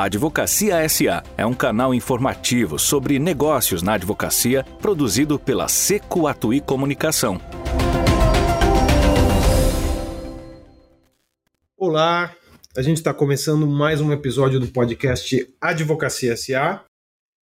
A 0.00 0.04
Advocacia 0.04 0.88
SA 0.88 1.22
é 1.36 1.44
um 1.44 1.52
canal 1.52 1.92
informativo 1.92 2.78
sobre 2.78 3.18
negócios 3.18 3.82
na 3.82 3.92
advocacia 3.92 4.64
produzido 4.80 5.38
pela 5.38 5.68
Seco 5.68 6.26
Atui 6.26 6.58
Comunicação. 6.58 7.38
Olá, 11.76 12.34
a 12.74 12.80
gente 12.80 12.96
está 12.96 13.12
começando 13.12 13.66
mais 13.66 14.00
um 14.00 14.10
episódio 14.10 14.58
do 14.58 14.68
podcast 14.68 15.46
Advocacia 15.60 16.34
SA 16.34 16.82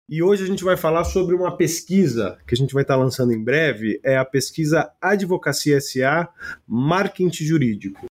e 0.08 0.20
hoje 0.20 0.42
a 0.42 0.46
gente 0.48 0.64
vai 0.64 0.76
falar 0.76 1.04
sobre 1.04 1.36
uma 1.36 1.56
pesquisa 1.56 2.36
que 2.48 2.54
a 2.56 2.58
gente 2.58 2.74
vai 2.74 2.82
estar 2.82 2.94
tá 2.94 3.00
lançando 3.00 3.32
em 3.32 3.40
breve, 3.40 4.00
é 4.02 4.16
a 4.16 4.24
pesquisa 4.24 4.90
Advocacia 5.00 5.80
SA 5.80 6.28
Marketing 6.66 7.44
Jurídico. 7.44 8.09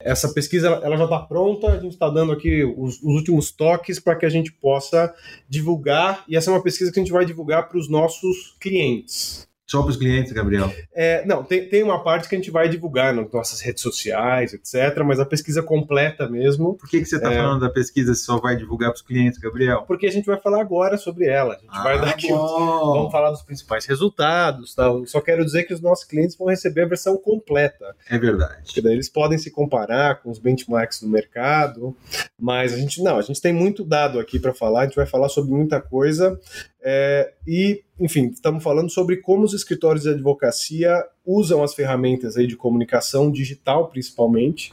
Essa 0.00 0.32
pesquisa 0.32 0.68
ela 0.82 0.96
já 0.96 1.04
está 1.04 1.18
pronta, 1.18 1.68
a 1.68 1.78
gente 1.78 1.92
está 1.92 2.08
dando 2.08 2.32
aqui 2.32 2.64
os, 2.64 2.96
os 3.02 3.14
últimos 3.14 3.50
toques 3.50 4.00
para 4.00 4.16
que 4.16 4.24
a 4.24 4.30
gente 4.30 4.50
possa 4.50 5.14
divulgar, 5.48 6.24
e 6.26 6.36
essa 6.36 6.50
é 6.50 6.54
uma 6.54 6.62
pesquisa 6.62 6.90
que 6.90 6.98
a 6.98 7.02
gente 7.02 7.12
vai 7.12 7.26
divulgar 7.26 7.68
para 7.68 7.78
os 7.78 7.88
nossos 7.88 8.56
clientes. 8.58 9.49
Só 9.70 9.82
para 9.82 9.90
os 9.92 9.96
clientes, 9.96 10.32
Gabriel? 10.32 10.74
É, 10.92 11.24
não, 11.24 11.44
tem, 11.44 11.68
tem 11.68 11.84
uma 11.84 12.02
parte 12.02 12.28
que 12.28 12.34
a 12.34 12.38
gente 12.38 12.50
vai 12.50 12.68
divulgar 12.68 13.14
nas 13.14 13.30
nossas 13.30 13.60
redes 13.60 13.80
sociais, 13.80 14.52
etc., 14.52 15.04
mas 15.04 15.20
a 15.20 15.24
pesquisa 15.24 15.62
completa 15.62 16.28
mesmo. 16.28 16.74
Por 16.74 16.88
que, 16.88 16.98
que 16.98 17.04
você 17.04 17.14
está 17.14 17.32
é... 17.32 17.36
falando 17.36 17.60
da 17.60 17.70
pesquisa 17.70 18.12
se 18.12 18.24
só 18.24 18.40
vai 18.40 18.56
divulgar 18.56 18.90
para 18.90 18.96
os 18.96 19.02
clientes, 19.02 19.38
Gabriel? 19.38 19.84
Porque 19.86 20.08
a 20.08 20.10
gente 20.10 20.26
vai 20.26 20.40
falar 20.40 20.60
agora 20.60 20.98
sobre 20.98 21.28
ela. 21.28 21.54
A 21.54 21.58
gente 21.58 21.68
ah, 21.70 21.82
vai 21.84 22.00
dar 22.00 22.08
aqui. 22.08 22.26
Vamos 22.32 23.12
falar 23.12 23.30
dos 23.30 23.42
principais 23.42 23.86
resultados. 23.86 24.74
Tá? 24.74 24.90
Só 25.06 25.20
quero 25.20 25.44
dizer 25.44 25.62
que 25.62 25.72
os 25.72 25.80
nossos 25.80 26.04
clientes 26.04 26.36
vão 26.36 26.48
receber 26.48 26.82
a 26.82 26.88
versão 26.88 27.16
completa. 27.16 27.94
É 28.08 28.18
verdade. 28.18 28.64
Porque 28.64 28.82
daí 28.82 28.94
eles 28.94 29.08
podem 29.08 29.38
se 29.38 29.52
comparar 29.52 30.20
com 30.20 30.32
os 30.32 30.40
benchmarks 30.40 31.00
do 31.00 31.08
mercado. 31.08 31.96
Mas 32.36 32.72
a 32.74 32.76
gente 32.76 33.00
não, 33.00 33.18
a 33.18 33.22
gente 33.22 33.40
tem 33.40 33.52
muito 33.52 33.84
dado 33.84 34.18
aqui 34.18 34.40
para 34.40 34.52
falar, 34.52 34.80
a 34.80 34.84
gente 34.86 34.96
vai 34.96 35.06
falar 35.06 35.28
sobre 35.28 35.52
muita 35.52 35.80
coisa. 35.80 36.36
É, 36.82 37.34
e, 37.46 37.82
enfim, 37.98 38.28
estamos 38.28 38.62
falando 38.62 38.90
sobre 38.90 39.18
como 39.18 39.44
os 39.44 39.52
escritórios 39.52 40.04
de 40.04 40.10
advocacia 40.10 41.04
usam 41.24 41.62
as 41.62 41.74
ferramentas 41.74 42.36
aí 42.36 42.46
de 42.46 42.56
comunicação 42.56 43.30
digital, 43.30 43.88
principalmente, 43.88 44.72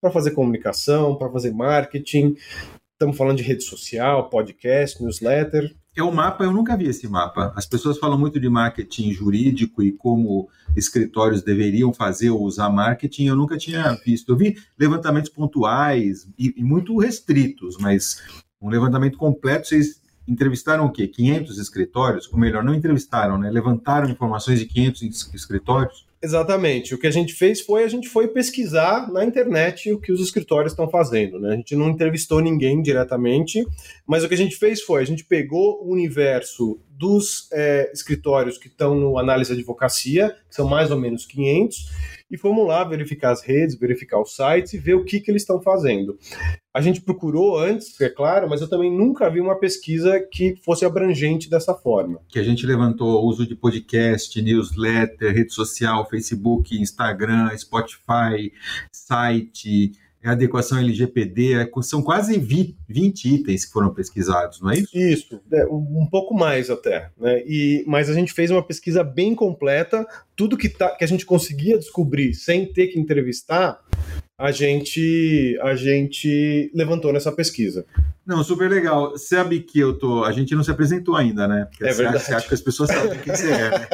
para 0.00 0.10
fazer 0.10 0.32
comunicação, 0.32 1.16
para 1.16 1.30
fazer 1.30 1.52
marketing. 1.52 2.36
Estamos 2.92 3.16
falando 3.16 3.38
de 3.38 3.42
rede 3.42 3.62
social, 3.62 4.28
podcast, 4.28 5.02
newsletter. 5.02 5.74
É 5.96 6.02
o 6.02 6.12
mapa, 6.12 6.44
eu 6.44 6.52
nunca 6.52 6.76
vi 6.76 6.86
esse 6.88 7.08
mapa. 7.08 7.52
As 7.56 7.64
pessoas 7.64 7.98
falam 7.98 8.18
muito 8.18 8.38
de 8.38 8.50
marketing 8.50 9.12
jurídico 9.12 9.82
e 9.82 9.92
como 9.92 10.48
escritórios 10.76 11.42
deveriam 11.42 11.90
fazer 11.92 12.28
ou 12.28 12.42
usar 12.42 12.68
marketing, 12.68 13.26
eu 13.26 13.36
nunca 13.36 13.56
tinha 13.56 13.94
visto. 14.04 14.30
Eu 14.30 14.36
vi 14.36 14.56
levantamentos 14.78 15.30
pontuais 15.30 16.28
e, 16.38 16.52
e 16.54 16.62
muito 16.62 16.98
restritos, 16.98 17.78
mas 17.78 18.22
um 18.60 18.68
levantamento 18.68 19.16
completo, 19.16 19.68
vocês 19.68 20.00
entrevistaram 20.26 20.86
o 20.86 20.92
quê? 20.92 21.06
500 21.06 21.58
escritórios? 21.58 22.32
Ou 22.32 22.38
melhor, 22.38 22.64
não 22.64 22.74
entrevistaram, 22.74 23.38
né? 23.38 23.50
Levantaram 23.50 24.08
informações 24.08 24.58
de 24.58 24.66
500 24.66 25.32
escritórios? 25.34 26.06
Exatamente. 26.22 26.94
O 26.94 26.98
que 26.98 27.06
a 27.06 27.10
gente 27.10 27.34
fez 27.34 27.60
foi 27.60 27.84
a 27.84 27.88
gente 27.88 28.08
foi 28.08 28.28
pesquisar 28.28 29.12
na 29.12 29.24
internet 29.24 29.92
o 29.92 30.00
que 30.00 30.10
os 30.10 30.20
escritórios 30.20 30.72
estão 30.72 30.88
fazendo. 30.88 31.38
Né? 31.38 31.52
A 31.52 31.56
gente 31.56 31.76
não 31.76 31.90
entrevistou 31.90 32.40
ninguém 32.40 32.82
diretamente, 32.82 33.64
mas 34.06 34.24
o 34.24 34.28
que 34.28 34.34
a 34.34 34.38
gente 34.38 34.56
fez 34.56 34.82
foi 34.82 35.02
a 35.02 35.06
gente 35.06 35.24
pegou 35.24 35.84
o 35.84 35.92
universo 35.92 36.80
dos 36.98 37.48
é, 37.52 37.90
escritórios 37.92 38.56
que 38.58 38.68
estão 38.68 38.94
no 38.94 39.18
análise 39.18 39.52
de 39.52 39.60
advocacia, 39.60 40.34
que 40.48 40.54
são 40.54 40.66
mais 40.66 40.90
ou 40.90 40.98
menos 40.98 41.26
500, 41.26 41.90
e 42.30 42.36
fomos 42.36 42.66
lá 42.66 42.82
verificar 42.82 43.30
as 43.30 43.42
redes, 43.42 43.78
verificar 43.78 44.20
os 44.20 44.34
sites 44.34 44.72
e 44.72 44.78
ver 44.78 44.94
o 44.94 45.04
que, 45.04 45.20
que 45.20 45.30
eles 45.30 45.42
estão 45.42 45.60
fazendo. 45.60 46.18
A 46.74 46.80
gente 46.80 47.00
procurou 47.00 47.58
antes, 47.58 48.00
é 48.00 48.08
claro, 48.08 48.48
mas 48.48 48.60
eu 48.60 48.68
também 48.68 48.90
nunca 48.90 49.30
vi 49.30 49.40
uma 49.40 49.58
pesquisa 49.58 50.20
que 50.20 50.56
fosse 50.64 50.84
abrangente 50.84 51.48
dessa 51.48 51.74
forma. 51.74 52.20
Que 52.28 52.38
a 52.38 52.42
gente 52.42 52.66
levantou 52.66 53.22
o 53.22 53.26
uso 53.26 53.46
de 53.46 53.54
podcast, 53.54 54.40
newsletter, 54.42 55.34
rede 55.34 55.52
social, 55.52 56.08
Facebook, 56.08 56.76
Instagram, 56.78 57.56
Spotify, 57.56 58.52
site, 58.90 59.92
é 60.28 60.32
adequação 60.32 60.78
LGPD, 60.78 61.54
é 61.54 61.70
são 61.82 62.02
quase 62.02 62.38
20 62.38 63.24
itens 63.34 63.64
que 63.64 63.72
foram 63.72 63.92
pesquisados, 63.92 64.60
não 64.60 64.70
é 64.70 64.78
isso? 64.78 64.96
Isso, 64.96 65.40
é, 65.52 65.64
um 65.66 66.06
pouco 66.10 66.34
mais 66.34 66.70
até. 66.70 67.10
Né? 67.18 67.42
E, 67.46 67.84
mas 67.86 68.10
a 68.10 68.14
gente 68.14 68.32
fez 68.32 68.50
uma 68.50 68.62
pesquisa 68.62 69.04
bem 69.04 69.34
completa, 69.34 70.06
tudo 70.34 70.56
que, 70.56 70.68
tá, 70.68 70.90
que 70.90 71.04
a 71.04 71.08
gente 71.08 71.24
conseguia 71.24 71.78
descobrir 71.78 72.34
sem 72.34 72.66
ter 72.66 72.88
que 72.88 72.98
entrevistar, 72.98 73.80
a 74.38 74.50
gente, 74.50 75.58
a 75.62 75.74
gente 75.74 76.70
levantou 76.74 77.10
nessa 77.12 77.32
pesquisa. 77.32 77.86
Não, 78.26 78.42
super 78.44 78.68
legal. 78.68 79.16
Sabe 79.16 79.60
que 79.60 79.78
eu 79.78 79.96
tô. 79.96 80.24
A 80.24 80.32
gente 80.32 80.54
não 80.54 80.62
se 80.62 80.70
apresentou 80.70 81.16
ainda, 81.16 81.48
né? 81.48 81.66
Porque 81.70 81.84
é 81.84 81.92
você 81.92 82.02
verdade. 82.02 82.24
Acha, 82.24 82.36
acha 82.36 82.48
que 82.48 82.54
as 82.54 82.60
pessoas 82.60 82.90
sabem 82.90 83.18
quem 83.20 83.34
você 83.34 83.50
é, 83.50 83.70
né? 83.70 83.88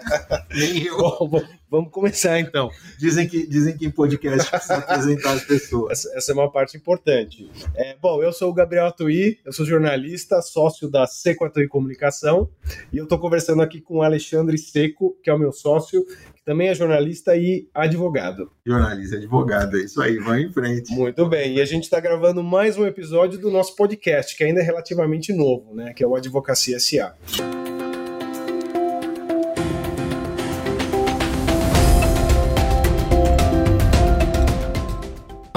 Nem 0.56 0.84
eu. 0.84 0.96
Bom, 0.96 1.42
vamos 1.74 1.90
começar 1.90 2.38
então. 2.38 2.70
Dizem 2.98 3.26
que, 3.26 3.46
dizem 3.46 3.76
que 3.76 3.86
em 3.86 3.90
podcast 3.90 4.48
precisa 4.48 4.76
apresentar 4.76 5.32
as 5.32 5.44
pessoas. 5.44 5.92
Essa, 5.92 6.16
essa, 6.16 6.32
é 6.32 6.34
uma 6.34 6.50
parte 6.50 6.76
importante. 6.76 7.50
É, 7.74 7.96
bom, 8.00 8.22
eu 8.22 8.32
sou 8.32 8.50
o 8.50 8.54
Gabriel 8.54 8.86
Atuí, 8.86 9.38
eu 9.44 9.52
sou 9.52 9.66
jornalista, 9.66 10.40
sócio 10.40 10.88
da 10.88 11.06
Seco 11.06 11.44
Atuí 11.44 11.66
Comunicação, 11.66 12.48
e 12.92 12.98
eu 12.98 13.04
estou 13.04 13.18
conversando 13.18 13.62
aqui 13.62 13.80
com 13.80 13.98
o 13.98 14.02
Alexandre 14.02 14.56
Seco, 14.56 15.16
que 15.22 15.28
é 15.28 15.34
o 15.34 15.38
meu 15.38 15.52
sócio, 15.52 16.06
também 16.44 16.68
é 16.68 16.74
jornalista 16.74 17.36
e 17.36 17.68
advogado. 17.74 18.50
Jornalista 18.64 19.16
e 19.16 19.18
advogado, 19.18 19.76
é 19.78 19.80
isso 19.80 20.00
aí, 20.00 20.18
vai 20.18 20.42
em 20.42 20.52
frente. 20.52 20.92
Muito 20.92 21.26
bem, 21.26 21.56
e 21.56 21.60
a 21.60 21.64
gente 21.64 21.84
está 21.84 21.98
gravando 21.98 22.42
mais 22.42 22.76
um 22.76 22.86
episódio 22.86 23.38
do 23.38 23.50
nosso 23.50 23.74
podcast, 23.74 24.36
que 24.36 24.44
ainda 24.44 24.60
é 24.60 24.62
relativamente 24.62 25.32
novo, 25.32 25.74
né? 25.74 25.92
Que 25.94 26.04
é 26.04 26.06
o 26.06 26.14
Advocacia 26.14 26.78
SA. 26.78 27.14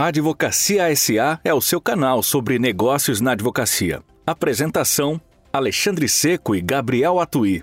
Advocacia 0.08 0.96
SA 0.96 1.38
é 1.44 1.54
o 1.54 1.60
seu 1.60 1.82
canal 1.82 2.24
sobre 2.24 2.58
negócios 2.58 3.20
na 3.20 3.34
advocacia. 3.34 4.02
Apresentação: 4.26 5.20
Alexandre 5.52 6.08
Seco 6.08 6.56
e 6.56 6.62
Gabriel 6.62 7.20
Atuí. 7.20 7.62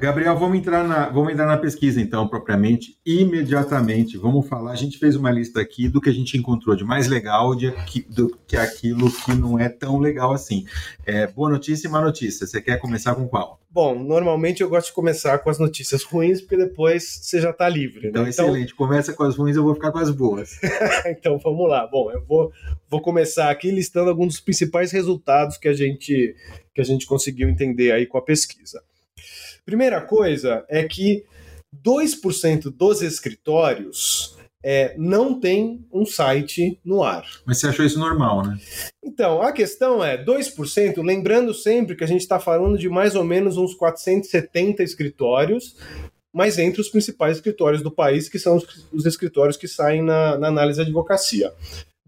Gabriel, 0.00 0.34
vamos 0.34 0.58
entrar, 0.58 0.82
na, 0.82 1.10
vamos 1.10 1.30
entrar 1.30 1.44
na 1.44 1.58
pesquisa, 1.58 2.00
então, 2.00 2.26
propriamente, 2.26 2.98
imediatamente. 3.04 4.16
Vamos 4.16 4.48
falar. 4.48 4.72
A 4.72 4.74
gente 4.74 4.96
fez 4.96 5.14
uma 5.14 5.30
lista 5.30 5.60
aqui 5.60 5.90
do 5.90 6.00
que 6.00 6.08
a 6.08 6.12
gente 6.12 6.38
encontrou 6.38 6.74
de 6.74 6.82
mais 6.82 7.06
legal 7.06 7.54
de, 7.54 7.70
do 8.08 8.34
que 8.46 8.56
aquilo 8.56 9.12
que 9.12 9.34
não 9.34 9.58
é 9.58 9.68
tão 9.68 9.98
legal 9.98 10.32
assim. 10.32 10.64
É, 11.04 11.26
boa 11.26 11.50
notícia 11.50 11.86
e 11.86 11.90
má 11.90 12.00
notícia. 12.00 12.46
Você 12.46 12.62
quer 12.62 12.78
começar 12.78 13.14
com 13.14 13.28
qual? 13.28 13.60
Bom, 13.70 13.94
normalmente 13.94 14.62
eu 14.62 14.70
gosto 14.70 14.86
de 14.86 14.94
começar 14.94 15.38
com 15.40 15.50
as 15.50 15.58
notícias 15.58 16.02
ruins, 16.02 16.40
porque 16.40 16.56
depois 16.56 17.20
você 17.20 17.38
já 17.38 17.50
está 17.50 17.68
livre. 17.68 18.04
Né? 18.04 18.08
Então, 18.08 18.22
então, 18.26 18.46
excelente. 18.46 18.74
Começa 18.74 19.12
com 19.12 19.22
as 19.22 19.36
ruins, 19.36 19.54
eu 19.54 19.62
vou 19.62 19.74
ficar 19.74 19.92
com 19.92 19.98
as 19.98 20.10
boas. 20.10 20.58
então, 21.04 21.38
vamos 21.38 21.68
lá. 21.68 21.86
Bom, 21.86 22.10
eu 22.10 22.24
vou, 22.24 22.50
vou 22.88 23.02
começar 23.02 23.50
aqui 23.50 23.70
listando 23.70 24.08
alguns 24.08 24.28
dos 24.28 24.40
principais 24.40 24.92
resultados 24.92 25.58
que 25.58 25.68
a 25.68 25.74
gente, 25.74 26.34
que 26.74 26.80
a 26.80 26.84
gente 26.84 27.04
conseguiu 27.04 27.50
entender 27.50 27.92
aí 27.92 28.06
com 28.06 28.16
a 28.16 28.22
pesquisa. 28.22 28.80
Primeira 29.64 30.00
coisa 30.00 30.64
é 30.68 30.84
que 30.84 31.24
2% 31.84 32.70
dos 32.70 33.02
escritórios 33.02 34.36
é, 34.62 34.94
não 34.98 35.38
tem 35.38 35.84
um 35.92 36.04
site 36.04 36.78
no 36.84 37.02
ar. 37.02 37.24
Mas 37.46 37.58
você 37.58 37.68
achou 37.68 37.84
isso 37.84 37.98
normal, 37.98 38.42
né? 38.46 38.58
Então, 39.02 39.40
a 39.40 39.52
questão 39.52 40.04
é 40.04 40.22
2%, 40.22 41.02
lembrando 41.02 41.54
sempre 41.54 41.96
que 41.96 42.04
a 42.04 42.06
gente 42.06 42.20
está 42.20 42.38
falando 42.38 42.76
de 42.76 42.88
mais 42.88 43.14
ou 43.14 43.24
menos 43.24 43.56
uns 43.56 43.74
470 43.74 44.82
escritórios, 44.82 45.76
mas 46.32 46.58
entre 46.58 46.80
os 46.80 46.88
principais 46.88 47.36
escritórios 47.36 47.82
do 47.82 47.90
país, 47.90 48.28
que 48.28 48.38
são 48.38 48.56
os, 48.56 48.86
os 48.92 49.06
escritórios 49.06 49.56
que 49.56 49.66
saem 49.66 50.02
na, 50.02 50.38
na 50.38 50.48
análise 50.48 50.76
de 50.76 50.82
advocacia. 50.82 51.52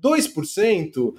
2%, 0.03 1.15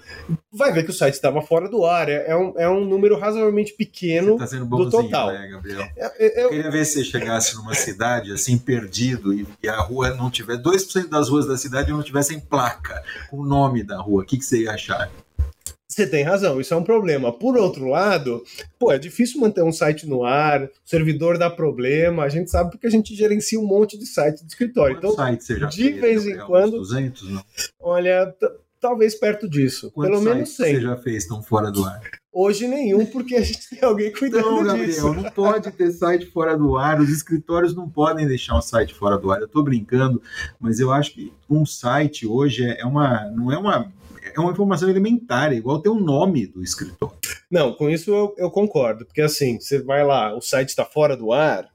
vai 0.52 0.74
ver 0.74 0.84
que 0.84 0.92
o 0.92 0.94
site 0.94 1.14
estava 1.14 1.42
fora 1.42 1.70
do 1.70 1.86
ar. 1.86 2.10
É, 2.10 2.26
é, 2.28 2.36
um, 2.36 2.54
é 2.58 2.70
um 2.70 2.84
número 2.84 3.18
razoavelmente 3.18 3.74
pequeno 3.74 4.38
tá 4.38 4.46
do 4.46 4.90
total. 4.90 5.32
Né, 5.32 5.48
Gabriel? 5.48 5.82
É, 5.96 6.26
é, 6.26 6.40
eu, 6.40 6.44
eu, 6.44 6.50
queria 6.50 6.72
ver 6.72 6.86
se 6.86 6.96
você 6.96 7.06
chegasse 7.06 7.56
numa 7.56 7.74
cidade 7.74 8.32
assim, 8.32 8.58
perdido, 8.58 9.34
e, 9.34 9.48
a 9.68 9.80
rua 9.80 10.14
não 10.14 10.30
tiver. 10.30 10.58
2% 10.58 11.08
das 11.08 11.30
ruas 11.30 11.48
da 11.48 11.58
cidade 11.58 11.92
não 11.92 12.04
tivessem 12.04 12.40
placa 12.40 13.02
com 13.30 13.38
o 13.38 13.46
nome 13.46 13.84
da 13.84 13.98
rua. 13.98 14.24
O 14.24 14.26
que, 14.26 14.38
que 14.38 14.46
você 14.46 14.64
ia 14.64 14.72
achar? 14.72 15.10
Você 15.94 16.08
tem 16.08 16.24
razão, 16.24 16.60
isso 16.60 16.74
é 16.74 16.78
um 16.78 16.84
problema. 16.84 17.32
Por 17.32 17.56
outro 17.56 17.88
lado, 17.88 18.44
pô, 18.80 18.92
é 18.92 18.98
difícil 18.98 19.40
manter 19.40 19.64
um 19.64 19.72
site 19.72 20.08
no 20.08 20.26
ar, 20.26 20.64
o 20.64 20.70
servidor 20.84 21.38
dá 21.38 21.52
problema, 21.52 22.24
a 22.24 22.30
gente 22.30 22.50
sabe 22.50 22.72
porque 22.72 22.88
a 22.88 22.90
gente 22.90 23.14
gerencia 23.16 23.60
um 23.60 23.66
monte 23.66 23.96
de 23.96 24.08
sites 24.08 24.42
de 24.42 24.48
escritório. 24.48 25.00
Quantos 25.00 25.50
então, 25.50 25.70
de 25.70 25.92
vez 25.92 26.26
em 26.26 26.38
quando. 26.40 26.78
200, 26.78 27.30
não? 27.30 27.46
Olha, 27.80 28.36
talvez 28.84 29.16
perto 29.16 29.50
disso. 29.50 29.90
Quantos 29.92 30.20
Pelo 30.20 30.22
menos 30.22 30.50
sites 30.50 30.66
100. 30.66 30.76
você 30.76 30.82
já 30.82 30.98
fez 30.98 31.24
estão 31.24 31.42
fora 31.42 31.72
do 31.72 31.86
ar? 31.86 32.02
Hoje 32.34 32.68
nenhum, 32.68 33.06
porque 33.06 33.36
a 33.36 33.42
gente 33.42 33.70
tem 33.70 33.80
alguém 33.82 34.12
cuidando 34.12 34.44
Não, 34.46 34.64
Gabriel, 34.64 34.88
disso. 34.88 35.14
não 35.14 35.24
pode 35.32 35.72
ter 35.72 35.92
site 35.92 36.26
fora 36.26 36.58
do 36.58 36.76
ar, 36.78 37.00
os 37.00 37.10
escritórios 37.10 37.74
não 37.74 37.88
podem 37.90 38.28
deixar 38.28 38.58
um 38.58 38.62
site 38.62 38.94
fora 38.94 39.18
do 39.18 39.32
ar. 39.32 39.40
Eu 39.40 39.46
estou 39.46 39.64
brincando, 39.64 40.22
mas 40.60 40.80
eu 40.82 40.92
acho 40.92 41.14
que 41.14 41.32
um 41.50 41.66
site 41.66 42.28
hoje 42.28 42.66
é 42.66 42.84
uma, 42.86 43.24
não 43.32 43.52
é 43.52 43.58
uma, 43.58 43.90
é 44.36 44.40
uma 44.40 44.52
informação 44.52 44.90
elementar, 44.90 45.52
é 45.52 45.56
igual 45.56 45.80
ter 45.82 45.90
o 45.90 45.96
nome 46.00 46.48
do 46.48 46.64
escritório. 46.64 47.16
Não, 47.50 47.74
com 47.74 47.90
isso 47.90 48.12
eu, 48.12 48.34
eu 48.38 48.50
concordo, 48.50 49.06
porque 49.06 49.22
assim, 49.22 49.60
você 49.60 49.82
vai 49.82 50.04
lá, 50.04 50.36
o 50.36 50.42
site 50.42 50.70
está 50.70 50.84
fora 50.86 51.16
do 51.16 51.32
ar, 51.32 51.68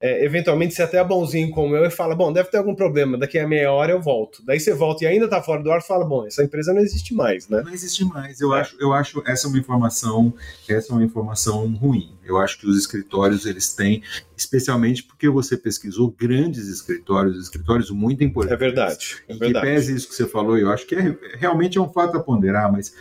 é, 0.00 0.24
eventualmente 0.24 0.74
você 0.74 0.82
até 0.82 0.98
é 0.98 1.04
bonzinho 1.04 1.50
como 1.50 1.74
eu 1.74 1.84
e 1.86 1.90
fala, 1.90 2.14
bom, 2.14 2.32
deve 2.32 2.50
ter 2.50 2.58
algum 2.58 2.74
problema, 2.74 3.16
daqui 3.16 3.38
a 3.38 3.46
meia 3.48 3.72
hora 3.72 3.92
eu 3.92 4.00
volto. 4.02 4.44
Daí 4.44 4.60
você 4.60 4.74
volta 4.74 5.04
e 5.04 5.06
ainda 5.06 5.24
está 5.26 5.42
fora 5.42 5.62
do 5.62 5.70
ar, 5.70 5.80
fala, 5.82 6.04
bom, 6.04 6.26
essa 6.26 6.42
empresa 6.44 6.74
não 6.74 6.80
existe 6.80 7.14
mais, 7.14 7.48
né? 7.48 7.62
Não 7.64 7.72
existe 7.72 8.04
mais. 8.04 8.40
Eu 8.40 8.54
É. 8.54 8.60
acho, 8.60 8.76
eu 8.80 8.92
acho 8.92 9.22
essa 9.26 9.46
é 9.46 9.50
uma 9.50 9.58
informação, 9.58 10.34
essa 10.68 10.92
é 10.92 10.96
uma 10.96 11.04
informação 11.04 11.72
ruim. 11.74 12.10
Eu 12.24 12.38
acho 12.38 12.58
que 12.58 12.66
os 12.66 12.78
escritórios 12.78 13.46
eles 13.46 13.74
têm, 13.74 14.02
especialmente 14.36 15.02
porque 15.02 15.28
você 15.28 15.56
pesquisou 15.56 16.10
grandes 16.10 16.68
escritórios, 16.68 17.36
escritórios 17.42 17.90
muito 17.90 18.22
importantes. 18.22 18.54
É 18.54 18.64
verdade, 18.64 19.16
é 19.28 19.32
E 19.32 19.34
que 19.34 19.40
verdade. 19.40 19.66
pese 19.66 19.94
isso 19.94 20.08
que 20.08 20.14
você 20.14 20.26
falou, 20.26 20.56
eu 20.56 20.70
acho 20.70 20.86
que 20.86 20.94
é, 20.94 21.16
realmente 21.36 21.78
é 21.78 21.80
um 21.80 21.92
fato 21.92 22.16
a 22.16 22.22
ponderar, 22.22 22.70
mas 22.70 22.94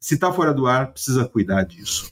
se 0.00 0.14
está 0.14 0.32
fora 0.32 0.52
do 0.52 0.66
ar, 0.66 0.92
precisa 0.92 1.24
cuidar 1.24 1.62
disso. 1.64 2.10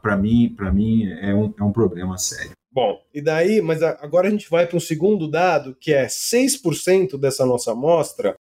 Para 0.00 0.16
mim, 0.16 0.54
para 0.56 0.72
mim 0.72 1.06
é 1.20 1.34
um, 1.34 1.52
é 1.58 1.62
um 1.64 1.72
problema 1.72 2.16
sério. 2.16 2.52
Bom, 2.70 3.00
e 3.12 3.20
daí, 3.20 3.60
mas 3.60 3.82
agora 3.82 4.28
a 4.28 4.30
gente 4.30 4.48
vai 4.48 4.66
para 4.66 4.76
um 4.76 4.80
segundo 4.80 5.28
dado, 5.28 5.74
que 5.74 5.92
é 5.92 6.06
6% 6.06 7.18
dessa 7.18 7.44
nossa 7.44 7.72
amostra 7.72 8.36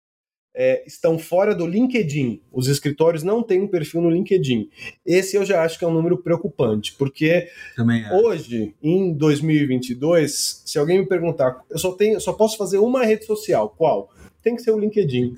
é, 0.55 0.85
estão 0.87 1.19
fora 1.19 1.55
do 1.55 1.67
LinkedIn. 1.67 2.41
Os 2.53 2.69
escritórios 2.69 3.23
não 3.23 3.43
têm 3.43 3.63
um 3.63 3.69
perfil 3.69 4.01
no 4.01 4.11
LinkedIn. 4.11 4.69
Esse 5.05 5.37
eu 5.37 5.45
já 5.45 5.65
acho 5.65 5.79
que 5.79 5.85
é 5.85 5.89
um 5.89 5.93
número 5.93 6.19
preocupante, 6.19 6.95
porque 6.95 7.49
Também 7.75 8.05
hoje, 8.13 8.75
em 8.83 9.13
2022, 9.13 10.63
se 10.65 10.79
alguém 10.79 11.01
me 11.01 11.07
perguntar, 11.07 11.61
eu 11.69 11.79
só 11.79 11.93
tenho, 11.93 12.21
só 12.21 12.33
posso 12.33 12.57
fazer 12.57 12.79
uma 12.79 13.05
rede 13.05 13.25
social, 13.25 13.69
qual? 13.77 14.11
Tem 14.43 14.55
que 14.55 14.63
ser 14.63 14.71
o 14.71 14.79
LinkedIn. 14.79 15.35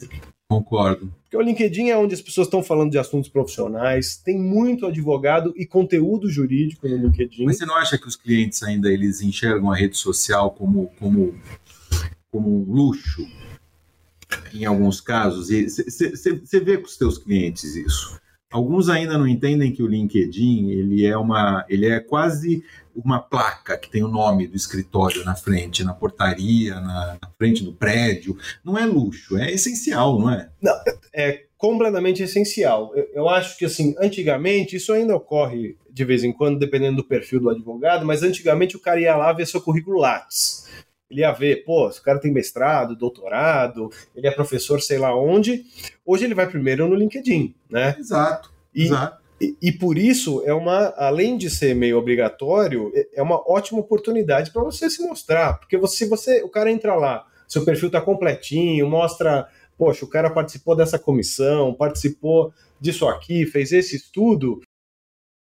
Concordo. 0.49 1.13
Porque 1.23 1.37
o 1.37 1.41
LinkedIn 1.41 1.89
é 1.89 1.97
onde 1.97 2.15
as 2.15 2.21
pessoas 2.21 2.47
estão 2.47 2.63
falando 2.63 2.93
de 2.93 2.99
assuntos 2.99 3.29
profissionais, 3.29 4.17
tem 4.17 4.39
muito 4.39 4.87
advogado 4.87 5.53
e 5.57 5.67
conteúdo 5.67 6.31
jurídico 6.31 6.89
no 6.89 6.97
LinkedIn. 6.97 7.45
Mas 7.45 7.59
você 7.59 7.67
não 7.67 7.77
acha 7.77 7.99
que 7.99 8.07
os 8.07 8.15
clientes 8.15 8.63
ainda 8.63 8.89
eles 8.89 9.21
enxergam 9.21 9.73
a 9.73 9.77
rede 9.77 9.97
social 9.97 10.53
como, 10.53 10.89
como, 10.99 11.35
como 12.31 12.61
um 12.63 12.73
luxo? 12.73 13.27
Em 14.53 14.65
alguns 14.65 15.01
casos, 15.01 15.51
e 15.51 15.69
você 15.69 16.61
vê 16.61 16.79
com 16.79 16.87
os 16.87 16.97
seus 16.97 17.19
clientes 17.19 17.77
isso. 17.77 18.19
Alguns 18.51 18.89
ainda 18.89 19.19
não 19.19 19.27
entendem 19.27 19.73
que 19.73 19.83
o 19.83 19.89
LinkedIn 19.89 20.71
ele 20.71 21.05
é 21.05 21.17
uma, 21.17 21.65
ele 21.69 21.87
é 21.87 21.99
quase 21.99 22.65
uma 22.95 23.21
placa 23.21 23.77
que 23.77 23.91
tem 23.91 24.03
o 24.03 24.09
nome 24.09 24.47
do 24.47 24.57
escritório 24.57 25.25
na 25.25 25.35
frente, 25.35 25.85
na 25.85 25.93
portaria, 25.93 26.75
na, 26.77 27.19
na 27.21 27.31
frente 27.37 27.65
do 27.65 27.73
prédio. 27.73 28.39
Não 28.65 28.79
é 28.79 28.87
luxo, 28.87 29.37
é 29.37 29.53
essencial, 29.53 30.19
não 30.19 30.31
é? 30.31 30.49
é 31.13 31.43
completamente 31.59 32.23
essencial. 32.23 32.93
Eu, 32.95 33.09
eu 33.13 33.29
acho 33.29 33.59
que, 33.59 33.65
assim, 33.65 33.95
antigamente, 33.99 34.77
isso 34.77 34.93
ainda 34.93 35.17
ocorre 35.17 35.77
de 35.91 36.05
vez 36.05 36.23
em 36.23 36.33
quando, 36.33 36.59
dependendo 36.59 36.99
do 36.99 37.05
perfil 37.05 37.41
do 37.41 37.51
advogado, 37.51 38.05
mas 38.05 38.23
antigamente 38.23 38.77
o 38.77 38.81
cara 38.81 39.01
ia 39.01 39.17
lá 39.17 39.33
ver 39.33 39.47
seu 39.47 39.61
currículo 39.61 39.99
Lattes. 39.99 40.67
Ele 41.11 41.21
ia 41.21 41.31
ver, 41.33 41.65
pô, 41.65 41.89
esse 41.89 42.03
cara 42.03 42.19
tem 42.19 42.33
mestrado, 42.33 42.97
doutorado, 42.97 43.91
ele 44.15 44.27
é 44.27 44.31
professor 44.31 44.81
sei 44.83 44.99
lá 44.99 45.17
onde. 45.17 45.65
Hoje 46.05 46.25
ele 46.25 46.35
vai 46.35 46.49
primeiro 46.49 46.89
no 46.89 46.95
LinkedIn, 46.97 47.55
né? 47.71 47.95
Exato, 47.99 48.53
E, 48.75 48.85
exato. 48.85 49.23
e, 49.41 49.57
e 49.63 49.73
por 49.73 49.97
isso 49.97 50.43
é 50.45 50.53
uma, 50.53 50.93
além 50.97 51.37
de 51.39 51.49
ser 51.49 51.75
meio 51.75 51.97
obrigatório, 51.99 52.91
é- 52.95 53.09
é 53.15 53.23
uma 53.23 53.41
ótima 53.51 53.79
oportunidade 53.81 54.51
para 54.51 54.63
você 54.65 54.91
se 54.91 55.01
mostrar, 55.07 55.59
porque 55.61 55.77
você, 55.79 55.97
se 55.99 56.07
você, 56.07 56.43
o 56.43 56.49
cara 56.49 56.71
entra 56.71 56.95
lá, 56.97 57.25
seu 57.47 57.65
perfil 57.65 57.89
tá 57.91 58.01
completinho, 58.01 58.89
mostra, 58.89 59.47
poxa, 59.79 60.05
o 60.05 60.09
cara 60.09 60.29
participou 60.31 60.75
dessa 60.75 60.99
comissão, 60.99 61.73
participou 61.73 62.53
disso 62.81 63.07
aqui, 63.07 63.47
fez 63.47 63.71
esse 63.71 63.95
estudo, 63.95 64.61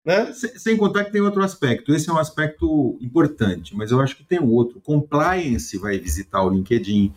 né? 0.05 0.31
Sem, 0.33 0.75
contar 0.77 1.05
que 1.05 1.11
tem 1.11 1.21
outro 1.21 1.43
aspecto. 1.43 1.93
Esse 1.93 2.09
é 2.09 2.13
um 2.13 2.17
aspecto 2.17 2.97
importante, 3.01 3.75
mas 3.75 3.91
eu 3.91 3.99
acho 4.01 4.15
que 4.17 4.23
tem 4.23 4.39
um 4.39 4.49
outro. 4.51 4.81
Compliance 4.81 5.77
vai 5.77 5.97
visitar 5.97 6.43
o 6.43 6.49
LinkedIn. 6.49 7.13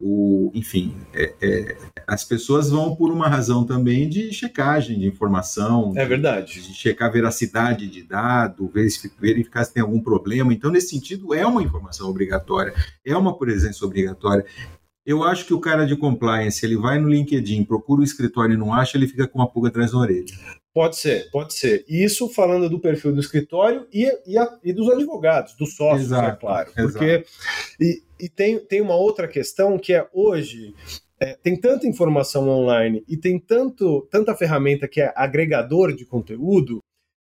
O, 0.00 0.52
enfim, 0.54 0.94
é- 1.12 1.34
é, 1.42 1.76
as 2.06 2.22
pessoas 2.24 2.70
vão 2.70 2.94
por 2.94 3.10
uma 3.10 3.26
razão 3.28 3.64
também 3.64 4.08
de 4.08 4.32
checagem 4.32 4.96
de 4.96 5.06
informação, 5.08 5.92
É 5.96 6.06
verdade. 6.06 6.62
de 6.62 6.72
checar 6.72 7.08
a 7.08 7.12
veracidade 7.12 7.88
de 7.88 8.04
dado, 8.04 8.68
verifi- 8.68 9.10
verificar 9.18 9.64
se 9.64 9.74
tem 9.74 9.82
algum 9.82 10.00
problema. 10.00 10.52
Então, 10.52 10.70
nesse 10.70 10.90
sentido, 10.90 11.34
é 11.34 11.44
uma 11.44 11.62
informação 11.64 12.08
obrigatória, 12.08 12.72
é 13.04 13.16
uma 13.16 13.36
presença 13.36 13.84
obrigatória. 13.84 14.46
Eu 15.08 15.22
acho 15.24 15.46
que 15.46 15.54
o 15.54 15.60
cara 15.60 15.86
de 15.86 15.96
compliance, 15.96 16.64
ele 16.66 16.76
vai 16.76 16.98
no 16.98 17.08
LinkedIn, 17.08 17.64
procura 17.64 18.02
o 18.02 18.04
escritório 18.04 18.54
e 18.54 18.58
não 18.58 18.74
acha, 18.74 18.96
ele 18.98 19.08
fica 19.08 19.26
com 19.26 19.38
uma 19.38 19.48
pulga 19.50 19.68
atrás 19.70 19.92
da 19.92 19.98
orelha. 19.98 20.26
Pode 20.74 20.96
ser, 20.98 21.30
pode 21.30 21.54
ser. 21.54 21.84
Isso 21.88 22.28
falando 22.28 22.68
do 22.68 22.78
perfil 22.78 23.12
do 23.14 23.18
escritório 23.20 23.86
e, 23.92 24.06
e, 24.26 24.36
a- 24.36 24.58
e 24.62 24.72
dos 24.72 24.88
advogados, 24.90 25.54
dos 25.56 25.74
sócios, 25.74 26.08
Exato, 26.08 26.28
é 26.28 26.36
claro. 26.36 26.70
exato. 26.76 26.92
Porque, 26.92 27.24
e 27.80 28.02
e 28.20 28.28
tem, 28.28 28.58
tem 28.58 28.80
uma 28.80 28.96
outra 28.96 29.26
questão 29.28 29.78
que 29.78 29.92
é 29.94 30.06
hoje. 30.12 30.74
é, 31.20 31.36
tem 31.42 31.56
tanta 31.58 31.86
informação 31.86 32.48
online 32.48 33.02
e 33.08 33.16
tem 33.16 33.38
tanto, 33.40 34.06
tanta 34.10 34.34
ferramenta 34.36 34.86
que 34.86 35.00
é 35.00 35.12
agregador 35.16 35.92
de 35.94 36.04
conteúdo 36.04 36.80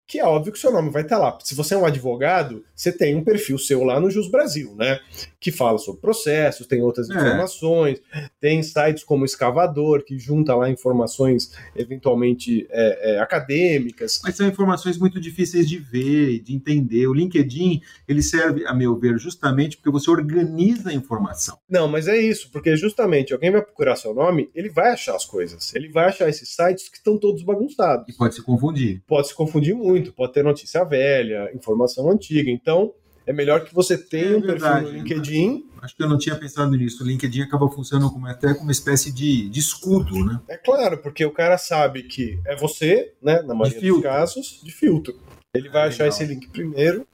que 0.08 0.18
é 0.18 0.24
óbvio 0.24 0.50
que 0.54 0.58
seu 0.58 0.72
nome 0.72 0.88
vai 0.90 1.02
estar 1.02 1.18
lá. 1.18 1.38
Se 1.44 1.54
você 1.54 1.74
é 1.74 1.78
um 1.78 1.84
advogado, 1.84 2.64
você 2.74 2.90
tem 2.90 3.14
um 3.14 3.22
perfil 3.22 3.58
seu 3.58 3.84
lá 3.84 4.00
no 4.00 4.10
Jus 4.10 4.30
Brasil, 4.30 4.74
né? 4.74 4.98
Que 5.38 5.52
fala 5.52 5.76
sobre 5.76 6.00
processos, 6.00 6.66
tem 6.66 6.80
outras 6.80 7.10
É. 7.10 7.12
informações, 7.14 8.00
tem 8.40 8.62
sites 8.62 9.04
como 9.04 9.22
o 9.22 9.26
Escavador, 9.26 10.02
que 10.02 10.18
junta 10.18 10.54
lá 10.54 10.70
informações 10.70 11.52
eventualmente 11.76 12.66
é, 12.70 13.16
é, 13.16 13.18
acadêmicas. 13.20 14.20
Mas 14.24 14.34
são 14.34 14.46
informações 14.48 14.96
muito 14.96 15.20
difíceis 15.20 15.68
de 15.68 15.78
ver 15.78 16.30
e 16.30 16.40
de 16.40 16.54
entender. 16.54 17.06
O 17.06 17.12
LinkedIn, 17.12 17.82
ele 18.08 18.22
serve, 18.22 18.64
a 18.66 18.72
meu 18.72 18.96
ver, 18.96 19.18
justamente 19.18 19.76
porque 19.76 19.90
você 19.90 20.10
organiza 20.10 20.88
a 20.88 20.94
informação. 20.94 21.58
Não, 21.68 21.86
mas 21.86 22.08
é 22.08 22.16
isso, 22.16 22.50
porque 22.50 22.76
justamente 22.76 23.34
alguém 23.34 23.50
vai 23.50 23.60
procurar 23.62 23.96
seu 23.96 24.14
nome, 24.14 24.48
ele 24.54 24.70
vai 24.70 24.92
achar 24.92 25.14
as 25.14 25.26
coisas. 25.26 25.74
Ele 25.74 25.88
vai 25.90 26.06
achar 26.06 26.28
esses 26.30 26.48
sites 26.48 26.88
que 26.88 26.96
estão 26.96 27.18
todos 27.18 27.42
bagunçados. 27.42 28.08
E 28.08 28.16
pode 28.16 28.34
se 28.34 28.42
confundir. 28.42 29.02
Pode 29.06 29.28
se 29.28 29.34
confundir 29.34 29.74
muito, 29.74 29.97
pode 30.04 30.32
ter 30.32 30.42
notícia 30.44 30.84
velha, 30.84 31.50
informação 31.54 32.10
antiga. 32.10 32.50
Então, 32.50 32.92
é 33.26 33.32
melhor 33.32 33.64
que 33.64 33.74
você 33.74 33.98
tenha 33.98 34.32
É 34.32 34.36
um 34.36 34.42
perfil 34.42 34.80
no 34.82 34.90
LinkedIn. 34.90 35.64
Acho 35.82 35.94
que 35.96 36.02
eu 36.02 36.08
não 36.08 36.18
tinha 36.18 36.34
pensado 36.34 36.70
nisso. 36.76 37.04
O 37.04 37.06
LinkedIn 37.06 37.42
acaba 37.42 37.68
funcionando 37.70 38.10
como, 38.10 38.26
até 38.26 38.48
como 38.52 38.64
uma 38.64 38.72
espécie 38.72 39.12
de, 39.12 39.48
de 39.48 39.60
escudo, 39.60 40.24
né? 40.24 40.40
É 40.48 40.56
claro, 40.56 40.98
porque 40.98 41.24
o 41.24 41.30
cara 41.30 41.56
sabe 41.58 42.02
que 42.04 42.38
é 42.46 42.56
você, 42.56 43.12
né? 43.22 43.42
Na 43.42 43.54
maioria 43.54 43.92
dos 43.92 44.02
casos, 44.02 44.60
de 44.64 44.72
filtro. 44.72 45.14
Ele 45.54 45.68
vai 45.68 45.82
Ah, 45.82 45.86
achar 45.88 46.04
legal. 46.04 46.08
esse 46.08 46.24
link 46.24 46.48
primeiro. 46.48 47.06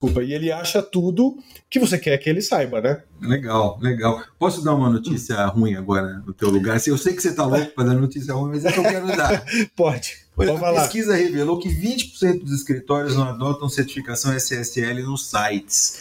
Desculpa, 0.00 0.22
e 0.22 0.32
ele 0.32 0.52
acha 0.52 0.80
tudo 0.80 1.36
que 1.68 1.80
você 1.80 1.98
quer 1.98 2.16
que 2.18 2.30
ele 2.30 2.40
saiba, 2.40 2.80
né? 2.80 3.02
Legal, 3.20 3.80
legal. 3.82 4.22
Posso 4.38 4.62
dar 4.62 4.72
uma 4.72 4.88
notícia 4.88 5.44
ruim 5.46 5.74
agora 5.74 6.22
no 6.24 6.32
teu 6.32 6.50
lugar? 6.50 6.80
Eu 6.86 6.96
sei 6.96 7.14
que 7.14 7.20
você 7.20 7.30
está 7.30 7.44
louco 7.44 7.74
para 7.74 7.88
dar 7.88 7.94
notícia 7.94 8.32
ruim, 8.32 8.50
mas 8.50 8.64
é 8.64 8.70
que 8.70 8.78
eu 8.78 8.84
quero 8.84 9.08
dar. 9.08 9.44
Pode. 9.74 10.18
Pode 10.36 10.52
a 10.52 10.56
falar. 10.56 10.82
pesquisa 10.82 11.16
revelou 11.16 11.58
que 11.58 11.68
20% 11.68 12.44
dos 12.44 12.52
escritórios 12.52 13.16
não 13.16 13.24
adotam 13.24 13.68
certificação 13.68 14.32
SSL 14.32 15.02
nos 15.02 15.28
sites. 15.28 16.00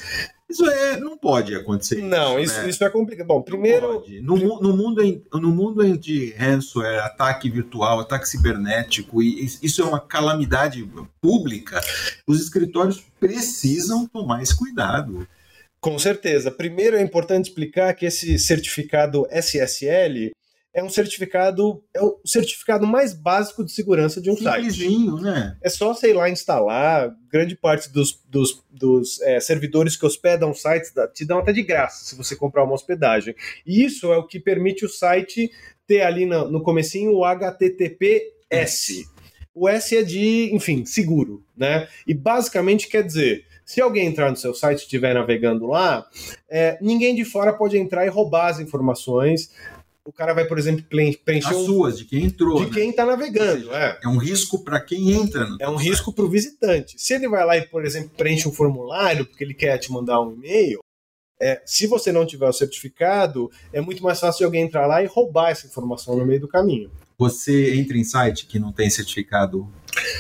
Isso 0.50 0.66
é, 0.66 0.98
não 0.98 1.18
pode 1.18 1.54
acontecer. 1.54 2.02
Não, 2.02 2.40
isso, 2.40 2.62
né? 2.62 2.70
isso 2.70 2.82
é 2.84 2.90
complicado. 2.90 3.28
Bom, 3.28 3.42
primeiro. 3.42 4.04
No, 4.22 4.38
no 4.62 4.76
mundo 4.78 5.04
em- 5.04 5.22
no 5.34 5.52
mundo 5.52 5.98
de 5.98 6.32
ransomware, 6.38 7.00
ataque 7.04 7.50
virtual, 7.50 8.00
ataque 8.00 8.28
cibernético, 8.30 9.22
e 9.22 9.44
is- 9.44 9.60
isso 9.62 9.82
é 9.82 9.86
uma 9.86 10.00
calamidade 10.00 10.90
pública, 11.22 11.82
os 12.26 12.40
escritórios 12.40 13.04
precisam 13.20 14.08
tomar 14.08 14.42
esse 14.42 14.56
cuidado. 14.56 15.28
Com 15.82 16.00
certeza. 16.00 16.50
Primeiro 16.50 16.96
é 16.96 17.02
importante 17.02 17.50
explicar 17.50 17.94
que 17.94 18.06
esse 18.06 18.40
certificado 18.40 19.28
SSL 19.30 20.32
é 20.78 20.84
um 20.84 20.90
certificado, 20.90 21.84
é 21.92 22.00
o 22.00 22.20
certificado 22.24 22.86
mais 22.86 23.12
básico 23.12 23.66
de 23.66 23.72
segurança 23.72 24.22
de 24.22 24.30
um 24.30 24.38
site. 24.38 24.72
Simplesinho, 24.72 25.16
né? 25.16 25.58
É 25.60 25.70
só, 25.70 25.92
sei 25.96 26.14
lá, 26.14 26.30
instalar. 26.30 27.16
Grande 27.32 27.56
parte 27.56 27.92
dos, 27.92 28.24
dos, 28.30 28.64
dos, 28.70 29.20
é, 29.22 29.40
servidores 29.40 29.98
que 29.98 30.06
hospedam 30.06 30.54
sites 30.54 30.94
te 31.16 31.26
dão 31.26 31.40
até 31.40 31.52
de 31.52 31.64
graça 31.64 32.06
se 32.06 32.16
você 32.16 32.36
comprar 32.36 32.64
uma 32.64 32.76
hospedagem. 32.76 33.34
E 33.66 33.84
isso 33.84 34.14
é 34.14 34.18
o 34.18 34.28
que 34.28 34.40
permite 34.40 34.86
o 34.86 34.90
site 34.90 35.50
ter 35.88 36.02
ali 36.02 36.28
no, 36.28 36.52
no 36.52 36.62
comecinho 36.62 37.12
o 37.12 37.26
HTTPS. 37.26 39.10
O 39.56 39.68
S 39.68 39.98
é 39.98 40.04
de, 40.04 40.54
enfim, 40.54 40.86
seguro, 40.86 41.44
né? 41.58 41.88
E 42.06 42.14
basicamente 42.14 42.88
quer 42.88 43.02
dizer, 43.02 43.46
se 43.66 43.82
alguém 43.82 44.06
entrar 44.06 44.30
no 44.30 44.38
seu 44.38 44.54
site 44.54 44.82
e 44.82 44.84
estiver 44.84 45.16
navegando 45.16 45.66
lá, 45.66 46.08
é, 46.48 46.78
ninguém 46.80 47.16
de 47.16 47.26
fora 47.26 47.52
pode 47.52 47.80
entrar 47.80 48.06
e 48.06 48.10
roubar 48.10 48.50
as 48.50 48.60
informações 48.60 49.50
o 50.08 50.14
cara 50.14 50.34
vai, 50.34 50.46
por 50.46 50.58
exemplo, 50.58 50.86
preencher. 50.86 51.54
As 51.54 51.66
suas, 51.66 51.98
de 51.98 52.06
quem 52.06 52.24
entrou. 52.24 52.60
De 52.60 52.68
né? 52.68 52.72
quem 52.74 52.90
está 52.92 53.06
navegando. 53.06 53.66
Seja, 53.66 53.76
é. 53.76 54.00
é 54.06 54.08
um 54.08 54.18
risco 54.18 54.64
para 54.64 54.80
quem 54.80 55.12
entra. 55.12 55.46
No 55.46 55.58
é 55.60 55.70
um 55.70 55.76
risco 55.76 56.14
para 56.14 56.24
o 56.24 56.30
visitante. 56.30 56.96
Se 56.98 57.14
ele 57.14 57.28
vai 57.28 57.46
lá 57.46 57.58
e, 57.58 57.68
por 57.68 57.86
exemplo, 57.86 58.12
preenche 58.16 58.48
um 58.48 58.54
formulário 58.54 59.26
porque 59.26 59.44
ele 59.44 59.54
quer 59.54 59.78
te 59.78 59.92
mandar 59.92 60.22
um 60.22 60.32
e-mail, 60.32 60.80
é, 61.42 61.62
se 61.66 61.86
você 61.88 62.10
não 62.14 62.26
tiver 62.26 62.48
o 62.48 62.54
certificado, 62.54 63.52
é 63.74 63.82
muito 63.82 64.02
mais 64.02 64.18
fácil 64.18 64.40
de 64.40 64.46
alguém 64.46 64.64
entrar 64.64 64.88
lá 64.88 65.04
e 65.04 65.08
roubar 65.08 65.50
essa 65.50 65.68
informação 65.68 66.16
no 66.16 66.26
meio 66.26 66.40
do 66.40 66.48
caminho. 66.48 66.90
Você 67.20 67.76
entra 67.76 67.98
em 67.98 68.04
site 68.04 68.46
que 68.46 68.60
não 68.60 68.72
tem 68.72 68.90
certificado 68.90 69.68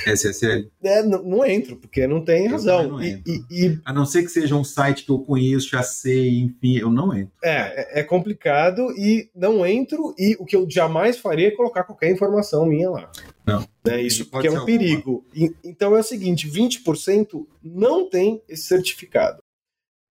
SSL? 0.07 0.71
É, 0.83 1.03
não, 1.03 1.21
não 1.21 1.45
entro, 1.45 1.75
porque 1.75 2.07
não 2.07 2.25
tem 2.25 2.47
razão. 2.47 2.89
Não 2.89 3.03
e, 3.03 3.21
e, 3.25 3.43
e, 3.51 3.79
a 3.85 3.93
não 3.93 4.03
ser 4.03 4.23
que 4.23 4.29
seja 4.29 4.55
um 4.55 4.63
site 4.63 5.05
que 5.05 5.11
eu 5.11 5.19
conheço, 5.19 5.69
já 5.69 5.83
sei, 5.83 6.39
enfim, 6.39 6.77
eu 6.77 6.89
não 6.89 7.15
entro. 7.15 7.31
É, 7.43 7.99
é 7.99 8.03
complicado 8.03 8.91
e 8.97 9.29
não 9.35 9.63
entro. 9.63 10.15
E 10.17 10.35
o 10.39 10.45
que 10.45 10.55
eu 10.55 10.67
jamais 10.67 11.17
faria 11.19 11.49
é 11.49 11.51
colocar 11.51 11.83
qualquer 11.83 12.11
informação 12.11 12.65
minha 12.65 12.89
lá. 12.89 13.11
Não. 13.45 13.63
É 13.87 14.01
isso, 14.01 14.25
porque 14.25 14.47
é 14.47 14.51
um 14.51 14.65
perigo. 14.65 15.23
E, 15.35 15.53
então 15.63 15.95
é 15.95 15.99
o 15.99 16.03
seguinte: 16.03 16.49
20% 16.49 17.45
não 17.63 18.09
tem 18.09 18.41
esse 18.49 18.63
certificado 18.63 19.39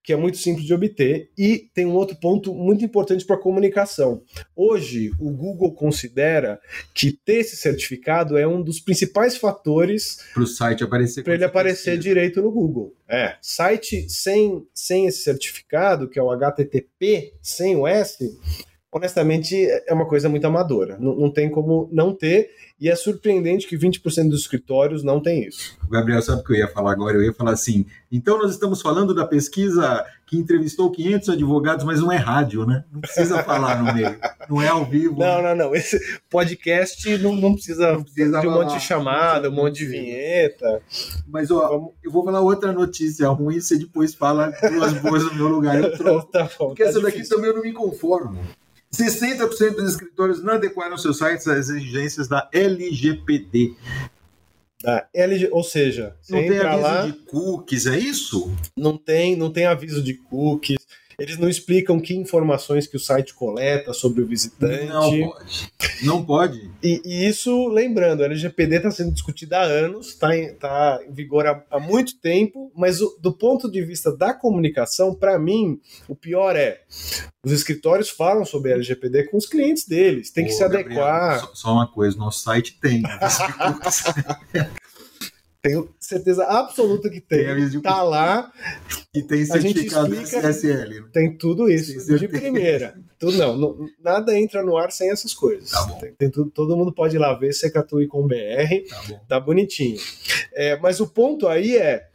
que 0.06 0.12
é 0.12 0.16
muito 0.16 0.38
simples 0.38 0.64
de 0.64 0.72
obter. 0.72 1.30
E 1.36 1.68
tem 1.74 1.84
um 1.84 1.94
outro 1.94 2.16
ponto 2.16 2.54
muito 2.54 2.84
importante 2.84 3.26
para 3.26 3.34
a 3.34 3.40
comunicação. 3.40 4.22
Hoje, 4.54 5.10
o 5.18 5.32
Google 5.32 5.74
considera 5.74 6.60
que 6.94 7.10
ter 7.10 7.38
esse 7.38 7.56
certificado 7.56 8.38
é 8.38 8.46
um 8.46 8.62
dos 8.62 8.78
principais 8.78 9.36
fatores 9.36 10.18
para 10.32 10.44
o 10.44 10.46
site 10.46 10.84
aparecer. 10.84 11.24
Para 11.24 11.34
ele 11.34 11.44
aparecer 11.44 11.96
precisa. 11.96 12.02
direito 12.02 12.40
no 12.40 12.52
Google. 12.52 12.94
É, 13.08 13.34
site 13.42 14.08
sem, 14.08 14.64
sem 14.72 15.06
esse 15.08 15.24
certificado, 15.24 16.08
que 16.08 16.20
é 16.20 16.22
o 16.22 16.30
HTTP, 16.30 17.34
sem 17.42 17.74
o 17.74 17.84
S, 17.84 18.38
honestamente 18.92 19.54
é 19.86 19.92
uma 19.92 20.06
coisa 20.06 20.28
muito 20.28 20.46
amadora. 20.46 20.96
Não, 20.98 21.14
não 21.14 21.30
tem 21.30 21.50
como 21.50 21.88
não 21.92 22.14
ter. 22.14 22.50
E 22.78 22.90
é 22.90 22.94
surpreendente 22.96 23.66
que 23.66 23.76
20% 23.76 24.28
dos 24.28 24.40
escritórios 24.42 25.02
não 25.02 25.18
tem 25.20 25.46
isso. 25.46 25.76
O 25.86 25.88
Gabriel 25.88 26.20
sabe 26.20 26.42
o 26.42 26.44
que 26.44 26.52
eu 26.52 26.56
ia 26.56 26.68
falar 26.68 26.92
agora? 26.92 27.16
Eu 27.16 27.22
ia 27.22 27.32
falar 27.32 27.52
assim: 27.52 27.86
então 28.12 28.38
nós 28.38 28.50
estamos 28.52 28.82
falando 28.82 29.14
da 29.14 29.26
pesquisa 29.26 30.04
que 30.26 30.36
entrevistou 30.36 30.90
500 30.90 31.28
advogados, 31.30 31.84
mas 31.84 32.00
não 32.00 32.10
é 32.12 32.16
rádio, 32.16 32.66
né? 32.66 32.84
Não 32.92 33.00
precisa 33.00 33.42
falar 33.42 33.82
no 33.82 33.94
meio. 33.94 34.18
Não 34.48 34.60
é 34.60 34.68
ao 34.68 34.84
vivo. 34.84 35.18
Não, 35.20 35.40
não, 35.40 35.54
não. 35.56 35.74
Esse 35.74 35.98
podcast 36.28 37.16
não, 37.18 37.34
não 37.34 37.54
precisa, 37.54 37.92
não 37.92 38.02
precisa 38.02 38.40
de 38.40 38.46
um 38.46 38.52
monte 38.52 38.74
de 38.74 38.80
chamada, 38.80 39.48
um 39.48 39.52
monte 39.52 39.78
de 39.78 39.86
vinheta. 39.86 40.82
Mas, 41.28 41.50
ó, 41.50 41.68
Vamos... 41.68 41.92
eu 42.04 42.10
vou 42.10 42.24
falar 42.24 42.40
outra 42.40 42.72
notícia 42.72 43.28
ruim, 43.28 43.60
você 43.60 43.78
depois 43.78 44.14
fala 44.14 44.52
duas 44.70 44.92
boas 44.94 45.24
no 45.24 45.34
meu 45.34 45.48
lugar. 45.48 45.80
Eu 45.80 45.92
troco. 45.96 46.30
tá 46.30 46.44
bom, 46.58 46.68
Porque 46.68 46.82
tá 46.82 46.90
essa 46.90 46.98
difícil. 46.98 47.20
daqui 47.22 47.28
também 47.28 47.50
eu 47.50 47.54
não 47.54 47.62
me 47.62 47.72
conformo. 47.72 48.38
60% 48.96 49.76
dos 49.76 49.90
escritores 49.90 50.42
não 50.42 50.54
adequaram 50.54 50.96
seus 50.96 51.18
sites 51.18 51.46
às 51.46 51.68
exigências 51.68 52.28
da 52.28 52.48
LGPD. 52.52 53.74
Da 54.82 55.06
LG, 55.14 55.48
ou 55.52 55.64
seja, 55.64 56.14
não 56.28 56.38
tem 56.38 56.58
aviso 56.58 56.82
lá, 56.82 57.06
de 57.06 57.12
cookies, 57.12 57.86
é 57.86 57.98
isso? 57.98 58.52
Não 58.76 58.96
tem, 58.96 59.34
não 59.34 59.50
tem 59.50 59.66
aviso 59.66 60.02
de 60.02 60.14
cookies. 60.14 60.85
Eles 61.18 61.38
não 61.38 61.48
explicam 61.48 61.98
que 61.98 62.14
informações 62.14 62.86
que 62.86 62.96
o 62.96 63.00
site 63.00 63.32
coleta 63.32 63.92
sobre 63.94 64.22
o 64.22 64.26
visitante. 64.26 64.86
Não 64.86 65.30
pode. 65.30 65.72
Não 66.02 66.24
pode. 66.24 66.70
E, 66.82 67.00
e 67.04 67.26
isso, 67.26 67.68
lembrando, 67.68 68.22
a 68.22 68.26
LGPD 68.26 68.76
está 68.76 68.90
sendo 68.90 69.12
discutida 69.12 69.58
há 69.58 69.62
anos, 69.62 70.08
está 70.08 70.36
em, 70.36 70.54
tá 70.54 71.00
em 71.08 71.12
vigor 71.12 71.46
há, 71.46 71.64
há 71.70 71.80
muito 71.80 72.20
tempo, 72.20 72.70
mas 72.76 73.00
o, 73.00 73.16
do 73.20 73.32
ponto 73.32 73.70
de 73.70 73.82
vista 73.82 74.14
da 74.14 74.34
comunicação, 74.34 75.14
para 75.14 75.38
mim, 75.38 75.80
o 76.06 76.14
pior 76.14 76.54
é 76.54 76.82
os 77.44 77.52
escritórios 77.52 78.10
falam 78.10 78.44
sobre 78.44 78.72
a 78.72 78.74
LGPD 78.74 79.28
com 79.28 79.36
os 79.36 79.46
clientes 79.46 79.86
deles, 79.86 80.30
tem 80.30 80.44
que 80.44 80.52
se 80.52 80.60
Gabriel, 80.60 80.84
adequar. 80.84 81.40
Só, 81.40 81.54
só, 81.54 81.72
uma 81.72 81.86
coisa, 81.86 82.18
nosso 82.18 82.40
site 82.40 82.78
tem. 82.80 83.02
Tenho 85.66 85.88
certeza 85.98 86.44
absoluta 86.44 87.10
que 87.10 87.20
tem. 87.20 87.44
tem 87.44 87.80
tá 87.80 88.02
lá. 88.02 88.52
E 89.12 89.22
tem 89.22 89.44
certificado 89.44 90.14
explica, 90.14 90.50
SSL. 90.50 91.00
Né? 91.00 91.08
Tem 91.12 91.36
tudo 91.36 91.68
isso 91.68 92.16
de 92.16 92.28
primeira. 92.28 92.96
Tudo 93.18 93.36
não, 93.36 93.56
não, 93.56 93.88
Nada 94.02 94.38
entra 94.38 94.62
no 94.62 94.76
ar 94.76 94.92
sem 94.92 95.10
essas 95.10 95.34
coisas. 95.34 95.70
Tá 95.70 95.86
tem, 96.00 96.12
tem 96.12 96.30
tudo, 96.30 96.50
todo 96.50 96.76
mundo 96.76 96.92
pode 96.92 97.16
ir 97.16 97.18
lá 97.18 97.34
ver 97.34 97.52
Secatui 97.52 98.06
com 98.06 98.26
BR. 98.26 98.86
Tá, 98.88 99.20
tá 99.28 99.40
bonitinho. 99.40 99.98
É, 100.54 100.76
mas 100.78 101.00
o 101.00 101.06
ponto 101.06 101.48
aí 101.48 101.76
é 101.76 102.06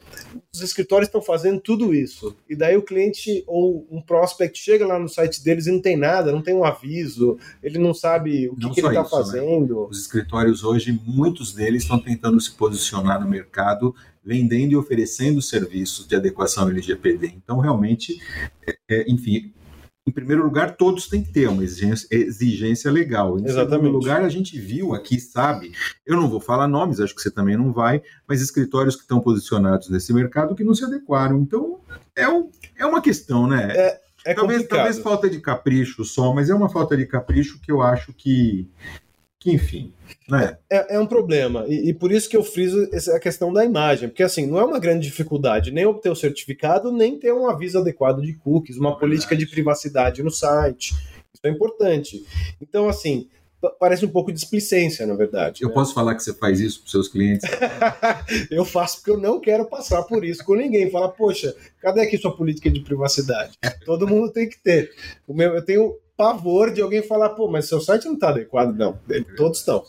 os 0.53 0.61
escritórios 0.61 1.07
estão 1.07 1.21
fazendo 1.21 1.59
tudo 1.59 1.93
isso. 1.93 2.35
E 2.49 2.55
daí 2.55 2.75
o 2.75 2.81
cliente 2.81 3.43
ou 3.47 3.87
um 3.89 4.01
prospect 4.01 4.57
chega 4.59 4.85
lá 4.85 4.99
no 4.99 5.07
site 5.07 5.43
deles 5.43 5.67
e 5.67 5.71
não 5.71 5.81
tem 5.81 5.97
nada, 5.97 6.31
não 6.31 6.41
tem 6.41 6.53
um 6.53 6.63
aviso, 6.63 7.37
ele 7.63 7.77
não 7.77 7.93
sabe 7.93 8.49
o 8.49 8.55
que, 8.55 8.69
que 8.69 8.79
ele 8.79 8.87
está 8.87 9.03
né? 9.03 9.09
fazendo. 9.09 9.81
Né? 9.81 9.87
Os 9.89 9.99
escritórios 9.99 10.63
hoje, 10.63 10.99
muitos 11.05 11.53
deles 11.53 11.83
estão 11.83 11.99
tentando 11.99 12.39
se 12.39 12.51
posicionar 12.51 13.21
no 13.21 13.29
mercado, 13.29 13.95
vendendo 14.23 14.73
e 14.73 14.75
oferecendo 14.75 15.41
serviços 15.41 16.07
de 16.07 16.15
adequação 16.15 16.69
LGPD. 16.69 17.33
Então, 17.35 17.59
realmente, 17.59 18.19
é, 18.67 18.75
é, 18.89 19.11
enfim, 19.11 19.51
em 20.05 20.11
primeiro 20.11 20.43
lugar, 20.43 20.75
todos 20.75 21.07
têm 21.07 21.23
que 21.23 21.31
ter 21.31 21.47
uma 21.47 21.63
exigência, 21.63 22.07
exigência 22.11 22.91
legal. 22.91 23.37
Em 23.37 23.45
Exatamente. 23.45 23.71
segundo 23.71 23.91
lugar, 23.91 24.21
a 24.23 24.29
gente 24.29 24.59
viu 24.59 24.95
aqui, 24.95 25.19
sabe, 25.19 25.73
eu 26.05 26.15
não 26.15 26.27
vou 26.27 26.39
falar 26.39 26.67
nomes, 26.67 26.99
acho 26.99 27.13
que 27.13 27.21
você 27.21 27.29
também 27.29 27.55
não 27.55 27.71
vai, 27.71 28.01
mas 28.27 28.41
escritórios 28.41 28.95
que 28.95 29.03
estão 29.03 29.21
posicionados 29.21 29.89
nesse 29.89 30.11
mercado 30.11 30.55
que 30.55 30.63
não 30.63 30.73
se 30.73 30.83
adequaram. 30.83 31.39
Então, 31.39 31.79
é, 32.15 32.27
um, 32.27 32.49
é 32.77 32.85
uma 32.85 33.01
questão, 33.01 33.47
né? 33.47 33.71
É, 33.75 34.01
é 34.25 34.33
talvez, 34.33 34.67
talvez 34.67 34.99
falta 34.99 35.29
de 35.29 35.39
capricho 35.39 36.03
só, 36.03 36.33
mas 36.33 36.49
é 36.49 36.55
uma 36.55 36.69
falta 36.69 36.97
de 36.97 37.05
capricho 37.05 37.59
que 37.61 37.71
eu 37.71 37.81
acho 37.81 38.11
que, 38.11 38.67
que 39.41 39.51
enfim, 39.51 39.91
né? 40.29 40.55
É, 40.69 40.95
é 40.95 40.99
um 40.99 41.07
problema, 41.07 41.65
e, 41.67 41.89
e, 41.89 41.93
por 41.95 42.11
isso 42.11 42.29
que 42.29 42.37
eu 42.37 42.43
friso 42.43 42.87
essa 42.93 43.19
questão 43.19 43.51
da 43.51 43.65
imagem, 43.65 44.07
porque 44.07 44.21
assim, 44.21 44.45
não 44.45 44.59
é 44.59 44.63
uma 44.63 44.77
grande 44.77 45.07
dificuldade 45.07 45.71
nem 45.71 45.83
obter 45.83 46.11
o 46.11 46.15
certificado, 46.15 46.91
nem 46.91 47.17
ter 47.17 47.33
um 47.33 47.49
aviso 47.49 47.79
adequado 47.79 48.21
de 48.21 48.35
cookies, 48.35 48.77
uma 48.77 48.91
é 48.91 48.99
política 48.99 49.35
de 49.35 49.47
privacidade 49.47 50.21
no 50.21 50.29
site. 50.29 50.93
Isso 51.33 51.41
é 51.43 51.49
importante. 51.49 52.23
Então, 52.61 52.87
assim, 52.87 53.27
parece 53.79 54.05
um 54.05 54.09
pouco 54.09 54.31
de 54.31 54.39
displicência, 54.39 55.07
na 55.07 55.15
verdade. 55.15 55.63
Eu 55.63 55.69
né? 55.69 55.73
posso 55.73 55.93
falar 55.93 56.13
que 56.13 56.23
você 56.23 56.33
faz 56.33 56.59
isso 56.59 56.81
para 56.81 56.91
seus 56.91 57.07
clientes? 57.07 57.49
eu 58.51 58.63
faço 58.63 58.97
porque 58.97 59.11
eu 59.11 59.17
não 59.17 59.39
quero 59.39 59.65
passar 59.65 60.03
por 60.03 60.23
isso 60.23 60.43
com 60.43 60.55
ninguém. 60.55 60.91
Falar, 60.91 61.09
poxa, 61.09 61.55
cadê 61.79 62.01
aqui 62.01 62.17
sua 62.17 62.35
política 62.35 62.69
de 62.69 62.81
privacidade? 62.81 63.57
Todo 63.85 64.07
mundo 64.07 64.31
tem 64.31 64.47
que 64.47 64.59
ter. 64.59 64.91
O 65.27 65.33
meu, 65.33 65.55
eu 65.55 65.63
tenho 65.63 65.95
pavor 66.21 66.71
de 66.71 66.79
alguém 66.79 67.01
falar, 67.01 67.29
pô, 67.29 67.49
mas 67.49 67.67
seu 67.67 67.81
site 67.81 68.05
não 68.05 68.13
está 68.13 68.29
adequado. 68.29 68.77
Não, 68.77 68.95
todos 69.35 69.57
estão. 69.57 69.83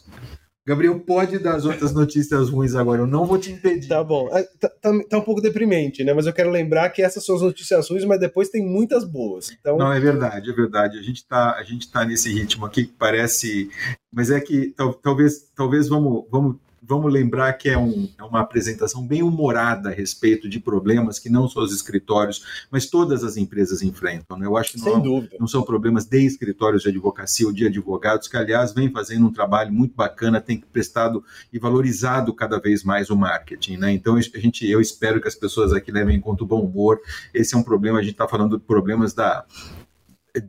Gabriel, 0.67 0.99
pode 1.01 1.39
dar 1.39 1.57
as 1.57 1.67
outras 1.67 1.93
notícias 1.93 2.49
ruins 2.49 2.75
agora, 2.75 3.03
eu 3.03 3.07
não 3.07 3.27
vou 3.27 3.37
te 3.37 3.51
impedir. 3.53 3.89
Tá 3.89 4.03
bom. 4.03 4.31
Ah, 4.33 4.43
tá, 4.59 4.69
tá, 4.69 4.91
tá, 5.11 5.19
um 5.19 5.23
pouco 5.23 5.43
deprimente, 5.43 6.03
né? 6.05 6.15
Mas 6.15 6.25
eu 6.25 6.33
quero 6.33 6.51
lembrar 6.51 6.89
que 6.89 7.03
essas 7.03 7.23
são 7.23 7.35
as 7.35 7.43
notícias 7.43 7.91
ruins, 7.91 8.05
mas 8.05 8.19
depois 8.19 8.49
tem 8.49 8.65
muitas 8.65 9.05
boas. 9.05 9.51
Então... 9.51 9.77
Não, 9.77 9.93
é 9.93 10.01
verdade, 10.01 10.51
é 10.51 10.55
verdade. 10.55 10.99
A 10.99 11.03
gente 11.03 11.27
tá, 11.27 11.57
a 11.57 11.63
gente 11.65 11.91
tá 11.91 12.05
nesse 12.05 12.33
ritmo 12.33 12.65
aqui 12.65 12.85
que 12.85 12.93
parece. 12.93 13.69
Mas 14.11 14.31
é 14.31 14.41
que 14.41 14.69
tal, 14.77 14.95
talvez, 14.95 15.51
talvez 15.55 15.89
vamos, 15.89 16.25
vamos 16.31 16.57
vamos 16.83 17.13
lembrar 17.13 17.53
que 17.55 17.69
é, 17.69 17.79
um, 17.79 18.09
é, 18.19 18.23
uma 18.25 18.41
apresentação 18.41 19.07
bem 19.07 19.23
humorada 19.23 19.91
a 19.91 19.93
respeito 19.93 20.49
de 20.49 20.59
problemas 20.59 21.19
que 21.19 21.31
não 21.31 21.49
só 21.49 21.61
os 21.61 21.73
escritórios, 21.73 22.67
mas 22.71 22.87
todas 22.87 23.23
as 23.23 23.37
empresas 23.37 23.83
enfrentam. 23.83 24.37
Né? 24.37 24.47
Eu 24.47 24.57
acho 24.57 24.73
que 24.73 24.81
não, 24.81 25.29
não, 25.39 25.47
são 25.47 25.63
problemas 25.63 26.05
de 26.05 26.27
escritórios 26.27 26.83
de 26.83 26.89
advocacia 26.89 27.47
ou 27.47 27.53
de 27.53 27.67
advogados, 27.67 28.27
que, 28.27 28.37
aliás, 28.37 28.73
vem 28.73 28.91
fazendo 28.91 29.27
um 29.27 29.33
trabalho 29.33 29.73
muito 29.73 29.95
bacana, 29.95 30.41
tem 30.41 30.59
prestado 30.59 31.25
e 31.53 31.59
valorizado 31.59 32.35
cada 32.35 32.59
vez 32.59 32.83
mais 32.83 33.11
o 33.11 33.17
marketing. 33.17 33.77
Né? 33.77 33.93
Então, 33.93 34.17
a 34.17 34.21
gente, 34.21 34.69
eu 34.69 34.81
espero 34.81 35.21
que 35.21 35.29
as 35.29 35.35
pessoas 35.35 35.73
aqui 35.73 35.93
levem 35.93 36.17
em 36.17 36.21
conta 36.21 36.43
o 36.43 36.47
bom 36.47 36.61
humor. 36.61 37.01
Esse 37.33 37.55
é 37.55 37.59
um 37.59 37.63
problema, 37.63 37.99
a 37.99 38.03
gente 38.03 38.13
está 38.13 38.27
falando 38.27 38.59
de 38.59 38.65
problemas 38.65 39.15
da 39.15 39.45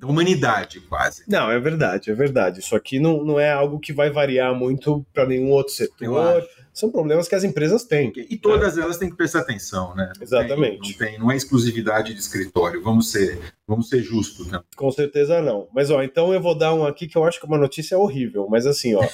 humanidade, 0.03 0.79
quase. 0.81 1.23
Não, 1.27 1.51
é 1.51 1.59
verdade, 1.59 2.09
é 2.09 2.13
verdade. 2.13 2.59
Isso 2.59 2.75
aqui 2.75 2.99
não, 2.99 3.23
não 3.23 3.39
é 3.39 3.51
algo 3.51 3.79
que 3.79 3.91
vai 3.91 4.09
variar 4.09 4.53
muito 4.55 5.05
para 5.13 5.25
nenhum 5.25 5.51
outro 5.51 5.73
setor. 5.73 6.47
São 6.73 6.89
problemas 6.89 7.27
que 7.27 7.35
as 7.35 7.43
empresas 7.43 7.83
têm. 7.83 8.11
E 8.15 8.35
todas 8.35 8.79
elas 8.79 8.97
têm 8.97 9.07
que 9.07 9.15
prestar 9.15 9.41
atenção, 9.41 9.93
né? 9.93 10.11
Não 10.15 10.23
Exatamente. 10.23 10.97
Tem, 10.97 11.07
não, 11.07 11.11
tem, 11.11 11.19
não 11.19 11.31
é 11.31 11.35
exclusividade 11.35 12.13
de 12.13 12.19
escritório. 12.19 12.81
Vamos 12.81 13.11
ser, 13.11 13.39
vamos 13.67 13.89
ser 13.89 14.01
justos, 14.01 14.47
né? 14.47 14.59
Com 14.75 14.89
certeza 14.89 15.39
não. 15.39 15.67
Mas, 15.71 15.91
ó, 15.91 16.01
então 16.01 16.33
eu 16.33 16.41
vou 16.41 16.57
dar 16.57 16.73
um 16.73 16.83
aqui 16.83 17.05
que 17.05 17.15
eu 17.15 17.23
acho 17.25 17.39
que 17.39 17.45
é 17.45 17.49
uma 17.49 17.59
notícia 17.59 17.95
horrível. 17.97 18.47
Mas, 18.49 18.65
assim, 18.65 18.95
ó. 18.95 19.03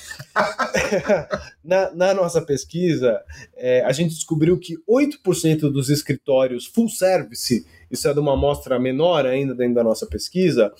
na, 1.62 1.94
na, 1.94 2.14
nossa 2.14 2.42
pesquisa, 2.42 3.20
é, 3.58 3.84
a 3.84 3.92
gente 3.92 4.14
descobriu 4.14 4.58
que 4.58 4.76
8% 4.90 5.70
dos 5.70 5.90
escritórios 5.90 6.66
full 6.66 6.88
service 6.88 7.66
isso 7.89 8.08
é 8.08 8.13
de 8.13 8.19
uma 8.19 8.34
amostra 8.34 8.79
menor 8.79 9.25
ainda 9.25 9.53
dentro 9.55 9.75
da 9.75 9.84
nossa 9.84 10.05
pesquisa, 10.05 10.74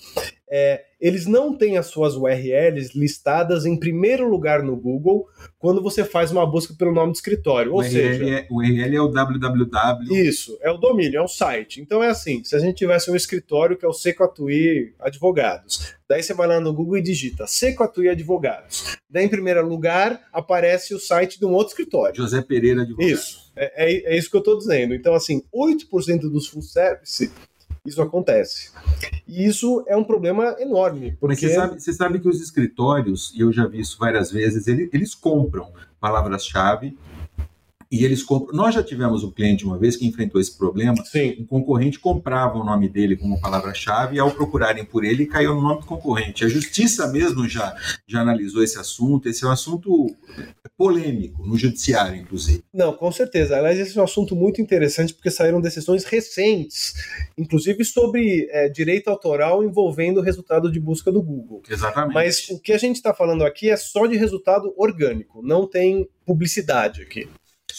é, 0.50 0.82
eles 1.00 1.26
não 1.26 1.56
têm 1.56 1.78
as 1.78 1.86
suas 1.86 2.16
URLs 2.16 2.98
listadas 2.98 3.64
em 3.64 3.78
primeiro 3.78 4.28
lugar 4.28 4.62
no 4.62 4.76
Google 4.76 5.28
quando 5.58 5.80
você 5.80 6.04
faz 6.04 6.32
uma 6.32 6.44
busca 6.44 6.74
pelo 6.74 6.92
nome 6.92 7.12
do 7.12 7.14
escritório. 7.14 7.72
Ou 7.72 7.80
o 7.80 7.84
seja, 7.84 8.28
é, 8.28 8.46
o 8.50 8.58
URL 8.58 8.96
é 8.96 9.00
o 9.00 9.08
www. 9.08 10.12
Isso, 10.12 10.58
é 10.60 10.70
o 10.70 10.76
domínio, 10.76 11.18
é 11.18 11.22
o 11.22 11.28
site. 11.28 11.80
Então 11.80 12.02
é 12.02 12.08
assim: 12.08 12.42
se 12.42 12.56
a 12.56 12.58
gente 12.58 12.76
tivesse 12.76 13.10
um 13.10 13.16
escritório 13.16 13.76
que 13.76 13.84
é 13.84 13.88
o 13.88 13.92
Seco 13.92 14.24
Atui 14.24 14.92
Advogados. 14.98 15.94
Daí 16.08 16.24
você 16.24 16.34
vai 16.34 16.48
lá 16.48 16.58
no 16.58 16.74
Google 16.74 16.98
e 16.98 17.02
digita 17.02 17.46
Seco 17.46 17.84
Atui 17.84 18.08
Advogados. 18.08 18.96
Daí, 19.08 19.24
em 19.24 19.28
primeiro 19.28 19.64
lugar, 19.64 20.20
aparece 20.32 20.92
o 20.92 20.98
site 20.98 21.38
de 21.38 21.46
um 21.46 21.52
outro 21.52 21.68
escritório. 21.68 22.16
José 22.16 22.42
Pereira 22.42 22.82
Advogados. 22.82 23.12
Isso, 23.12 23.52
é, 23.54 23.92
é, 23.92 24.14
é 24.14 24.18
isso 24.18 24.28
que 24.28 24.36
eu 24.36 24.40
estou 24.40 24.58
dizendo. 24.58 24.92
Então, 24.92 25.14
assim, 25.14 25.40
8% 25.54 26.22
dos 26.22 26.48
full 26.48 26.62
service 26.62 27.30
isso 27.84 28.02
acontece. 28.02 28.70
E 29.26 29.46
isso 29.46 29.84
é 29.86 29.96
um 29.96 30.04
problema 30.04 30.56
enorme. 30.58 31.16
Porque... 31.20 31.34
Mas 31.34 31.40
você 31.40 31.54
sabe, 31.54 31.80
você 31.80 31.92
sabe 31.92 32.20
que 32.20 32.28
os 32.28 32.40
escritórios, 32.40 33.32
e 33.34 33.40
eu 33.40 33.52
já 33.52 33.66
vi 33.66 33.80
isso 33.80 33.98
várias 33.98 34.30
vezes, 34.30 34.66
eles, 34.66 34.90
eles 34.92 35.14
compram 35.14 35.72
palavras-chave 36.00 36.96
e 37.90 38.04
eles 38.04 38.22
compram. 38.22 38.56
Nós 38.56 38.74
já 38.74 38.82
tivemos 38.82 39.24
um 39.24 39.32
cliente 39.32 39.64
uma 39.64 39.76
vez 39.76 39.96
que 39.96 40.06
enfrentou 40.06 40.40
esse 40.40 40.56
problema. 40.56 41.04
Sim. 41.04 41.36
Um 41.40 41.46
concorrente 41.46 41.98
comprava 41.98 42.56
o 42.56 42.64
nome 42.64 42.88
dele 42.88 43.16
como 43.16 43.40
palavra-chave 43.40 44.16
e 44.16 44.20
ao 44.20 44.30
procurarem 44.30 44.84
por 44.84 45.04
ele 45.04 45.26
caiu 45.26 45.54
no 45.56 45.60
nome 45.60 45.80
do 45.80 45.86
concorrente. 45.86 46.44
A 46.44 46.48
justiça 46.48 47.08
mesmo 47.08 47.48
já, 47.48 47.74
já 48.06 48.20
analisou 48.20 48.62
esse 48.62 48.78
assunto. 48.78 49.28
Esse 49.28 49.44
é 49.44 49.48
um 49.48 49.50
assunto 49.50 50.06
polêmico 50.78 51.44
no 51.44 51.58
judiciário, 51.58 52.14
inclusive. 52.16 52.62
Não, 52.72 52.92
com 52.92 53.10
certeza. 53.10 53.56
Aliás, 53.56 53.78
esse 53.78 53.98
é 53.98 54.00
um 54.00 54.04
assunto 54.04 54.36
muito 54.36 54.62
interessante 54.62 55.12
porque 55.12 55.30
saíram 55.30 55.60
decisões 55.60 56.04
recentes, 56.04 56.94
inclusive 57.36 57.84
sobre 57.84 58.48
é, 58.50 58.68
direito 58.68 59.08
autoral 59.08 59.64
envolvendo 59.64 60.20
o 60.20 60.22
resultado 60.22 60.70
de 60.70 60.78
busca 60.78 61.10
do 61.10 61.20
Google. 61.20 61.62
Exatamente. 61.68 62.14
Mas 62.14 62.48
o 62.50 62.60
que 62.60 62.72
a 62.72 62.78
gente 62.78 62.96
está 62.96 63.12
falando 63.12 63.44
aqui 63.44 63.68
é 63.68 63.76
só 63.76 64.06
de 64.06 64.16
resultado 64.16 64.72
orgânico, 64.76 65.42
não 65.42 65.66
tem 65.66 66.08
publicidade 66.24 67.02
aqui. 67.02 67.28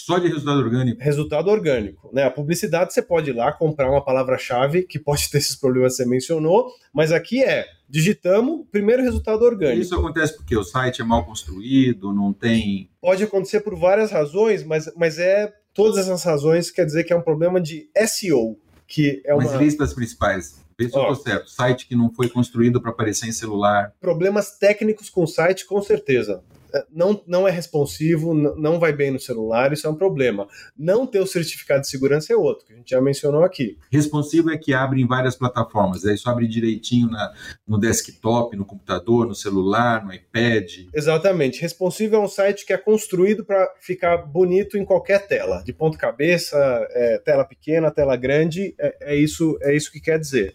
Só 0.04 0.18
de 0.18 0.26
resultado 0.26 0.58
orgânico. 0.58 1.00
Resultado 1.00 1.48
orgânico. 1.48 2.10
Né? 2.12 2.24
A 2.24 2.30
publicidade 2.30 2.92
você 2.92 3.00
pode 3.00 3.30
ir 3.30 3.34
lá 3.34 3.52
comprar 3.52 3.88
uma 3.88 4.04
palavra-chave 4.04 4.82
que 4.82 4.98
pode 4.98 5.28
ter 5.30 5.38
esses 5.38 5.54
problemas 5.54 5.92
que 5.92 6.02
você 6.02 6.08
mencionou, 6.08 6.68
mas 6.92 7.12
aqui 7.12 7.42
é 7.42 7.66
digitamos, 7.88 8.66
primeiro 8.70 9.02
resultado 9.02 9.42
orgânico. 9.42 9.82
Isso 9.82 9.94
acontece 9.94 10.34
porque 10.34 10.56
o 10.56 10.64
site 10.64 11.02
é 11.02 11.04
mal 11.04 11.26
construído, 11.26 12.10
não 12.10 12.32
tem. 12.32 12.88
Pode 13.02 13.22
acontecer 13.22 13.60
por 13.60 13.76
várias 13.76 14.10
razões, 14.10 14.64
mas, 14.64 14.90
mas 14.96 15.18
é 15.18 15.52
todas 15.74 15.98
essas 15.98 16.24
razões 16.24 16.70
quer 16.70 16.86
dizer 16.86 17.04
que 17.04 17.12
é 17.12 17.16
um 17.16 17.20
problema 17.20 17.60
de 17.60 17.90
SEO, 18.06 18.58
que 18.88 19.22
é 19.26 19.34
uma. 19.34 19.44
Mas 19.44 19.60
lista 19.60 19.84
as 19.84 19.92
principais. 19.92 20.62
Vê 20.78 20.88
se 20.88 20.96
eu 20.96 21.06
tô 21.06 21.14
certo. 21.14 21.50
Site 21.50 21.86
que 21.86 21.94
não 21.94 22.10
foi 22.10 22.30
construído 22.30 22.80
para 22.80 22.90
aparecer 22.90 23.28
em 23.28 23.32
celular. 23.32 23.92
Problemas 24.00 24.58
técnicos 24.58 25.10
com 25.10 25.24
o 25.24 25.26
site, 25.26 25.66
com 25.66 25.80
certeza 25.82 26.42
não, 26.90 27.22
não 27.26 27.46
é 27.46 27.50
responsivo, 27.50 28.34
não 28.34 28.78
vai 28.78 28.92
bem 28.92 29.10
no 29.10 29.20
celular, 29.20 29.72
isso 29.72 29.86
é 29.86 29.90
um 29.90 29.94
problema. 29.94 30.48
Não 30.76 31.06
ter 31.06 31.20
o 31.20 31.26
certificado 31.26 31.82
de 31.82 31.88
segurança 31.88 32.32
é 32.32 32.36
outro, 32.36 32.66
que 32.66 32.72
a 32.72 32.76
gente 32.76 32.90
já 32.90 33.00
mencionou 33.00 33.44
aqui. 33.44 33.78
Responsivo 33.90 34.50
é 34.50 34.56
que 34.56 34.72
abre 34.72 35.00
em 35.00 35.06
várias 35.06 35.36
plataformas, 35.36 36.04
isso 36.04 36.28
abre 36.28 36.46
direitinho 36.46 37.08
na, 37.08 37.32
no 37.66 37.78
desktop, 37.78 38.56
no 38.56 38.64
computador, 38.64 39.26
no 39.26 39.34
celular, 39.34 40.04
no 40.04 40.12
iPad. 40.12 40.86
Exatamente. 40.94 41.60
Responsivo 41.60 42.16
é 42.16 42.18
um 42.18 42.28
site 42.28 42.66
que 42.66 42.72
é 42.72 42.78
construído 42.78 43.44
para 43.44 43.72
ficar 43.80 44.18
bonito 44.18 44.76
em 44.76 44.84
qualquer 44.84 45.26
tela, 45.26 45.62
de 45.64 45.72
ponta 45.72 45.98
cabeça, 45.98 46.56
é, 46.90 47.18
tela 47.18 47.44
pequena, 47.44 47.90
tela 47.90 48.16
grande, 48.16 48.74
é, 48.78 49.14
é, 49.14 49.16
isso, 49.16 49.58
é 49.62 49.74
isso 49.74 49.90
que 49.90 50.00
quer 50.00 50.18
dizer. 50.18 50.54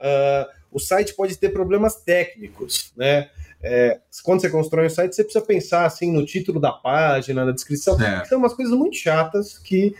Uh, 0.00 0.58
o 0.70 0.78
site 0.78 1.14
pode 1.14 1.36
ter 1.36 1.48
problemas 1.48 1.96
técnicos, 1.96 2.92
né? 2.96 3.30
É, 3.62 4.00
quando 4.22 4.40
você 4.40 4.50
constrói 4.50 4.86
um 4.86 4.90
site, 4.90 5.14
você 5.14 5.24
precisa 5.24 5.44
pensar 5.44 5.84
assim 5.84 6.12
no 6.12 6.24
título 6.24 6.60
da 6.60 6.72
página, 6.72 7.44
na 7.44 7.52
descrição. 7.52 8.00
É. 8.00 8.24
São 8.24 8.38
umas 8.38 8.54
coisas 8.54 8.76
muito 8.76 8.96
chatas 8.96 9.58
que 9.58 9.94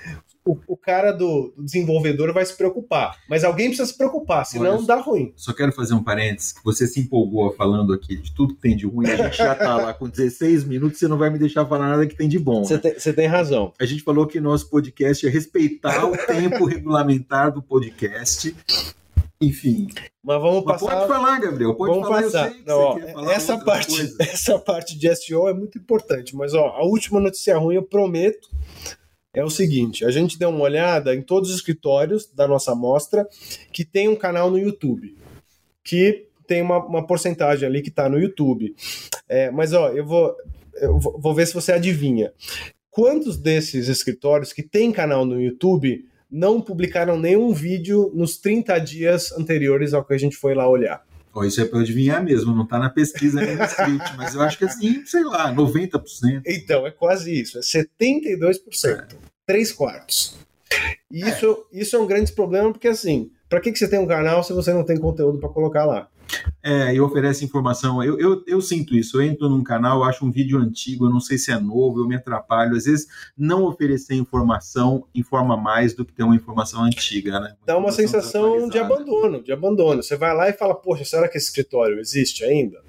o, 0.49 0.59
o 0.67 0.77
cara 0.77 1.13
do, 1.13 1.53
do, 1.55 1.63
desenvolvedor 1.63 2.33
vai 2.33 2.45
se 2.45 2.57
preocupar. 2.57 3.19
Mas 3.29 3.45
alguém 3.45 3.67
precisa 3.67 3.87
se 3.87 3.97
preocupar, 3.97 4.47
senão 4.47 4.77
Olha, 4.77 4.87
dá 4.87 4.97
ruim. 4.97 5.33
Só 5.37 5.53
quero 5.53 5.73
fazer 5.73 5.95
um 5.95 6.03
parênteses. 6.03 6.55
Você 6.65 6.87
se 6.87 7.01
empolgou 7.01 7.53
falando 7.53 7.93
aqui 7.93 8.17
de 8.17 8.35
tudo 8.35 8.55
que 8.55 8.61
tem 8.61 8.77
de 8.77 8.87
ruim. 8.87 9.11
A 9.11 9.17
gente 9.17 9.37
já 9.37 9.55
tá 9.55 9.77
lá 9.77 9.93
com 9.93 10.09
16 10.09 10.65
minutos, 10.65 10.99
você 10.99 11.07
não 11.07 11.19
vai 11.19 11.29
me 11.29 11.39
deixar 11.39 11.67
falar 11.67 11.91
nada 11.91 12.07
que 12.07 12.17
tem 12.17 12.29
de 12.29 12.39
bom. 12.39 12.65
Você 12.65 12.75
né? 12.75 12.81
tem, 12.81 13.13
tem, 13.13 13.27
razão. 13.27 13.73
A 13.79 13.85
gente 13.85 14.03
falou 14.03 14.27
que 14.27 14.41
nosso 14.41 14.71
podcast 14.71 15.27
é 15.27 15.31
respeitar 15.31 16.07
o 16.07 16.17
tempo 16.17 16.65
regulamentar 16.65 17.53
do 17.53 17.61
podcast. 17.61 18.55
Enfim. 19.41 19.87
Mas 20.23 20.43
vamos 20.43 20.65
passar. 20.65 20.87
Mas 20.87 20.95
pode 20.95 21.09
falar, 21.09 21.41
Gabriel. 21.41 21.75
Pode 21.75 21.93
vamos 21.93 22.09
falar. 22.09 22.23
Passar. 22.23 22.55
Não, 22.67 22.79
ó, 22.79 23.31
essa 23.31 23.57
parte, 23.59 24.15
essa 24.21 24.59
parte 24.59 24.99
de 24.99 25.15
SEO 25.15 25.49
é 25.49 25.55
muito 25.55 25.79
importante. 25.79 26.35
Mas 26.35 26.55
ó, 26.55 26.67
a 26.69 26.85
última 26.85 27.21
notícia 27.21 27.57
ruim 27.57 27.77
eu 27.77 27.83
prometo 27.83 28.49
é 29.33 29.45
o 29.45 29.51
seguinte: 29.51 30.05
a 30.05 30.11
gente 30.11 30.39
deu 30.39 30.49
uma 30.49 30.63
olhada 30.63 31.15
em 31.15 31.23
todos 31.23 31.51
os 31.51 31.57
escritórios 31.57 32.27
da 32.33 32.49
nossa 32.49 32.73
amostra 32.73 33.29
que 33.73 33.85
tem 33.85 34.09
um 34.09 34.17
canal 34.17 34.51
no 34.51 34.59
YouTube, 34.59 35.17
que 35.85 36.27
tem 36.47 36.61
uma, 36.61 36.85
uma 36.85 37.07
porcentagem 37.07 37.69
ali 37.69 37.81
que 37.81 37.91
está 37.91 38.09
no 38.09 38.19
YouTube. 38.19 38.75
É, 39.29 39.51
mas 39.53 39.73
ó, 39.73 39.91
eu 39.91 40.05
vou, 40.05 40.35
eu 40.75 40.99
vou 40.99 41.35
ver 41.35 41.47
se 41.47 41.55
você 41.55 41.73
adivinha. 41.73 42.33
Quantos 42.91 43.37
desses 43.37 43.87
escritórios 43.87 44.53
que 44.53 44.63
tem 44.63 44.91
canal 44.91 45.25
no 45.25 45.41
YouTube 45.41 46.05
não 46.31 46.61
publicaram 46.61 47.19
nenhum 47.19 47.53
vídeo 47.53 48.11
nos 48.15 48.37
30 48.37 48.79
dias 48.79 49.33
anteriores 49.33 49.95
ao 49.95 50.05
que 50.05 50.15
a 50.15 50.19
gente 50.19 50.37
foi 50.37 50.55
lá 50.55 50.69
olhar. 50.69 51.07
Oh, 51.35 51.45
isso 51.45 51.61
é 51.61 51.65
para 51.65 51.81
adivinhar 51.81 52.23
mesmo, 52.23 52.55
não 52.55 52.65
está 52.65 52.79
na 52.79 52.91
pesquisa 52.91 53.41
nem 53.41 53.55
no 53.55 53.63
script, 53.65 54.17
mas 54.17 54.35
eu 54.35 54.41
acho 54.41 54.59
que 54.59 54.65
assim, 54.65 55.05
sei 55.07 55.23
lá, 55.23 55.55
90%. 55.55 56.43
Então, 56.47 56.87
é 56.87 56.91
quase 56.91 57.39
isso, 57.39 57.59
é 57.59 57.61
72%, 57.61 58.59
é. 58.87 59.07
3 59.47 59.73
quartos. 59.73 60.37
E 61.11 61.23
é. 61.23 61.29
isso, 61.29 61.67
isso 61.73 61.97
é 61.97 61.99
um 61.99 62.07
grande 62.07 62.33
problema, 62.33 62.73
porque 62.73 62.89
assim, 62.89 63.31
para 63.49 63.61
que, 63.61 63.73
que 63.73 63.79
você 63.79 63.89
tem 63.89 63.99
um 63.99 64.07
canal 64.07 64.43
se 64.43 64.53
você 64.53 64.73
não 64.73 64.85
tem 64.85 64.99
conteúdo 64.99 65.39
para 65.39 65.49
colocar 65.49 65.85
lá? 65.85 66.09
É, 66.63 66.95
e 66.95 67.01
oferece 67.01 67.45
informação. 67.45 68.03
Eu, 68.03 68.19
eu, 68.19 68.45
eu 68.47 68.61
sinto 68.61 68.95
isso. 68.95 69.17
Eu 69.17 69.23
entro 69.23 69.49
num 69.49 69.63
canal, 69.63 70.05
acho 70.05 70.25
um 70.25 70.31
vídeo 70.31 70.59
antigo, 70.59 71.07
eu 71.07 71.11
não 71.11 71.21
sei 71.21 71.39
se 71.39 71.51
é 71.51 71.59
novo, 71.59 72.01
eu 72.01 72.07
me 72.07 72.17
atrapalho. 72.17 72.77
Às 72.77 72.85
vezes, 72.85 73.07
não 73.37 73.65
oferecer 73.65 74.15
informação 74.15 75.07
informa 75.15 75.57
mais 75.57 75.95
do 75.95 76.05
que 76.05 76.13
ter 76.13 76.23
uma 76.23 76.37
informação 76.37 76.83
antiga, 76.83 77.41
né? 77.41 77.49
Uma 77.49 77.67
Dá 77.67 77.79
uma 77.79 77.93
sensação 77.93 78.69
de 78.69 78.79
abandono, 78.79 79.43
de 79.43 79.53
abandono. 79.53 80.03
Você 80.03 80.17
vai 80.17 80.35
lá 80.35 80.49
e 80.49 80.53
fala, 80.53 80.75
poxa, 80.75 81.05
será 81.05 81.29
que 81.29 81.39
esse 81.39 81.47
escritório 81.47 81.99
existe 81.99 82.45
ainda? 82.45 82.83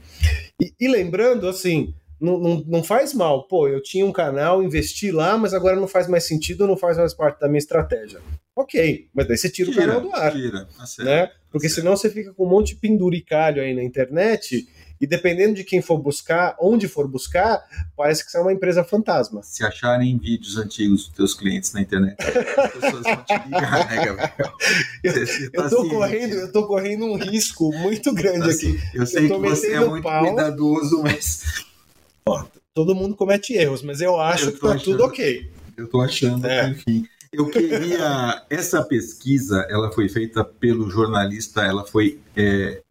E, 0.61 0.73
e 0.79 0.87
lembrando, 0.87 1.47
assim, 1.47 1.93
não, 2.19 2.37
não, 2.37 2.63
não, 2.67 2.83
faz 2.83 3.13
mal. 3.13 3.47
Pô, 3.47 3.67
eu 3.67 3.81
tinha 3.81 4.05
um 4.05 4.11
canal, 4.11 4.61
investi 4.61 5.11
lá, 5.11 5.37
mas 5.37 5.53
agora 5.53 5.79
não 5.79 5.87
faz 5.87 6.07
mais 6.07 6.25
sentido, 6.25 6.67
não 6.67 6.75
faz 6.75 6.97
mais 6.97 7.13
parte 7.13 7.39
da 7.39 7.47
minha 7.47 7.59
estratégia. 7.59 8.19
Ok, 8.59 9.07
mas 9.13 9.25
daí 9.25 9.37
você 9.37 9.49
tira, 9.49 9.71
tira 9.71 9.83
o 9.83 9.87
canal 9.87 10.01
do 10.01 10.13
ar. 10.13 10.33
Tira, 10.33 10.65
tá 10.65 11.03
né? 11.05 11.31
Porque 11.49 11.69
tá 11.69 11.75
senão 11.75 11.95
você 11.95 12.09
fica 12.09 12.33
com 12.33 12.45
um 12.45 12.49
monte 12.49 12.73
de 12.73 12.75
penduricalho 12.75 13.61
aí 13.61 13.73
na 13.73 13.81
internet 13.81 14.67
e 14.99 15.07
dependendo 15.07 15.53
de 15.53 15.63
quem 15.63 15.81
for 15.81 15.97
buscar, 15.97 16.57
onde 16.59 16.85
for 16.85 17.07
buscar, 17.07 17.63
parece 17.95 18.25
que 18.25 18.29
você 18.29 18.37
é 18.37 18.41
uma 18.41 18.51
empresa 18.51 18.83
fantasma. 18.83 19.41
Se 19.43 19.63
acharem 19.63 20.17
vídeos 20.17 20.57
antigos 20.57 21.05
dos 21.05 21.15
teus 21.15 21.33
clientes 21.33 21.71
na 21.71 21.79
internet, 21.79 22.17
as 22.19 22.71
pessoas 22.73 23.03
vão 23.03 23.23
te 23.23 23.45
ligar, 23.45 23.89
né, 23.89 24.05
Gabriel? 24.05 24.53
Eu, 25.01 25.63
eu, 25.63 25.69
tô 25.69 25.89
correndo, 25.89 26.33
eu 26.33 26.51
tô 26.51 26.67
correndo 26.67 27.05
um 27.05 27.15
risco 27.15 27.71
muito 27.71 28.13
grande 28.13 28.49
assim, 28.49 28.75
aqui. 28.75 28.97
Eu 28.97 29.05
sei 29.05 29.31
eu 29.31 29.41
que 29.41 29.49
você 29.49 29.71
é 29.71 29.79
muito 29.79 30.03
pau. 30.03 30.25
cuidadoso, 30.25 31.01
mas. 31.01 31.63
Ó, 32.25 32.45
todo 32.73 32.93
mundo 32.93 33.15
comete 33.15 33.53
erros, 33.53 33.81
mas 33.81 34.01
eu 34.01 34.19
acho 34.19 34.45
eu 34.47 34.51
que 34.51 34.59
tá 34.59 34.73
achando, 34.73 34.83
tudo 34.83 35.05
ok. 35.05 35.49
Eu 35.77 35.87
tô 35.87 36.01
achando, 36.01 36.45
é. 36.45 36.67
enfim. 36.67 37.07
Eu 37.31 37.45
queria. 37.47 38.43
Essa 38.49 38.83
pesquisa, 38.83 39.65
ela 39.69 39.91
foi 39.91 40.09
feita 40.09 40.43
pelo 40.43 40.89
jornalista, 40.89 41.61
ela 41.61 41.85
foi 41.85 42.19
é, 42.35 42.81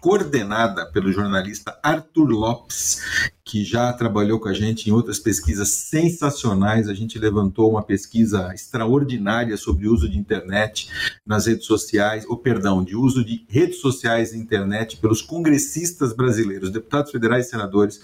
coordenada 0.00 0.86
pelo 0.86 1.12
jornalista 1.12 1.76
Arthur 1.82 2.28
Lopes, 2.28 3.00
que 3.44 3.64
já 3.64 3.92
trabalhou 3.92 4.38
com 4.38 4.48
a 4.48 4.54
gente 4.54 4.88
em 4.88 4.92
outras 4.92 5.18
pesquisas 5.18 5.70
sensacionais. 5.70 6.88
A 6.88 6.94
gente 6.94 7.18
levantou 7.18 7.70
uma 7.70 7.82
pesquisa 7.82 8.54
extraordinária 8.54 9.56
sobre 9.56 9.88
o 9.88 9.92
uso 9.92 10.08
de 10.08 10.16
internet 10.16 10.88
nas 11.26 11.46
redes 11.46 11.66
sociais, 11.66 12.24
ou 12.28 12.36
perdão, 12.36 12.84
de 12.84 12.94
uso 12.94 13.24
de 13.24 13.44
redes 13.48 13.80
sociais 13.80 14.32
e 14.32 14.38
internet 14.38 14.98
pelos 14.98 15.20
congressistas 15.20 16.12
brasileiros, 16.12 16.70
deputados 16.70 17.10
federais 17.10 17.46
e 17.46 17.50
senadores 17.50 18.00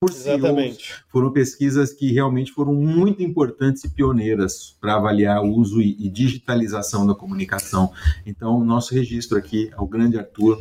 por 0.00 0.10
Exatamente. 0.10 0.86
CEOs. 0.86 1.04
Foram 1.08 1.32
pesquisas 1.32 1.92
que 1.92 2.12
realmente 2.12 2.52
foram 2.52 2.74
muito 2.74 3.22
importantes 3.22 3.84
e 3.84 3.90
pioneiras 3.90 4.76
para 4.80 4.96
avaliar 4.96 5.42
o 5.42 5.48
uso 5.48 5.80
e, 5.80 5.96
e 5.98 6.10
digitalização 6.10 7.06
da 7.06 7.14
comunicação. 7.14 7.92
Então, 8.24 8.62
nosso 8.64 8.94
registro 8.94 9.38
aqui 9.38 9.70
ao 9.74 9.86
grande 9.86 10.18
Arthur 10.18 10.58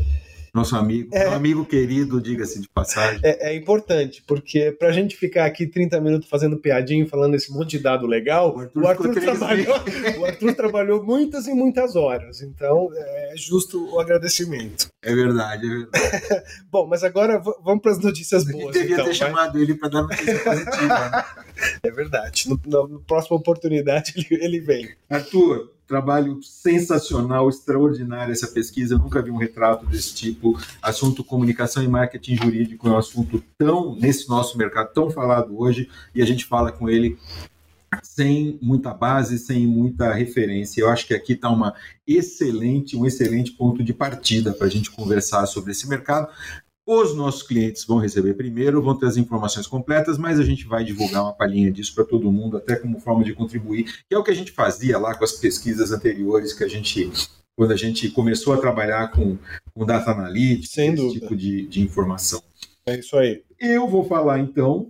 nosso 0.55 0.73
amigo, 0.77 1.09
é, 1.13 1.25
amigo 1.25 1.65
querido, 1.65 2.21
diga-se 2.21 2.61
de 2.61 2.69
passagem. 2.69 3.19
É, 3.21 3.51
é 3.51 3.55
importante, 3.55 4.23
porque 4.25 4.71
para 4.71 4.87
a 4.87 4.91
gente 4.93 5.17
ficar 5.17 5.45
aqui 5.45 5.67
30 5.67 5.99
minutos 5.99 6.29
fazendo 6.29 6.57
piadinho, 6.57 7.05
falando 7.09 7.35
esse 7.35 7.51
monte 7.51 7.71
de 7.71 7.79
dado 7.79 8.07
legal, 8.07 8.55
o 8.55 8.59
Arthur, 8.61 8.81
o 8.81 8.87
Arthur 8.87 9.15
trabalhou, 9.15 9.75
o 10.17 10.25
Arthur 10.25 10.55
trabalhou 10.55 11.03
muitas 11.03 11.45
e 11.47 11.53
muitas 11.53 11.97
horas, 11.97 12.41
então 12.41 12.89
é 12.95 13.33
justo 13.35 13.93
o 13.93 13.99
agradecimento. 13.99 14.87
É 15.03 15.13
verdade, 15.13 15.67
é 15.67 15.69
verdade. 15.69 16.43
Bom, 16.71 16.87
mas 16.87 17.03
agora 17.03 17.37
vamos 17.37 17.81
para 17.81 17.91
as 17.91 17.99
notícias 17.99 18.45
boas. 18.45 18.73
devia 18.73 18.93
então, 18.93 19.05
ter 19.05 19.11
vai? 19.11 19.13
chamado 19.13 19.59
ele 19.59 19.75
para 19.75 19.89
dar 19.89 20.03
notícia 20.03 20.39
positiva. 20.39 21.09
Né? 21.09 21.25
É 21.83 21.91
verdade. 21.91 22.49
No, 22.49 22.59
na 22.89 22.99
próxima 22.99 23.37
oportunidade 23.37 24.13
ele, 24.29 24.43
ele 24.43 24.59
vem. 24.59 24.89
Arthur, 25.09 25.71
trabalho 25.87 26.41
sensacional, 26.41 27.49
extraordinário 27.49 28.31
essa 28.31 28.47
pesquisa. 28.47 28.95
Eu 28.95 28.99
nunca 28.99 29.21
vi 29.21 29.31
um 29.31 29.37
retrato 29.37 29.85
desse 29.85 30.13
tipo. 30.13 30.59
Assunto 30.81 31.23
comunicação 31.23 31.83
e 31.83 31.87
marketing 31.87 32.35
jurídico 32.35 32.87
é 32.87 32.91
um 32.91 32.97
assunto 32.97 33.43
tão, 33.57 33.95
nesse 33.95 34.27
nosso 34.27 34.57
mercado, 34.57 34.93
tão 34.93 35.09
falado 35.09 35.57
hoje, 35.59 35.89
e 36.13 36.21
a 36.21 36.25
gente 36.25 36.45
fala 36.45 36.71
com 36.71 36.89
ele 36.89 37.17
sem 38.03 38.59
muita 38.61 38.93
base, 38.93 39.37
sem 39.37 39.65
muita 39.65 40.11
referência. 40.13 40.81
Eu 40.81 40.89
acho 40.89 41.07
que 41.07 41.13
aqui 41.13 41.33
está 41.33 41.49
uma 41.49 41.73
excelente, 42.05 42.97
um 42.97 43.05
excelente 43.05 43.51
ponto 43.51 43.83
de 43.83 43.93
partida 43.93 44.53
para 44.53 44.67
a 44.67 44.69
gente 44.69 44.91
conversar 44.91 45.45
sobre 45.45 45.71
esse 45.71 45.87
mercado. 45.87 46.27
Os 46.86 47.15
nossos 47.15 47.41
clientes 47.41 47.84
vão 47.84 47.98
receber 47.98 48.36
primeiro, 48.36 48.82
vão 48.82 48.95
ter 48.95 49.08
as 49.08 49.17
informações 49.17 49.65
completas, 49.65 50.17
mas 50.19 50.39
a 50.39 50.43
gente 50.43 50.67
vai 50.67 50.84
divulgar 50.84 51.24
uma 51.24 51.34
palhinha 51.34 51.71
disso 51.71 51.95
para 51.95 52.06
todo 52.06 52.32
mundo, 52.32 52.58
até 52.58 52.76
como 52.76 53.00
forma 53.00 53.24
de 53.24 53.34
contribuir, 53.34 53.86
que 54.08 54.13
é 54.13 54.17
o 54.17 54.24
que 54.24 54.30
a 54.30 54.36
gente 54.36 54.52
fazia 54.52 55.00
lá 55.00 55.15
com 55.15 55.24
as 55.24 55.32
pesquisas 55.32 55.91
anteriores 55.91 56.54
que 56.54 56.63
a 56.63 56.67
gente 56.67 57.12
quando 57.56 57.71
a 57.71 57.78
gente 57.78 58.10
começou 58.10 58.54
a 58.54 58.58
trabalhar 58.58 59.10
com, 59.12 59.38
com 59.74 59.86
data 59.86 60.12
analytics, 60.12 60.71
Sem 60.71 60.93
esse 60.93 61.02
dúvida. 61.02 61.19
tipo 61.21 61.36
de, 61.36 61.65
de 61.67 61.82
informação. 61.82 62.43
É 62.86 63.00
isso 63.00 63.17
aí. 63.17 63.43
Eu 63.60 63.88
vou 63.88 64.06
falar 64.06 64.39
então. 64.39 64.89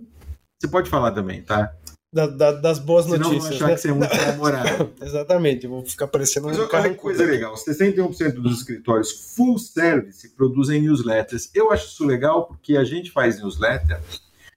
Você 0.58 0.68
pode 0.68 0.90
falar 0.90 1.12
também, 1.12 1.42
tá? 1.42 1.72
Da- 2.16 2.26
da- 2.28 2.52
das 2.52 2.78
boas 2.78 3.04
Senão 3.04 3.18
vão 3.18 3.32
notícias. 3.32 3.56
achar 3.56 3.68
né? 3.68 3.74
que 3.74 3.80
você 3.82 3.88
é 3.90 3.92
muito 3.92 4.16
namorado. 4.16 4.90
Exatamente, 5.02 5.64
eu 5.64 5.70
vou 5.70 5.84
ficar 5.84 6.06
parecendo 6.06 6.46
Mas 6.46 6.58
um 6.58 6.62
olha 6.62 6.88
que 6.88 6.94
coisa 6.94 7.24
legal, 7.26 7.54
61% 7.54 8.32
dos 8.40 8.58
escritórios 8.60 9.34
full 9.36 9.58
service 9.58 10.26
produzem 10.30 10.80
newsletters. 10.80 11.50
Eu 11.54 11.70
acho 11.70 11.88
isso 11.88 12.06
legal 12.06 12.46
porque 12.46 12.74
a 12.78 12.84
gente 12.84 13.10
faz 13.10 13.38
newsletter 13.38 14.00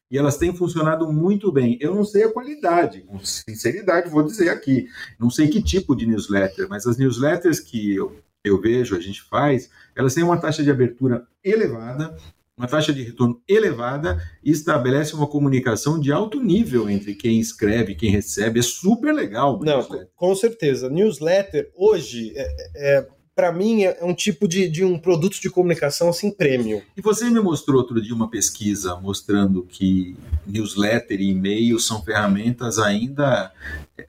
e 0.09 0.17
elas 0.17 0.37
têm 0.37 0.55
funcionado 0.55 1.11
muito 1.11 1.51
bem. 1.51 1.77
Eu 1.81 1.93
não 1.93 2.05
sei 2.05 2.23
a 2.23 2.31
qualidade, 2.31 3.01
com 3.01 3.19
sinceridade 3.19 4.09
vou 4.09 4.23
dizer 4.23 4.47
aqui. 4.49 4.87
Não 5.19 5.29
sei 5.29 5.49
que 5.49 5.61
tipo 5.61 5.93
de 5.97 6.05
newsletter, 6.05 6.65
mas 6.69 6.87
as 6.87 6.97
newsletters 6.97 7.59
que 7.59 7.93
eu, 7.93 8.15
eu 8.41 8.61
vejo, 8.61 8.95
a 8.95 9.01
gente 9.01 9.21
faz, 9.23 9.69
elas 9.95 10.13
têm 10.13 10.23
uma 10.23 10.37
taxa 10.39 10.63
de 10.63 10.71
abertura 10.71 11.27
elevada, 11.43 12.15
uma 12.59 12.67
taxa 12.67 12.91
de 12.91 13.01
retorno 13.01 13.41
elevada 13.47 14.21
e 14.43 14.51
estabelece 14.51 15.15
uma 15.15 15.25
comunicação 15.25 15.97
de 15.97 16.11
alto 16.11 16.41
nível 16.43 16.89
entre 16.89 17.15
quem 17.15 17.39
escreve 17.39 17.93
e 17.93 17.95
quem 17.95 18.11
recebe. 18.11 18.59
É 18.59 18.61
super 18.61 19.13
legal. 19.13 19.57
Não, 19.63 19.87
com 20.13 20.35
certeza. 20.35 20.89
Newsletter, 20.89 21.71
hoje, 21.73 22.33
é, 22.35 22.47
é, 22.75 23.07
para 23.39 23.53
mim, 23.53 23.83
é 23.85 23.97
um 24.03 24.13
tipo 24.13 24.49
de, 24.49 24.67
de 24.67 24.83
um 24.83 24.99
produto 24.99 25.39
de 25.39 25.49
comunicação 25.49 26.09
assim, 26.09 26.29
premium. 26.29 26.81
E 26.97 27.01
você 27.01 27.29
me 27.29 27.39
mostrou 27.39 27.77
outro 27.79 28.01
dia 28.01 28.13
uma 28.13 28.29
pesquisa 28.29 28.97
mostrando 28.97 29.63
que 29.63 30.13
newsletter 30.45 31.21
e 31.21 31.29
e-mail 31.29 31.79
são 31.79 32.03
ferramentas 32.03 32.77
ainda 32.79 33.49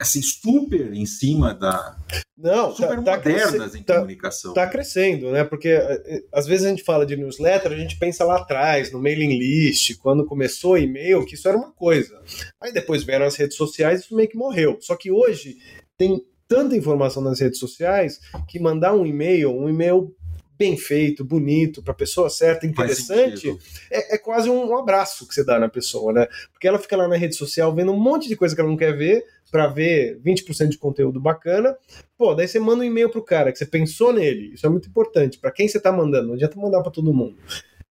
assim 0.01 0.21
super 0.21 0.93
em 0.93 1.07
cima 1.07 1.55
da 1.55 1.97
Não, 2.37 2.75
super 2.75 2.89
tá, 2.89 3.03
tá, 3.05 3.17
modernas 3.19 3.53
cresce- 3.55 3.79
em 3.79 3.83
tá- 3.85 3.95
comunicação. 3.97 4.53
tá 4.53 4.67
crescendo, 4.67 5.31
né? 5.31 5.45
Porque 5.45 5.69
é, 5.69 6.03
é, 6.05 6.23
às 6.33 6.47
vezes 6.49 6.67
a 6.67 6.71
gente 6.71 6.83
fala 6.83 7.07
de 7.07 7.17
newsletter, 7.17 7.71
a 7.71 7.77
gente 7.77 7.97
pensa 8.01 8.25
lá 8.25 8.39
atrás, 8.39 8.91
no 8.91 9.01
mailing 9.01 9.39
list, 9.39 9.97
quando 10.03 10.27
começou 10.27 10.73
o 10.73 10.79
e-mail, 10.79 11.25
que 11.25 11.37
isso 11.37 11.47
era 11.49 11.57
uma 11.57 11.71
coisa. 11.71 12.21
Aí 12.61 12.73
depois 12.73 13.05
vieram 13.05 13.27
as 13.27 13.37
redes 13.37 13.57
sociais 13.57 14.01
e 14.01 14.05
isso 14.07 14.17
meio 14.17 14.29
que 14.29 14.37
morreu. 14.37 14.77
Só 14.81 14.97
que 14.97 15.13
hoje 15.13 15.57
tem 15.97 16.21
tanta 16.51 16.77
informação 16.77 17.23
nas 17.23 17.39
redes 17.39 17.61
sociais 17.61 18.21
que 18.49 18.59
mandar 18.59 18.93
um 18.93 19.07
e-mail, 19.07 19.53
um 19.53 19.69
e-mail 19.69 20.13
bem 20.59 20.77
feito, 20.77 21.25
bonito, 21.25 21.81
para 21.81 21.93
a 21.93 21.97
pessoa 21.97 22.29
certa, 22.29 22.67
interessante, 22.67 23.57
é, 23.91 24.17
é 24.17 24.19
quase 24.19 24.51
um, 24.51 24.71
um 24.71 24.77
abraço 24.77 25.27
que 25.27 25.33
você 25.33 25.45
dá 25.45 25.61
na 25.61 25.69
pessoa, 25.69 26.13
né? 26.13 26.27
Porque 26.53 26.67
ela 26.67 26.79
fica 26.79 26.97
lá 26.97 27.07
na 27.09 27.17
rede 27.17 27.37
social 27.37 27.73
vendo 27.73 27.93
um 27.93 27.99
monte 27.99 28.29
de 28.29 28.37
coisa 28.37 28.55
que 28.55 28.61
ela 28.61 28.69
não 28.69 28.77
quer 28.77 28.95
ver, 28.95 29.25
para 29.51 29.69
ver 29.69 30.21
20% 30.21 30.69
de 30.69 30.79
conteúdo 30.79 31.21
bacana. 31.21 31.77
Pô, 32.19 32.35
daí 32.35 32.49
você 32.49 32.59
manda 32.59 32.83
um 32.83 32.87
e-mail 32.87 33.09
pro 33.09 33.25
cara 33.25 33.53
que 33.53 33.59
você 33.59 33.67
pensou 33.67 34.13
nele. 34.13 34.53
Isso 34.55 34.67
é 34.67 34.69
muito 34.69 34.89
importante. 34.89 35.39
Para 35.39 35.51
quem 35.51 35.69
você 35.69 35.81
tá 35.81 35.91
mandando, 35.91 36.29
não 36.29 36.35
adianta 36.35 36.59
mandar 36.59 36.83
para 36.83 36.93
todo 36.93 37.15
mundo. 37.15 37.37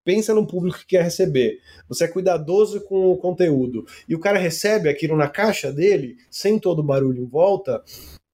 Pensa 0.05 0.35
no 0.35 0.47
público 0.47 0.79
que 0.79 0.87
quer 0.87 1.03
receber. 1.03 1.59
Você 1.89 2.05
é 2.05 2.09
cuidadoso 2.09 2.81
com 2.83 3.11
o 3.11 3.17
conteúdo. 3.17 3.87
E 4.09 4.15
o 4.15 4.21
cara 4.21 4.39
recebe 4.39 4.89
aquilo 4.89 5.17
na 5.17 5.29
caixa 5.29 5.73
dele, 5.73 6.17
sem 6.31 6.59
todo 6.59 6.81
o 6.81 6.85
barulho 6.85 7.23
em 7.23 7.27
volta. 7.27 7.83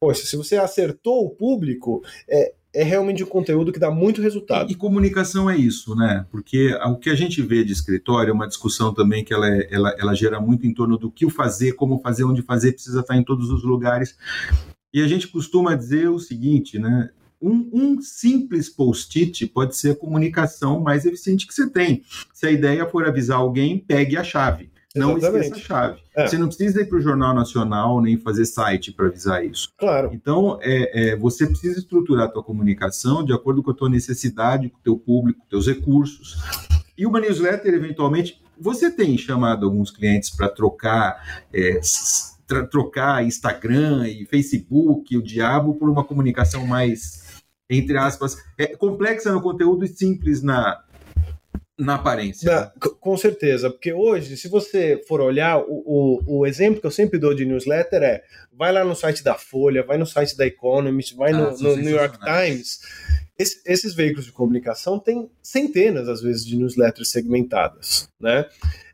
Poxa, 0.05 0.27
se 0.27 0.37
você 0.37 0.59
acertou 0.59 1.25
o 1.25 1.31
público, 1.31 2.05
é, 2.29 2.53
é 2.75 2.83
realmente 2.83 3.25
um 3.25 3.27
conteúdo 3.27 3.73
que 3.73 3.79
dá 3.79 3.91
muito 3.91 4.21
resultado. 4.21 4.71
E 4.71 4.75
comunicação 4.75 5.49
é 5.49 5.57
isso, 5.57 5.97
né? 5.97 6.27
Porque 6.31 6.75
o 6.75 6.97
que 6.99 7.09
a 7.09 7.15
gente 7.15 7.41
vê 7.41 7.65
de 7.65 7.73
escritório 7.73 8.31
é 8.31 8.35
uma 8.35 8.47
discussão 8.47 8.93
também 8.93 9.25
que 9.25 9.33
ela, 9.33 9.49
é- 9.49 9.67
ela, 9.71 9.97
ela 9.99 10.15
gera 10.15 10.39
muito 10.39 10.67
em 10.67 10.75
torno 10.75 10.99
do 10.99 11.11
que 11.11 11.31
fazer, 11.31 11.73
como 11.73 12.01
fazer, 12.01 12.25
onde 12.25 12.43
fazer, 12.43 12.73
precisa 12.73 13.01
estar 13.01 13.17
em 13.17 13.25
todos 13.25 13.49
os 13.49 13.65
lugares. 13.65 14.15
E 14.93 15.01
a 15.01 15.09
gente 15.09 15.27
costuma 15.27 15.75
dizer 15.75 16.11
o 16.11 16.19
seguinte, 16.19 16.79
né? 16.79 17.09
Um, 17.41 17.71
um 17.73 18.03
simples 18.03 18.69
post-it 18.69 19.47
pode 19.47 19.75
ser 19.75 19.93
a 19.93 19.97
comunicação 19.97 20.81
mais 20.81 21.07
eficiente 21.07 21.47
que 21.47 21.55
você 21.55 21.71
tem. 21.71 22.03
Se 22.35 22.47
a 22.47 22.51
ideia 22.51 22.85
for 22.85 23.09
avisar 23.09 23.39
alguém, 23.39 23.79
pegue 23.79 24.19
a 24.19 24.23
chave. 24.23 24.74
Não 24.95 25.17
Exatamente. 25.17 25.47
esqueça 25.47 25.65
a 25.65 25.67
chave. 25.67 26.01
É. 26.15 26.27
Você 26.29 26.39
não 26.39 26.47
precisa 26.47 26.81
ir 26.81 26.89
para 26.89 26.99
o 26.99 27.01
Jornal 27.01 27.35
Nacional 27.35 28.01
nem 28.01 28.17
fazer 28.17 28.47
site 28.47 28.93
para 28.93 29.07
avisar 29.07 29.45
isso. 29.45 29.71
Claro. 29.77 30.11
Então, 30.13 30.59
é, 30.63 31.11
é, 31.11 31.17
você 31.17 31.47
precisa 31.47 31.81
estruturar 31.81 32.27
a 32.27 32.29
tua 32.29 32.45
comunicação 32.45 33.25
de 33.25 33.33
acordo 33.33 33.61
com 33.61 33.73
a 33.73 33.75
tua 33.75 33.91
necessidade, 33.91 34.69
com 34.69 34.79
o 34.79 34.83
teu 34.83 34.97
público, 34.97 35.41
com 35.41 35.47
teus 35.49 35.67
recursos. 35.67 36.37
E 36.97 37.05
uma 37.05 37.19
newsletter, 37.19 37.75
eventualmente, 37.75 38.41
você 38.59 38.89
tem 38.89 39.19
chamado 39.19 39.67
alguns 39.67 39.91
clientes 39.91 40.31
para 40.31 40.49
trocar, 40.49 41.45
é, 41.53 41.81
trocar 42.71 43.25
Instagram 43.25 44.09
e 44.09 44.25
Facebook, 44.27 45.17
o 45.17 45.23
diabo, 45.23 45.75
por 45.75 45.91
uma 45.91 46.05
comunicação 46.05 46.65
mais, 46.65 47.43
entre 47.69 47.99
aspas, 47.99 48.37
é, 48.57 48.77
complexa 48.77 49.33
no 49.33 49.43
conteúdo 49.43 49.85
e 49.85 49.89
simples 49.89 50.41
na, 50.41 50.84
na 51.79 51.97
aparência. 51.97 52.73
C- 52.83 52.91
com 53.01 53.17
certeza, 53.17 53.69
porque 53.71 53.93
hoje, 53.93 54.37
se 54.37 54.49
você 54.49 55.03
for 55.09 55.21
olhar, 55.21 55.59
o, 55.59 55.65
o, 56.27 56.39
o 56.41 56.47
exemplo 56.47 56.81
que 56.81 56.87
eu 56.87 56.91
sempre 56.91 57.19
dou 57.19 57.35
de 57.35 57.45
newsletter 57.45 58.03
é 58.03 58.23
vai 58.53 58.73
lá 58.73 58.85
no 58.85 58.95
site 58.95 59.25
da 59.25 59.35
Folha, 59.35 59.83
vai 59.83 59.99
no 59.99 60.07
site 60.07 60.37
da 60.37 60.47
Economist, 60.47 61.15
vai 61.17 61.33
Ah, 61.33 61.37
no, 61.37 61.51
no 61.59 61.77
New 61.77 61.91
York. 61.97 62.19
Times. 62.21 62.79
Esse- 63.37 63.61
esses 63.67 63.95
veículos 63.95 64.27
de 64.27 64.33
comunicação 64.33 64.99
têm 65.01 65.29
centenas, 65.43 66.09
às 66.09 66.23
vezes, 66.23 66.47
de 66.47 66.57
newsletters 66.57 67.11
segmentadas. 67.11 68.09
Né? 68.21 68.47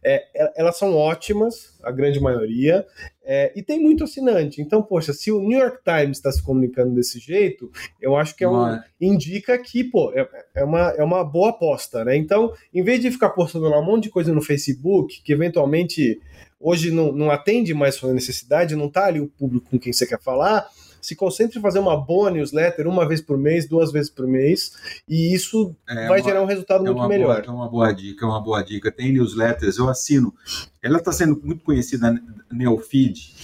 É, 0.02 0.24
é- 0.34 0.52
elas 0.56 0.78
são 0.78 0.94
ótimas, 0.96 1.78
a 1.82 1.90
grande 1.92 2.18
maioria, 2.18 2.86
é, 3.32 3.52
e 3.54 3.62
tem 3.62 3.78
muito 3.78 4.02
assinante. 4.02 4.60
Então, 4.60 4.82
poxa, 4.82 5.12
se 5.12 5.30
o 5.30 5.38
New 5.38 5.56
York 5.56 5.78
Times 5.84 6.16
está 6.18 6.32
se 6.32 6.42
comunicando 6.42 6.92
desse 6.92 7.20
jeito, 7.20 7.70
eu 8.02 8.16
acho 8.16 8.34
que 8.34 8.42
é 8.42 8.48
um, 8.48 8.54
Uma- 8.54 8.84
indica 9.00 9.56
que, 9.56 9.84
pô, 9.84 10.10
é, 10.12 10.28
é 10.52 10.64
uma, 10.64 10.90
é 10.98 11.04
uma 11.04 11.22
boa 11.22 11.50
aposta, 11.50 12.04
né? 12.04 12.16
Então, 12.16 12.52
em 12.74 12.82
vez 12.82 13.00
de 13.00 13.08
ficar 13.08 13.30
postando 13.30 13.68
lá 13.68 13.78
um 13.78 13.84
monte 13.84 14.04
de 14.04 14.10
coisa 14.10 14.34
no 14.34 14.42
Facebook, 14.42 15.22
que 15.22 15.32
eventualmente 15.32 16.20
hoje 16.58 16.90
não, 16.90 17.12
não 17.12 17.30
atende 17.30 17.72
mais 17.72 17.94
sua 17.94 18.12
necessidade, 18.12 18.74
não 18.74 18.88
tá 18.90 19.06
ali 19.06 19.20
o 19.20 19.28
público 19.28 19.70
com 19.70 19.78
quem 19.78 19.92
você 19.92 20.04
quer 20.08 20.20
falar, 20.20 20.68
se 21.00 21.16
concentre 21.16 21.58
em 21.58 21.62
fazer 21.62 21.78
uma 21.78 21.96
boa 21.96 22.30
newsletter 22.30 22.86
uma 22.86 23.06
vez 23.06 23.20
por 23.20 23.36
mês, 23.38 23.68
duas 23.68 23.90
vezes 23.92 24.10
por 24.10 24.26
mês, 24.26 24.72
e 25.08 25.34
isso 25.34 25.74
é 25.88 26.08
vai 26.08 26.20
uma- 26.20 26.28
gerar 26.28 26.42
um 26.42 26.46
resultado 26.46 26.86
É 26.86 26.90
muito 26.90 27.08
melhor. 27.08 27.42
boa, 27.42 27.46
é 27.46 27.50
uma 27.50 27.68
boa 27.68 27.92
dica, 27.92 28.24
é 28.24 28.28
uma 28.28 28.40
boa 28.40 28.62
dica. 28.62 28.90
Tem 28.92 29.12
newsletters, 29.12 29.78
eu 29.78 29.88
assino. 29.88 30.34
Ela 30.82 30.98
está 30.98 31.12
sendo 31.12 31.40
muito 31.42 31.62
conhecida 31.64 32.14
Neofeed. 32.52 33.34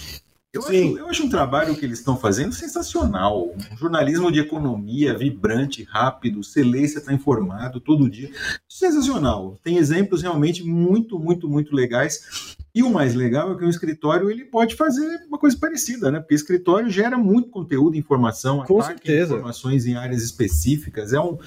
Eu 0.53 0.61
acho, 0.63 0.73
eu 0.97 1.07
acho 1.07 1.23
um 1.25 1.29
trabalho 1.29 1.75
que 1.75 1.85
eles 1.85 1.99
estão 1.99 2.17
fazendo 2.17 2.51
sensacional. 2.53 3.53
Um 3.71 3.77
jornalismo 3.77 4.31
de 4.31 4.39
economia, 4.39 5.15
vibrante, 5.15 5.83
rápido, 5.83 6.41
você 6.43 6.63
lê, 6.63 6.87
você 6.87 6.97
está 6.97 7.13
informado 7.13 7.79
todo 7.79 8.09
dia. 8.09 8.31
Sensacional. 8.67 9.57
Tem 9.63 9.77
exemplos 9.77 10.21
realmente 10.23 10.63
muito, 10.63 11.19
muito, 11.19 11.47
muito 11.47 11.75
legais. 11.75 12.55
E 12.77 12.83
o 12.83 12.91
mais 12.91 13.15
legal 13.15 13.51
é 13.51 13.57
que 13.57 13.65
o 13.65 13.69
escritório 13.69 14.29
ele 14.29 14.45
pode 14.45 14.75
fazer 14.75 15.25
uma 15.27 15.39
coisa 15.39 15.57
parecida, 15.59 16.11
né? 16.11 16.19
Porque 16.19 16.35
o 16.35 16.37
escritório 16.37 16.87
gera 16.91 17.17
muito 17.17 17.49
conteúdo, 17.49 17.97
informação, 17.97 18.63
Com 18.65 18.79
certeza. 18.83 19.33
informações 19.33 19.87
em 19.87 19.95
áreas 19.95 20.21
específicas. 20.21 21.11
É 21.11 21.19
um, 21.19 21.39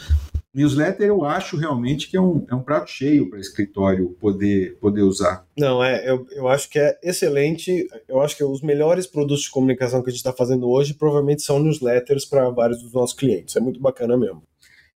Newsletter 0.52 1.06
eu 1.06 1.24
acho 1.24 1.56
realmente 1.56 2.10
que 2.10 2.16
é 2.16 2.20
um, 2.20 2.44
é 2.50 2.54
um 2.56 2.64
prato 2.64 2.90
cheio 2.90 3.30
para 3.30 3.38
escritório 3.38 4.08
poder, 4.20 4.76
poder 4.80 5.02
usar. 5.02 5.46
Não, 5.56 5.84
é, 5.84 6.10
eu, 6.10 6.26
eu 6.32 6.48
acho 6.48 6.68
que 6.68 6.80
é 6.80 6.98
excelente. 7.00 7.86
Eu 8.08 8.20
acho 8.20 8.36
que 8.36 8.42
os 8.42 8.60
melhores 8.60 9.06
produtos 9.06 9.44
de 9.44 9.50
comunicação 9.50 10.02
que 10.02 10.08
a 10.08 10.12
gente 10.12 10.18
está 10.18 10.32
fazendo 10.32 10.68
hoje 10.68 10.94
provavelmente 10.94 11.42
são 11.42 11.60
newsletters 11.60 12.24
para 12.24 12.50
vários 12.50 12.82
dos 12.82 12.92
nossos 12.92 13.16
clientes. 13.16 13.54
É 13.54 13.60
muito 13.60 13.78
bacana 13.78 14.16
mesmo. 14.16 14.42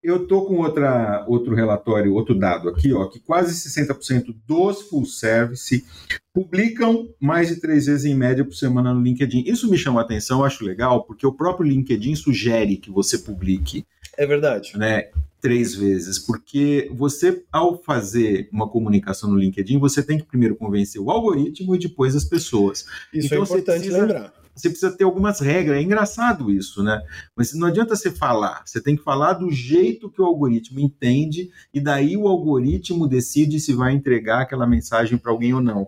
Eu 0.04 0.28
tô 0.28 0.42
com 0.46 0.58
outra, 0.58 1.24
outro 1.30 1.56
relatório, 1.56 2.14
outro 2.14 2.38
dado 2.38 2.68
aqui, 2.68 2.92
ó, 2.92 3.06
que 3.08 3.20
quase 3.22 3.54
60% 3.70 4.36
dos 4.46 4.82
full 4.82 5.06
service 5.06 5.86
publicam 6.34 7.08
mais 7.20 7.48
de 7.48 7.56
três 7.62 7.86
vezes 7.86 8.04
em 8.06 8.14
média 8.14 8.44
por 8.44 8.54
semana 8.54 8.94
no 8.94 9.02
LinkedIn. 9.02 9.44
Isso 9.48 9.70
me 9.70 9.78
chama 9.78 10.02
a 10.02 10.04
atenção, 10.04 10.44
acho 10.44 10.66
legal, 10.66 11.06
porque 11.06 11.26
o 11.26 11.32
próprio 11.32 11.66
LinkedIn 11.70 12.16
sugere 12.16 12.76
que 12.76 12.92
você 12.92 13.18
publique, 13.18 13.86
É 14.18 14.26
verdade. 14.26 14.74
né? 14.78 15.10
Três 15.40 15.76
vezes, 15.76 16.20
porque 16.20 16.90
você, 16.94 17.44
ao 17.52 17.82
fazer 17.82 18.50
uma 18.52 18.68
comunicação 18.68 19.30
no 19.30 19.38
LinkedIn, 19.38 19.78
você 19.78 20.02
tem 20.04 20.18
que 20.18 20.26
primeiro 20.26 20.56
convencer 20.56 21.02
o 21.02 21.10
algoritmo 21.12 21.76
e 21.76 21.80
depois 21.80 22.16
as 22.16 22.24
pessoas. 22.26 22.86
Isso 23.14 23.28
Então 23.28 23.40
é 23.40 23.42
importante 23.42 23.80
precisa- 23.80 24.02
lembrar. 24.02 24.34
Você 24.56 24.70
precisa 24.70 24.96
ter 24.96 25.04
algumas 25.04 25.40
regras. 25.40 25.78
É 25.78 25.82
engraçado 25.82 26.52
isso, 26.52 26.84
né? 26.84 27.02
Mas 27.36 27.54
não 27.54 27.68
adianta 27.68 27.96
você 27.96 28.12
falar, 28.12 28.64
você 28.66 28.82
tem 28.82 28.96
que 28.96 29.04
falar 29.04 29.34
do 29.34 29.52
jeito 29.52 30.10
que 30.10 30.22
o 30.22 30.26
algoritmo 30.26 30.80
entende, 30.80 31.50
e 31.74 31.80
daí 31.80 32.16
o 32.16 32.28
algoritmo 32.28 33.08
decide 33.08 33.60
se 33.60 33.74
vai 33.74 33.94
entregar 33.94 34.42
aquela 34.42 34.68
mensagem 34.68 35.18
para 35.18 35.32
alguém 35.32 35.54
ou 35.54 35.62
não. 35.62 35.88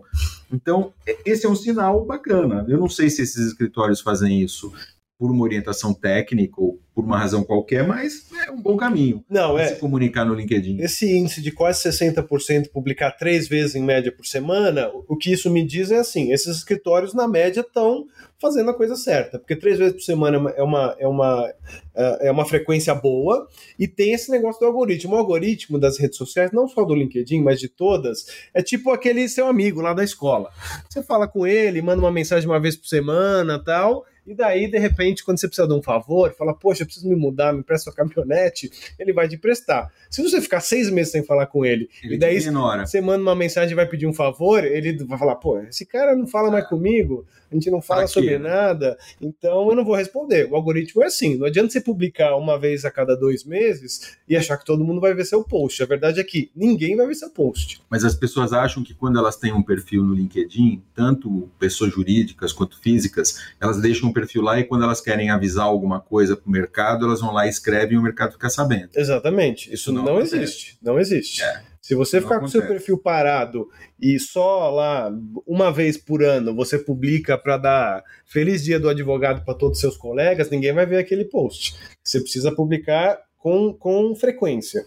Então, 0.52 0.92
esse 1.24 1.46
é 1.46 1.48
um 1.48 1.56
sinal 1.56 2.04
bacana. 2.04 2.64
Eu 2.68 2.78
não 2.78 2.88
sei 2.88 3.10
se 3.10 3.22
esses 3.22 3.48
escritórios 3.48 4.00
fazem 4.00 4.42
isso 4.42 4.72
por 5.18 5.30
uma 5.30 5.42
orientação 5.42 5.94
técnica 5.94 6.60
ou 6.60 6.78
por 6.94 7.04
uma 7.04 7.18
razão 7.18 7.44
qualquer, 7.44 7.86
mas 7.86 8.26
é 8.46 8.50
um 8.50 8.60
bom 8.60 8.76
caminho. 8.76 9.22
Não, 9.28 9.58
é. 9.58 9.68
Se 9.68 9.76
comunicar 9.76 10.24
no 10.24 10.34
LinkedIn. 10.34 10.78
Esse 10.80 11.14
índice 11.14 11.42
de 11.42 11.50
quase 11.50 11.86
60% 11.88 12.70
publicar 12.70 13.10
três 13.12 13.46
vezes 13.46 13.74
em 13.74 13.82
média 13.82 14.10
por 14.10 14.26
semana, 14.26 14.90
o 15.06 15.16
que 15.16 15.30
isso 15.30 15.50
me 15.50 15.62
diz 15.62 15.90
é 15.90 15.98
assim: 15.98 16.32
esses 16.32 16.56
escritórios, 16.56 17.12
na 17.12 17.28
média, 17.28 17.60
estão 17.60 18.06
fazendo 18.38 18.70
a 18.70 18.74
coisa 18.74 18.96
certa, 18.96 19.38
porque 19.38 19.56
três 19.56 19.78
vezes 19.78 19.94
por 19.94 20.02
semana 20.02 20.52
é 20.56 20.62
uma, 20.62 20.96
é 20.98 21.06
uma, 21.06 21.54
é 22.20 22.30
uma 22.30 22.44
frequência 22.44 22.94
boa 22.94 23.46
e 23.78 23.88
tem 23.88 24.12
esse 24.12 24.30
negócio 24.30 24.60
do 24.60 24.66
algoritmo. 24.66 25.14
O 25.14 25.18
algoritmo 25.18 25.78
das 25.78 25.98
redes 25.98 26.16
sociais, 26.16 26.52
não 26.52 26.68
só 26.68 26.84
do 26.84 26.94
LinkedIn, 26.94 27.42
mas 27.42 27.60
de 27.60 27.68
todas, 27.68 28.26
é 28.54 28.62
tipo 28.62 28.90
aquele 28.90 29.28
seu 29.28 29.46
amigo 29.46 29.80
lá 29.80 29.92
da 29.94 30.04
escola. 30.04 30.50
Você 30.88 31.02
fala 31.02 31.26
com 31.26 31.46
ele, 31.46 31.82
manda 31.82 32.00
uma 32.00 32.12
mensagem 32.12 32.48
uma 32.48 32.60
vez 32.60 32.76
por 32.76 32.86
semana 32.86 33.62
tal 33.62 34.04
e 34.26 34.34
daí, 34.34 34.70
de 34.70 34.78
repente, 34.78 35.24
quando 35.24 35.38
você 35.38 35.46
precisa 35.46 35.68
de 35.68 35.74
um 35.74 35.82
favor, 35.82 36.34
fala, 36.34 36.52
poxa, 36.52 36.82
eu 36.82 36.86
preciso 36.86 37.08
me 37.08 37.14
mudar, 37.14 37.52
me 37.52 37.62
presta 37.62 37.84
sua 37.84 37.94
caminhonete, 37.94 38.70
ele 38.98 39.12
vai 39.12 39.28
te 39.28 39.36
prestar. 39.36 39.92
Se 40.10 40.22
você 40.22 40.40
ficar 40.40 40.60
seis 40.60 40.90
meses 40.90 41.12
sem 41.12 41.22
falar 41.22 41.46
com 41.46 41.64
ele, 41.64 41.88
ele 42.02 42.16
e 42.16 42.18
daí 42.18 42.40
você 42.40 43.00
manda 43.00 43.22
uma 43.22 43.36
mensagem 43.36 43.72
e 43.72 43.76
vai 43.76 43.86
pedir 43.86 44.06
um 44.06 44.12
favor, 44.12 44.64
ele 44.64 45.04
vai 45.04 45.18
falar, 45.18 45.36
pô, 45.36 45.60
esse 45.60 45.86
cara 45.86 46.16
não 46.16 46.26
fala 46.26 46.50
mais 46.50 46.66
comigo, 46.66 47.24
a 47.50 47.54
gente 47.54 47.70
não 47.70 47.80
fala 47.80 48.06
sobre 48.06 48.38
nada, 48.38 48.98
então 49.20 49.70
eu 49.70 49.76
não 49.76 49.84
vou 49.84 49.94
responder. 49.94 50.48
O 50.50 50.56
algoritmo 50.56 51.02
é 51.02 51.06
assim, 51.06 51.36
não 51.36 51.46
adianta 51.46 51.70
você 51.70 51.80
publicar 51.80 52.36
uma 52.36 52.58
vez 52.58 52.84
a 52.84 52.90
cada 52.90 53.16
dois 53.16 53.44
meses 53.44 54.16
e 54.28 54.36
achar 54.36 54.56
que 54.56 54.64
todo 54.64 54.84
mundo 54.84 55.00
vai 55.00 55.14
ver 55.14 55.24
seu 55.24 55.44
post. 55.44 55.82
A 55.82 55.86
verdade 55.86 56.18
é 56.18 56.24
que 56.24 56.50
ninguém 56.54 56.96
vai 56.96 57.06
ver 57.06 57.14
seu 57.14 57.30
post. 57.30 57.80
Mas 57.88 58.04
as 58.04 58.14
pessoas 58.14 58.52
acham 58.52 58.82
que 58.82 58.94
quando 58.94 59.18
elas 59.18 59.36
têm 59.36 59.52
um 59.52 59.62
perfil 59.62 60.02
no 60.02 60.14
LinkedIn, 60.14 60.82
tanto 60.94 61.48
pessoas 61.58 61.92
jurídicas 61.92 62.52
quanto 62.52 62.80
físicas, 62.80 63.40
elas 63.60 63.80
deixam 63.80 64.12
perfil 64.16 64.40
lá 64.40 64.58
e 64.58 64.64
quando 64.64 64.84
elas 64.84 65.00
querem 65.00 65.28
avisar 65.28 65.66
alguma 65.66 66.00
coisa 66.00 66.34
para 66.34 66.48
o 66.48 66.50
mercado, 66.50 67.04
elas 67.04 67.20
vão 67.20 67.32
lá 67.32 67.46
e 67.46 67.50
escrevem 67.50 67.96
e 67.96 67.98
o 67.98 68.02
mercado 68.02 68.32
fica 68.32 68.48
sabendo. 68.48 68.88
Exatamente. 68.96 69.72
Isso, 69.72 69.92
não, 69.92 70.02
não 70.02 70.20
existe. 70.20 70.78
Não 70.82 70.98
existe. 70.98 71.42
É. 71.42 71.62
Se 71.82 71.94
você 71.94 72.20
ficar 72.20 72.40
com 72.40 72.48
seu 72.48 72.66
perfil 72.66 72.98
parado 72.98 73.68
e 74.00 74.18
só 74.18 74.70
lá 74.70 75.12
uma 75.46 75.70
vez 75.70 75.96
por 75.96 76.24
ano 76.24 76.52
você 76.52 76.78
publica 76.78 77.38
para 77.38 77.56
dar 77.56 78.04
feliz 78.24 78.64
dia 78.64 78.80
do 78.80 78.88
advogado 78.88 79.44
para 79.44 79.54
todos 79.54 79.76
os 79.76 79.80
seus 79.80 79.96
colegas, 79.96 80.50
ninguém 80.50 80.72
vai 80.72 80.84
ver 80.84 80.96
aquele 80.96 81.24
post. 81.24 81.76
Você 82.02 82.20
precisa 82.20 82.50
publicar 82.50 83.20
com, 83.38 83.72
com 83.72 84.16
frequência. 84.16 84.84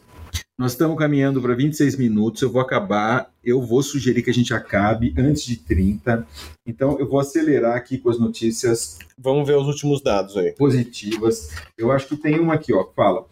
Nós 0.60 0.74
estamos 0.74 0.98
caminhando 0.98 1.42
para 1.42 1.56
26 1.56 1.96
minutos. 1.96 2.42
Eu 2.42 2.52
vou 2.52 2.60
acabar. 2.60 3.32
Eu 3.42 3.62
vou 3.62 3.82
sugerir 3.82 4.22
que 4.22 4.30
a 4.30 4.34
gente 4.34 4.54
acabe 4.54 5.14
antes 5.18 5.46
de 5.46 5.56
30. 5.56 6.28
Então, 6.68 7.00
eu 7.00 7.08
vou 7.08 7.18
acelerar 7.18 7.78
aqui 7.78 7.98
com 7.98 8.10
as 8.10 8.20
notícias. 8.20 9.00
Vamos 9.18 9.48
ver 9.48 9.56
os 9.56 9.68
últimos 9.68 10.04
dados 10.04 10.36
aí. 10.36 10.52
Positivas. 10.52 11.52
Eu 11.78 11.94
acho 11.94 12.10
que 12.10 12.18
tem 12.18 12.42
uma 12.42 12.56
aqui, 12.56 12.74
ó, 12.74 12.84
que 12.84 12.94
fala. 12.94 13.26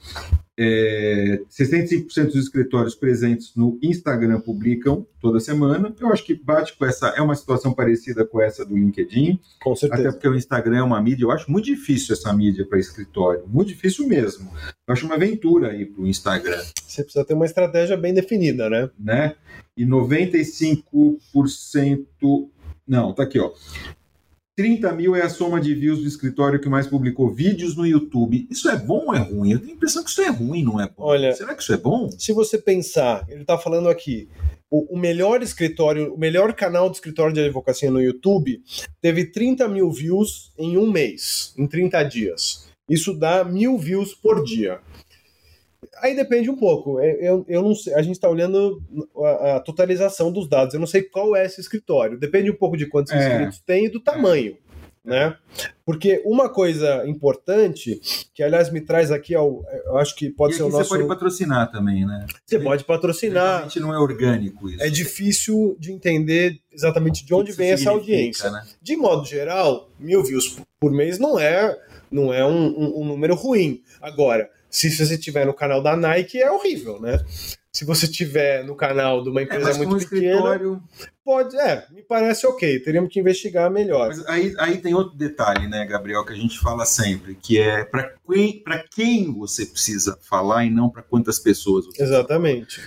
É, 0.60 1.40
65% 1.52 2.26
dos 2.26 2.36
escritórios 2.36 2.96
presentes 2.96 3.56
no 3.56 3.78
Instagram 3.82 4.42
publicam 4.42 5.06
toda 5.22 5.40
semana. 5.40 5.94
Eu 6.00 6.12
acho 6.12 6.24
que 6.24 6.34
bate 6.34 6.76
com 6.76 6.84
essa. 6.84 7.10
É 7.10 7.22
uma 7.22 7.36
situação 7.36 7.72
parecida 7.72 8.26
com 8.26 8.42
essa 8.42 8.66
do 8.66 8.76
LinkedIn. 8.76 9.40
Com 9.62 9.76
certeza. 9.76 10.02
Até 10.02 10.12
porque 10.12 10.28
o 10.28 10.34
Instagram 10.34 10.80
é 10.80 10.82
uma 10.82 11.00
mídia. 11.00 11.26
Eu 11.26 11.32
acho 11.32 11.52
muito 11.52 11.66
difícil 11.66 12.14
essa 12.14 12.34
mídia 12.34 12.66
para 12.66 12.80
escritório. 12.80 13.44
Muito 13.48 13.68
difícil 13.68 14.08
mesmo. 14.08 14.52
Eu 14.88 14.94
acho 14.94 15.06
uma 15.06 15.14
aventura 15.14 15.70
aí 15.70 15.86
para 15.86 16.02
o 16.02 16.08
Instagram. 16.08 16.64
Você 16.88 17.04
precisa 17.04 17.24
ter 17.24 17.36
uma 17.36 17.46
estratégia 17.46 17.96
bem 17.96 18.16
definida, 18.16 18.68
né? 18.68 18.90
Né? 18.98 19.36
E 19.76 19.86
95%. 19.86 22.50
Não, 22.88 23.14
tá 23.14 23.22
aqui, 23.24 23.40
ó. 23.40 23.52
30 24.58 24.92
mil 24.94 25.16
é 25.16 25.22
a 25.22 25.30
soma 25.30 25.62
de 25.62 25.76
views 25.76 26.00
do 26.00 26.08
escritório 26.08 26.60
que 26.60 26.68
mais 26.68 26.88
publicou 26.88 27.30
vídeos 27.30 27.76
no 27.76 27.86
YouTube. 27.86 28.48
Isso 28.50 28.68
é 28.68 28.76
bom 28.76 29.06
ou 29.06 29.14
é 29.14 29.20
ruim? 29.20 29.52
Eu 29.52 29.60
tenho 29.60 29.74
a 29.74 29.76
impressão 29.76 30.04
que 30.04 30.10
isso 30.10 30.20
é 30.20 30.30
ruim, 30.30 30.64
não 30.64 30.82
é 30.82 30.88
bom. 30.88 31.04
Olha, 31.04 31.32
Será 31.32 31.54
que 31.54 31.62
isso 31.62 31.74
é 31.74 31.78
bom? 31.78 32.10
Se 32.18 32.34
você 32.34 32.58
pensar, 32.58 33.24
ele 33.30 33.42
está 33.42 33.56
falando 33.56 33.88
aqui, 33.88 34.28
o, 34.68 34.96
o, 34.96 34.98
melhor 34.98 35.44
escritório, 35.44 36.12
o 36.12 36.18
melhor 36.18 36.54
canal 36.54 36.90
de 36.90 36.96
escritório 36.96 37.36
de 37.36 37.42
advocacia 37.42 37.92
no 37.92 38.02
YouTube 38.02 38.60
teve 39.00 39.26
30 39.26 39.68
mil 39.68 39.92
views 39.92 40.52
em 40.58 40.76
um 40.76 40.92
mês, 40.92 41.54
em 41.56 41.68
30 41.68 42.02
dias. 42.06 42.66
Isso 42.90 43.14
dá 43.14 43.44
mil 43.44 43.78
views 43.78 44.16
por 44.16 44.44
dia. 44.44 44.80
Aí 46.02 46.16
depende 46.16 46.50
um 46.50 46.56
pouco. 46.56 47.00
É, 47.00 47.18
eu, 47.22 47.46
eu 47.48 47.62
não 47.62 47.76
sei, 47.76 47.94
a 47.94 48.02
gente 48.02 48.16
está 48.16 48.30
olhando 48.30 48.82
a, 49.18 49.56
a, 49.56 49.60
totalização 49.60 50.32
dos 50.32 50.48
dados. 50.50 50.74
Eu 50.74 50.80
não 50.80 50.88
sei 50.88 51.04
qual 51.04 51.36
é 51.36 51.46
esse 51.46 51.62
escritório. 51.62 52.20
Depende 52.20 52.50
um 52.50 52.56
pouco 52.56 52.76
de 52.76 52.88
quantos 52.88 53.14
é. 53.14 53.18
inscritos 53.18 53.60
tem 53.60 53.86
e 53.86 53.90
do 53.90 54.00
tamanho. 54.00 54.58
Né? 55.06 55.38
Porque 55.86 56.22
uma 56.26 56.50
coisa 56.50 57.08
importante, 57.08 58.02
que 58.34 58.44
aliás 58.44 58.70
me 58.70 58.82
traz 58.82 59.10
aqui 59.10 59.34
ao. 59.34 59.64
Eu 59.86 59.98
acho 59.98 60.14
que 60.14 60.30
pode 60.30 60.54
e 60.54 60.58
ser 60.58 60.64
o 60.64 60.70
nosso. 60.70 60.84
Você 60.84 60.98
pode 60.98 61.08
patrocinar 61.08 61.72
também, 61.72 62.06
né? 62.06 62.26
Você 62.46 62.60
pode 62.60 62.84
patrocinar. 62.84 63.54
Realmente 63.54 63.80
não 63.80 63.94
é 63.94 63.98
orgânico 63.98 64.70
isso. 64.70 64.84
É 64.84 64.90
difícil 64.90 65.78
de 65.80 65.94
entender 65.94 66.60
exatamente 66.74 67.26
de 67.26 67.34
onde 67.34 67.54
vem 67.54 67.72
essa 67.72 67.90
audiência. 67.90 68.52
Né? 68.52 68.68
De 68.82 68.98
modo 68.98 69.26
geral, 69.26 69.90
mil 69.98 70.22
views 70.22 70.58
por 70.78 70.92
mês 70.92 71.18
não 71.18 71.40
é, 71.40 71.74
não 72.12 72.34
é 72.34 72.46
um, 72.46 72.68
um, 72.68 73.02
um 73.02 73.06
número 73.06 73.34
ruim. 73.34 73.82
Agora, 74.02 74.50
se 74.70 74.90
você 74.90 75.18
tiver 75.18 75.46
no 75.46 75.54
canal 75.54 75.82
da 75.82 75.96
Nike, 75.96 76.42
é 76.42 76.52
horrível, 76.52 77.00
né? 77.02 77.20
Se 77.72 77.86
você 77.86 78.08
tiver 78.08 78.64
no 78.64 78.76
canal 78.76 79.22
de 79.22 79.30
uma 79.30 79.42
é, 79.42 79.44
empresa 79.44 79.72
é, 79.72 79.86
muito 79.86 80.10
pequena, 80.10 80.32
escritório... 80.32 80.82
pode, 81.24 81.56
é, 81.58 81.86
me 81.92 82.02
parece 82.02 82.48
ok. 82.48 82.80
Teríamos 82.80 83.14
que 83.14 83.20
investigar 83.20 83.70
melhor. 83.70 84.08
Mas 84.08 84.26
aí, 84.28 84.56
aí 84.58 84.78
tem 84.80 84.96
outro 84.96 85.16
detalhe, 85.16 85.68
né, 85.68 85.86
Gabriel, 85.86 86.26
que 86.26 86.34
a 86.34 86.36
gente 86.36 86.60
fala 86.60 86.86
sempre, 86.86 87.36
que 87.36 87.60
é 87.60 87.86
para 87.86 88.16
quem, 88.26 88.64
quem 88.92 89.34
você 89.34 89.66
precisa 89.66 90.18
falar 90.22 90.66
e 90.66 90.72
não 90.72 90.90
para 90.90 91.04
quantas 91.04 91.38
pessoas. 91.38 91.86
Exatamente. 92.00 92.82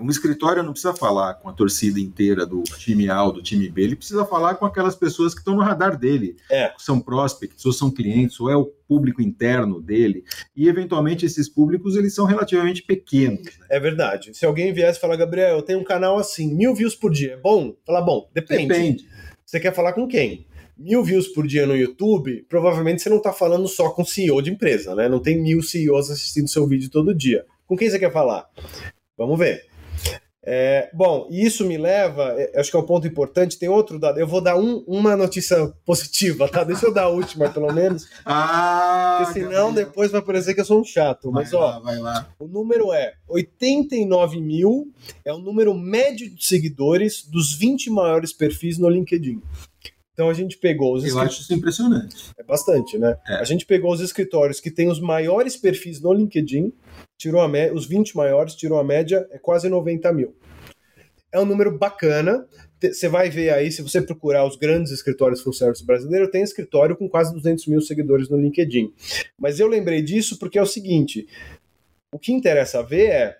Um 0.00 0.10
escritório 0.10 0.62
não 0.62 0.72
precisa 0.72 0.94
falar 0.94 1.34
com 1.34 1.48
a 1.48 1.52
torcida 1.52 1.98
inteira 1.98 2.44
do 2.44 2.62
time 2.62 3.08
A 3.08 3.24
ou 3.24 3.32
do 3.32 3.42
time 3.42 3.68
B, 3.68 3.82
ele 3.82 3.96
precisa 3.96 4.24
falar 4.24 4.56
com 4.56 4.66
aquelas 4.66 4.94
pessoas 4.94 5.32
que 5.32 5.40
estão 5.40 5.56
no 5.56 5.62
radar 5.62 5.96
dele. 5.98 6.36
É. 6.50 6.72
São 6.78 7.00
prospects, 7.00 7.64
ou 7.64 7.72
são 7.72 7.90
clientes, 7.90 8.38
ou 8.38 8.50
é 8.50 8.56
o 8.56 8.66
público 8.66 9.22
interno 9.22 9.80
dele. 9.80 10.24
E, 10.54 10.68
eventualmente, 10.68 11.24
esses 11.24 11.48
públicos 11.48 11.96
eles 11.96 12.14
são 12.14 12.26
relativamente 12.26 12.82
pequenos. 12.82 13.44
Né? 13.44 13.66
É 13.70 13.80
verdade. 13.80 14.36
Se 14.36 14.44
alguém 14.44 14.72
viesse 14.72 14.98
e 14.98 15.00
falar, 15.00 15.16
Gabriel, 15.16 15.56
eu 15.56 15.62
tenho 15.62 15.80
um 15.80 15.84
canal 15.84 16.18
assim, 16.18 16.54
mil 16.54 16.74
views 16.74 16.94
por 16.94 17.10
dia, 17.10 17.32
é 17.32 17.36
bom? 17.36 17.74
Falar, 17.86 18.02
bom, 18.02 18.28
depende. 18.34 18.68
Depende. 18.68 19.08
Você 19.44 19.58
quer 19.58 19.74
falar 19.74 19.94
com 19.94 20.06
quem? 20.06 20.46
mil 20.74 21.04
views 21.04 21.28
por 21.28 21.46
dia 21.46 21.66
no 21.66 21.76
YouTube, 21.76 22.44
provavelmente 22.48 23.02
você 23.02 23.08
não 23.08 23.18
está 23.18 23.32
falando 23.32 23.68
só 23.68 23.90
com 23.90 24.04
CEO 24.04 24.42
de 24.42 24.50
empresa, 24.50 24.94
né? 24.96 25.08
Não 25.08 25.20
tem 25.20 25.40
mil 25.40 25.62
CEOs 25.62 26.10
assistindo 26.10 26.48
seu 26.48 26.66
vídeo 26.66 26.90
todo 26.90 27.14
dia. 27.14 27.44
Com 27.66 27.76
quem 27.76 27.88
você 27.88 27.98
quer 27.98 28.12
falar? 28.12 28.48
Vamos 29.16 29.38
ver. 29.38 29.72
É, 30.44 30.90
bom, 30.92 31.28
isso 31.30 31.64
me 31.64 31.78
leva, 31.78 32.34
é, 32.36 32.58
acho 32.58 32.68
que 32.68 32.76
é 32.76 32.80
um 32.80 32.86
ponto 32.86 33.06
importante. 33.06 33.58
Tem 33.58 33.68
outro 33.68 33.98
dado. 33.98 34.18
Eu 34.18 34.26
vou 34.26 34.40
dar 34.40 34.56
um, 34.56 34.82
uma 34.88 35.16
notícia 35.16 35.72
positiva, 35.86 36.48
tá? 36.48 36.64
Deixa 36.64 36.86
eu 36.86 36.92
dar 36.92 37.04
a 37.04 37.08
última, 37.08 37.48
pelo 37.48 37.72
menos. 37.72 38.08
ah, 38.26 39.20
porque 39.20 39.40
senão 39.40 39.72
depois 39.72 40.10
vai 40.10 40.20
parecer 40.20 40.54
que 40.54 40.60
eu 40.60 40.64
sou 40.64 40.80
um 40.80 40.84
chato. 40.84 41.30
Vai 41.30 41.44
mas, 41.44 41.52
lá, 41.52 41.78
ó, 41.78 41.80
vai 41.80 41.98
lá. 41.98 42.28
o 42.40 42.48
número 42.48 42.92
é 42.92 43.14
89 43.28 44.40
mil, 44.40 44.92
é 45.24 45.32
o 45.32 45.38
número 45.38 45.72
médio 45.74 46.28
de 46.28 46.44
seguidores 46.44 47.24
dos 47.24 47.54
20 47.54 47.90
maiores 47.90 48.32
perfis 48.32 48.78
no 48.78 48.88
LinkedIn. 48.88 49.40
Então 50.12 50.28
a 50.28 50.34
gente 50.34 50.58
pegou 50.58 50.94
os. 50.94 51.04
Eu 51.04 51.18
acho 51.18 51.40
isso 51.40 51.54
impressionante. 51.54 52.30
É 52.38 52.42
bastante, 52.42 52.98
né? 52.98 53.16
É. 53.26 53.34
A 53.36 53.44
gente 53.44 53.64
pegou 53.64 53.92
os 53.92 54.00
escritórios 54.00 54.60
que 54.60 54.70
têm 54.70 54.90
os 54.90 55.00
maiores 55.00 55.56
perfis 55.56 56.00
no 56.00 56.12
LinkedIn 56.12 56.72
tirou 57.22 57.40
a 57.40 57.48
média, 57.48 57.72
os 57.72 57.86
20 57.86 58.16
maiores 58.16 58.54
tirou 58.56 58.80
a 58.80 58.84
média, 58.84 59.28
é 59.30 59.38
quase 59.38 59.68
90 59.68 60.12
mil. 60.12 60.34
É 61.30 61.38
um 61.38 61.44
número 61.44 61.78
bacana. 61.78 62.44
Você 62.82 63.08
vai 63.08 63.30
ver 63.30 63.50
aí, 63.50 63.70
se 63.70 63.80
você 63.80 64.02
procurar 64.02 64.44
os 64.44 64.56
grandes 64.56 64.90
escritórios 64.90 65.40
full 65.40 65.52
service 65.52 65.86
brasileiros, 65.86 66.30
tem 66.30 66.42
escritório 66.42 66.96
com 66.96 67.08
quase 67.08 67.32
200 67.32 67.68
mil 67.68 67.80
seguidores 67.80 68.28
no 68.28 68.36
LinkedIn. 68.36 68.92
Mas 69.38 69.60
eu 69.60 69.68
lembrei 69.68 70.02
disso 70.02 70.36
porque 70.36 70.58
é 70.58 70.62
o 70.62 70.66
seguinte: 70.66 71.28
o 72.12 72.18
que 72.18 72.32
interessa 72.32 72.82
ver 72.82 73.06
é 73.06 73.38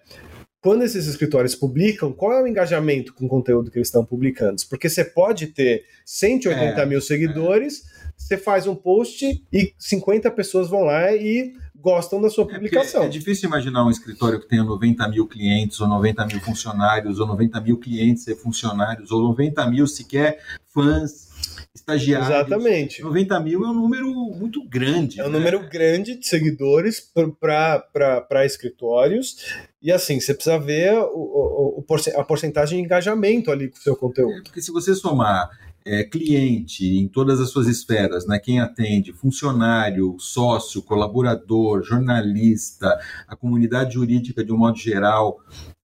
quando 0.63 0.83
esses 0.83 1.09
escritórios 1.09 1.57
publicam, 1.57 2.13
qual 2.13 2.33
é 2.33 2.41
o 2.41 2.47
engajamento 2.47 3.13
com 3.13 3.27
o 3.27 3.29
conteúdo 3.29 3.69
que 3.69 3.79
eles 3.79 3.89
estão 3.89 4.05
publicando? 4.05 4.63
Porque 4.71 4.89
você 4.89 5.05
pode 5.05 5.49
ter 5.49 5.85
180 6.07 6.81
é, 6.81 6.87
mil 6.87 7.01
seguidores, 7.01 7.83
é. 7.85 8.13
você 8.17 8.39
faz 8.39 8.69
um 8.69 8.75
post 8.77 9.45
e 9.53 9.75
50 9.77 10.31
pessoas 10.31 10.71
vão 10.71 10.83
lá 10.83 11.13
e 11.13 11.53
gostam 11.75 12.23
da 12.23 12.31
sua 12.31 12.47
publicação. 12.47 13.03
É, 13.03 13.07
é, 13.07 13.09
difícil 13.09 13.49
imaginar 13.49 13.85
um 13.85 13.91
escritório 13.91 14.39
que 14.39 14.49
tenha 14.49 14.63
90 14.63 15.09
mil 15.09 15.27
clientes, 15.27 15.81
ou 15.81 15.89
90 15.89 16.27
mil 16.27 16.41
funcionários, 16.41 17.19
ou 17.19 17.27
90 17.27 17.61
mil 17.61 17.77
clientes 17.77 18.29
e 18.29 18.37
funcionários, 18.37 19.11
ou 19.11 19.21
90 19.21 19.67
mil 19.67 19.89
sequer 19.89 20.39
fãs 20.73 21.32
estagiários. 21.75 22.29
Exatamente. 22.29 23.03
90 23.03 23.41
mil 23.41 23.65
é 23.65 23.69
um 23.69 23.75
número 23.75 24.07
muito 24.35 24.63
grande. 24.69 25.21
É 25.21 25.25
um 25.25 25.31
né? 25.31 25.39
número 25.39 25.69
grande 25.69 26.17
de 26.17 26.27
seguidores 26.27 27.01
para 27.41 28.45
escritórios. 28.45 29.37
E 29.81 29.91
assim, 29.91 30.21
você 30.21 30.35
precisa 30.35 30.59
ver 30.59 30.95
o, 30.95 31.85
o, 31.87 31.87
a 32.17 32.25
porcentagem 32.25 32.79
de 32.79 32.85
engajamento 32.85 33.51
ali 33.51 33.69
com 33.69 33.77
o 33.77 33.81
seu 33.81 33.97
conteúdo. 33.97 34.39
É, 34.39 34.43
porque 34.43 34.61
se 34.61 34.71
você 34.71 34.95
somar 34.95 35.51
é, 35.85 36.05
cliente 36.05 36.85
em 36.85 37.09
todas 37.09 37.41
as 37.41 37.51
suas 37.51 37.67
esferas, 37.67 38.27
né? 38.27 38.39
quem 38.39 38.61
atende, 38.61 39.13
funcionário, 39.13 40.17
sócio, 40.19 40.83
colaborador, 40.83 41.83
jornalista, 41.83 42.99
a 43.27 43.35
comunidade 43.35 43.95
jurídica 43.95 44.45
de 44.45 44.53
um 44.53 44.59
modo 44.59 44.79
geral, 44.79 45.39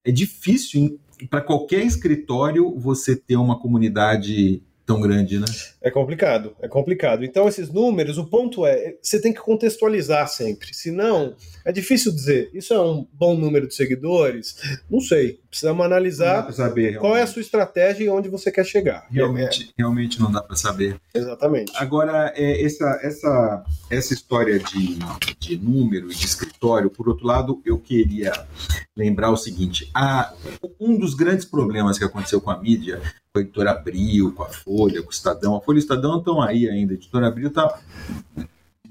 é 0.05 0.13
difícil 0.13 1.01
para 1.29 1.41
qualquer 1.41 1.85
escritório 1.85 2.79
você 2.79 3.17
ter 3.17 3.37
uma 3.37 3.59
comunidade 3.59 4.63
tão 4.89 5.01
grande, 5.03 5.39
né? 5.39 5.47
É 5.89 5.91
complicado, 5.91 6.55
é 6.61 6.69
complicado. 6.69 7.25
Então, 7.25 7.49
esses 7.49 7.71
números, 7.71 8.19
o 8.19 8.27
ponto 8.27 8.67
é, 8.67 8.95
você 9.01 9.19
tem 9.19 9.33
que 9.33 9.41
contextualizar 9.41 10.29
sempre. 10.29 10.75
Senão, 10.75 11.35
é 11.65 11.73
difícil 11.73 12.13
dizer, 12.13 12.51
isso 12.53 12.75
é 12.75 12.79
um 12.81 13.07
bom 13.11 13.35
número 13.35 13.67
de 13.67 13.75
seguidores? 13.75 14.55
Não 14.91 15.01
sei. 15.01 15.41
Precisamos 15.49 15.87
analisar 15.87 16.53
saber, 16.53 16.99
qual 16.99 17.17
é 17.17 17.23
a 17.23 17.27
sua 17.27 17.41
estratégia 17.41 18.05
e 18.05 18.09
onde 18.11 18.29
você 18.29 18.53
quer 18.53 18.67
chegar. 18.67 19.07
Realmente, 19.11 19.71
é. 19.71 19.73
realmente 19.79 20.21
não 20.21 20.31
dá 20.31 20.43
para 20.43 20.57
saber. 20.57 21.01
Exatamente. 21.15 21.73
Agora, 21.77 22.35
é, 22.37 22.63
essa, 22.63 23.01
essa, 23.03 23.65
essa 23.91 24.13
história 24.13 24.59
de, 24.59 24.99
de 25.39 25.57
número 25.57 26.13
e 26.13 26.15
de 26.15 26.27
escritório, 26.27 26.91
por 26.91 27.09
outro 27.09 27.27
lado, 27.27 27.63
eu 27.65 27.79
queria 27.79 28.31
lembrar 28.95 29.31
o 29.31 29.39
seguinte: 29.39 29.91
a, 29.95 30.35
um 30.79 30.99
dos 30.99 31.15
grandes 31.15 31.47
problemas 31.47 31.97
que 31.97 32.05
aconteceu 32.05 32.43
com 32.43 32.51
a 32.51 32.61
mídia 32.61 33.01
com 33.33 33.39
a 33.39 33.43
editora 33.43 33.71
Abril, 33.73 34.33
com 34.33 34.43
a 34.43 34.49
Folha, 34.49 35.03
com 35.03 35.09
o 35.09 35.13
Estadão. 35.13 35.57
A 35.57 35.61
Folha 35.61 35.78
e 35.79 35.81
o 35.81 35.85
Estadão 35.85 36.19
estão 36.19 36.43
aí 36.43 36.69
ainda. 36.69 36.93
A 36.93 36.97
editora 36.97 37.29
Abril 37.29 37.49
está 37.49 37.79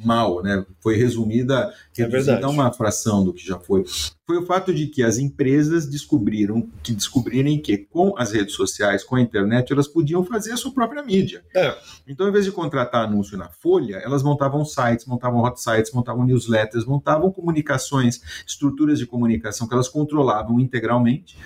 mal, 0.04 0.44
né? 0.44 0.66
Foi 0.80 0.96
resumida, 0.96 1.74
é 1.98 2.04
reduzida 2.04 2.46
a 2.46 2.50
uma 2.50 2.72
fração 2.72 3.24
do 3.24 3.34
que 3.34 3.46
já 3.46 3.60
foi. 3.60 3.84
Foi 4.26 4.38
o 4.38 4.46
fato 4.46 4.74
de 4.74 4.88
que 4.88 5.04
as 5.04 5.18
empresas 5.18 5.88
descobriram 5.88 6.70
que 6.84 6.94
descobrirem 6.94 7.60
que 7.62 7.78
com 7.78 8.14
as 8.18 8.32
redes 8.32 8.56
sociais, 8.56 9.04
com 9.04 9.16
a 9.16 9.22
internet, 9.22 9.72
elas 9.72 9.88
podiam 9.88 10.24
fazer 10.24 10.52
a 10.52 10.58
sua 10.58 10.72
própria 10.72 11.02
mídia. 11.04 11.44
É. 11.56 11.76
Então, 12.08 12.28
em 12.28 12.32
vez 12.32 12.46
de 12.46 12.52
contratar 12.52 13.06
anúncio 13.06 13.38
na 13.38 13.50
Folha, 13.50 13.96
elas 13.98 14.22
montavam 14.22 14.64
sites, 14.64 15.06
montavam 15.06 15.42
hot 15.42 15.60
sites, 15.62 15.92
montavam 15.92 16.26
newsletters, 16.26 16.86
montavam 16.86 17.32
comunicações, 17.32 18.22
estruturas 18.46 19.00
de 19.00 19.06
comunicação 19.06 19.68
que 19.68 19.74
elas 19.74 19.88
controlavam 19.88 20.60
integralmente. 20.60 21.38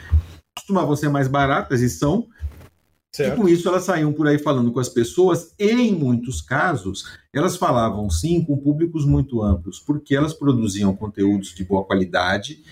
Costumavam 0.56 0.96
ser 0.96 1.10
mais 1.10 1.28
baratas 1.28 1.82
e 1.82 1.90
são, 1.90 2.28
Certo. 3.12 3.34
E 3.34 3.42
com 3.42 3.50
isso 3.50 3.68
elas 3.68 3.84
saíam 3.84 4.14
por 4.14 4.26
aí 4.28 4.40
falando 4.40 4.72
com 4.72 4.80
as 4.80 4.88
pessoas, 4.88 5.54
e 5.60 5.70
em 5.70 5.94
muitos 5.94 6.42
casos 6.42 7.04
elas 7.34 7.58
falavam 7.58 8.10
sim 8.10 8.44
com 8.44 8.58
públicos 8.58 9.06
muito 9.06 9.42
amplos, 9.42 9.80
porque 9.80 10.16
elas 10.16 10.34
produziam 10.34 10.96
conteúdos 10.96 11.54
de 11.54 11.66
boa 11.66 11.84
qualidade. 11.84 12.64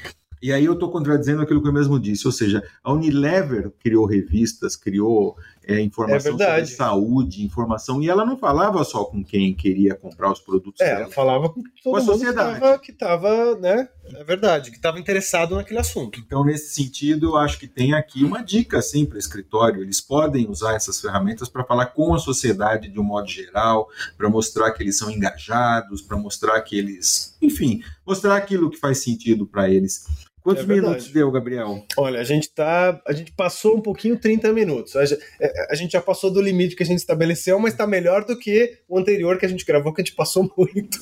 E 0.42 0.54
aí 0.54 0.64
eu 0.64 0.74
estou 0.74 0.90
contradizendo 0.90 1.42
aquilo 1.42 1.62
que 1.62 1.68
eu 1.68 1.74
mesmo 1.74 2.00
disse, 2.00 2.26
ou 2.26 2.32
seja, 2.32 2.64
a 2.82 2.94
Unilever 2.94 3.74
criou 3.80 4.06
revistas, 4.06 4.78
criou 4.78 5.36
é, 5.74 5.82
informação 5.82 6.36
é 6.36 6.38
sobre 6.38 6.66
saúde, 6.66 7.44
informação, 7.44 8.02
e 8.02 8.10
ela 8.10 8.26
não 8.26 8.38
falava 8.38 8.84
só 8.84 9.04
com 9.06 9.24
quem 9.24 9.54
queria 9.54 9.96
comprar 9.96 10.32
os 10.32 10.40
produtos. 10.40 10.82
É, 10.82 11.02
ela 11.02 11.12
falava 11.12 11.50
com 11.50 11.62
todo 11.62 11.92
com 11.92 11.96
a 11.96 12.02
sociedade. 12.02 12.82
que 12.82 12.92
estava, 12.92 13.56
né? 13.56 13.90
É 14.16 14.24
verdade, 14.24 14.72
que 14.72 14.78
estava 14.78 15.00
interessado 15.00 15.56
naquele 15.56 15.80
assunto. 15.80 16.20
Então, 16.20 16.44
nesse 16.44 16.74
sentido, 16.74 17.28
eu 17.28 17.38
acho 17.38 17.60
que 17.60 17.68
tem 17.68 17.94
aqui 17.94 18.24
uma 18.24 18.42
dica 18.42 18.80
assim 18.80 19.06
para 19.06 19.16
o 19.16 19.20
escritório. 19.20 19.84
Eles 19.84 20.02
podem 20.02 20.50
usar 20.50 20.74
essas 20.76 21.00
ferramentas 21.00 21.48
para 21.48 21.64
falar 21.64 21.88
com 21.88 22.14
a 22.14 22.20
sociedade 22.20 22.90
de 22.90 23.00
um 23.00 23.04
modo 23.04 23.28
geral, 23.28 23.88
para 24.18 24.30
mostrar 24.30 24.72
que 24.72 24.82
eles 24.82 24.98
são 24.98 25.12
engajados, 25.12 26.02
para 26.02 26.18
mostrar 26.18 26.60
que 26.62 26.78
eles, 26.78 27.38
enfim, 27.42 27.84
mostrar 28.06 28.36
aquilo 28.36 28.70
que 28.70 28.78
faz 28.78 29.04
sentido 29.04 29.46
para 29.46 29.70
eles. 29.70 30.08
Quantos 30.50 30.64
é 30.64 30.74
minutos 30.74 31.08
deu, 31.10 31.32
Gabriel? 31.32 31.86
Olha, 31.98 32.20
a 32.20 32.24
gente 32.24 32.50
tá. 32.50 33.00
A 33.06 33.14
gente 33.14 33.32
passou 33.34 33.78
um 33.78 33.82
pouquinho 33.82 34.18
30 34.18 34.52
minutos. 34.52 34.96
A, 34.96 35.04
a 35.70 35.76
gente 35.76 35.92
já 35.92 36.02
passou 36.02 36.32
do 36.32 36.42
limite 36.42 36.76
que 36.76 36.84
a 36.84 36.86
gente 36.86 37.00
estabeleceu, 37.00 37.60
mas 37.60 37.74
está 37.74 37.86
melhor 37.86 38.26
do 38.26 38.38
que 38.38 38.80
o 38.88 38.98
anterior 38.98 39.38
que 39.38 39.46
a 39.46 39.50
gente 39.50 39.64
gravou, 39.64 39.94
que 39.94 40.02
a 40.02 40.04
gente 40.04 40.16
passou 40.16 40.50
muito. 40.58 40.98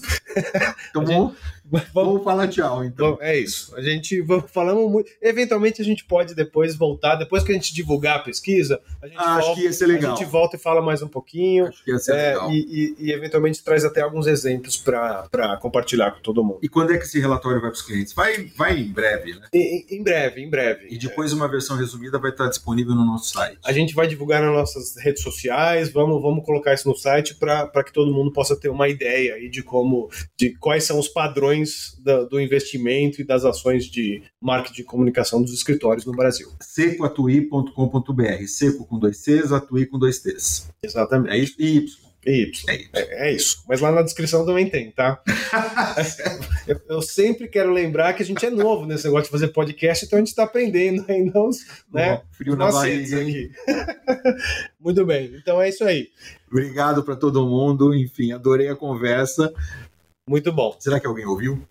Então 0.89 1.33
vamos, 1.69 1.87
vamos, 1.93 2.09
vamos 2.09 2.23
falar 2.23 2.47
tchau, 2.47 2.83
então. 2.83 3.17
É 3.21 3.37
isso. 3.37 3.75
A 3.75 3.81
gente 3.81 4.23
falamos 4.47 4.91
muito. 4.91 5.11
Eventualmente 5.21 5.81
a 5.81 5.85
gente 5.85 6.05
pode 6.05 6.33
depois 6.33 6.75
voltar, 6.75 7.15
depois 7.15 7.43
que 7.43 7.51
a 7.51 7.55
gente 7.55 7.73
divulgar 7.73 8.17
a 8.17 8.19
pesquisa, 8.19 8.81
a 9.01 9.07
gente, 9.07 9.17
ah, 9.17 9.35
volta, 9.35 9.39
acho 9.39 9.55
que 9.55 9.61
ia 9.63 9.73
ser 9.73 9.87
legal. 9.87 10.13
a 10.13 10.15
gente 10.15 10.29
volta 10.29 10.55
e 10.55 10.59
fala 10.59 10.81
mais 10.81 11.01
um 11.01 11.07
pouquinho. 11.07 11.67
Acho 11.67 11.83
que 11.83 11.91
ia 11.91 11.99
ser 11.99 12.15
é, 12.15 12.33
legal. 12.33 12.51
E, 12.51 12.95
e, 12.99 13.05
e, 13.07 13.11
eventualmente 13.11 13.63
traz 13.63 13.83
até 13.83 14.01
alguns 14.01 14.27
exemplos 14.27 14.77
para 14.77 15.57
compartilhar 15.61 16.11
com 16.11 16.21
todo 16.21 16.43
mundo. 16.43 16.59
E 16.61 16.69
quando 16.69 16.93
é 16.93 16.97
que 16.97 17.03
esse 17.03 17.19
relatório 17.19 17.59
vai 17.59 17.69
para 17.69 17.77
os 17.77 17.81
clientes? 17.81 18.13
Vai, 18.13 18.45
vai 18.55 18.77
em 18.79 18.91
breve, 18.91 19.33
né? 19.33 19.47
Em, 19.53 19.85
em 19.89 20.03
breve, 20.03 20.41
em 20.41 20.49
breve. 20.49 20.87
E 20.89 20.97
depois 20.97 21.33
uma 21.33 21.47
versão 21.47 21.77
resumida 21.77 22.19
vai 22.19 22.31
estar 22.31 22.47
disponível 22.47 22.95
no 22.95 23.05
nosso 23.05 23.33
site. 23.33 23.57
A 23.63 23.73
gente 23.73 23.93
vai 23.93 24.07
divulgar 24.07 24.41
nas 24.41 24.53
nossas 24.53 24.95
redes 24.97 25.21
sociais, 25.21 25.91
vamos, 25.91 26.21
vamos 26.21 26.45
colocar 26.45 26.73
isso 26.73 26.87
no 26.87 26.95
site 26.95 27.35
para 27.35 27.83
que 27.83 27.91
todo 27.91 28.13
mundo 28.13 28.31
possa 28.31 28.55
ter 28.55 28.69
uma 28.69 28.87
ideia 28.87 29.35
aí 29.35 29.49
de 29.49 29.63
como, 29.63 30.09
de 30.37 30.55
quais 30.57 30.83
são 30.83 30.99
os 30.99 31.07
padrões 31.07 31.56
da, 32.03 32.23
do 32.23 32.39
investimento 32.39 33.21
e 33.21 33.23
das 33.23 33.45
ações 33.45 33.85
de 33.85 34.23
marketing 34.41 34.75
de 34.75 34.83
comunicação 34.83 35.41
dos 35.41 35.53
escritórios 35.53 36.05
no 36.05 36.13
Brasil. 36.13 36.49
secoatui.com.br, 36.61 38.47
seco 38.47 38.85
com 38.85 38.99
dois 38.99 39.17
Cs, 39.17 39.51
atui 39.51 39.85
com 39.85 39.97
dois 39.97 40.19
T's. 40.19 40.69
Exatamente. 40.83 41.33
É 41.33 41.37
isso? 41.37 41.55
E 41.59 41.77
Y. 41.77 42.07
Y. 42.25 42.65
É, 42.67 42.75
é, 42.93 43.29
é, 43.29 43.33
isso. 43.33 43.63
Mas 43.67 43.79
lá 43.79 43.91
na 43.91 44.01
descrição 44.01 44.45
também 44.45 44.69
tem, 44.69 44.91
tá? 44.91 45.21
eu, 46.67 46.81
eu, 46.89 47.01
sempre 47.01 47.47
quero 47.47 47.71
lembrar 47.71 48.13
que 48.13 48.21
a 48.21 48.25
gente 48.25 48.45
é 48.45 48.49
novo 48.49 48.85
nesse 48.85 49.05
negócio 49.05 49.25
de 49.25 49.31
fazer 49.31 49.47
podcast, 49.49 50.05
então 50.05 50.17
a 50.17 50.19
gente 50.19 50.29
está 50.29 50.43
aprendendo 50.43 51.05
ainda 51.07 51.39
os, 51.39 51.59
né, 51.91 52.21
frio 52.31 52.55
na 52.57 52.69
barriga 52.69 53.21
aqui. 53.21 53.51
Muito 54.79 55.05
bem. 55.05 55.31
Então 55.35 55.61
é 55.61 55.69
isso 55.69 55.83
aí. 55.85 56.09
Obrigado 56.49 57.03
para 57.03 57.15
todo 57.15 57.45
mundo. 57.47 57.95
Enfim, 57.95 58.31
adorei 58.33 58.67
a 58.67 58.75
conversa. 58.75 59.53
Muito 60.27 60.51
bom. 60.51 60.75
Será 60.79 60.99
que 60.99 61.07
alguém 61.07 61.25
ouviu? 61.25 61.65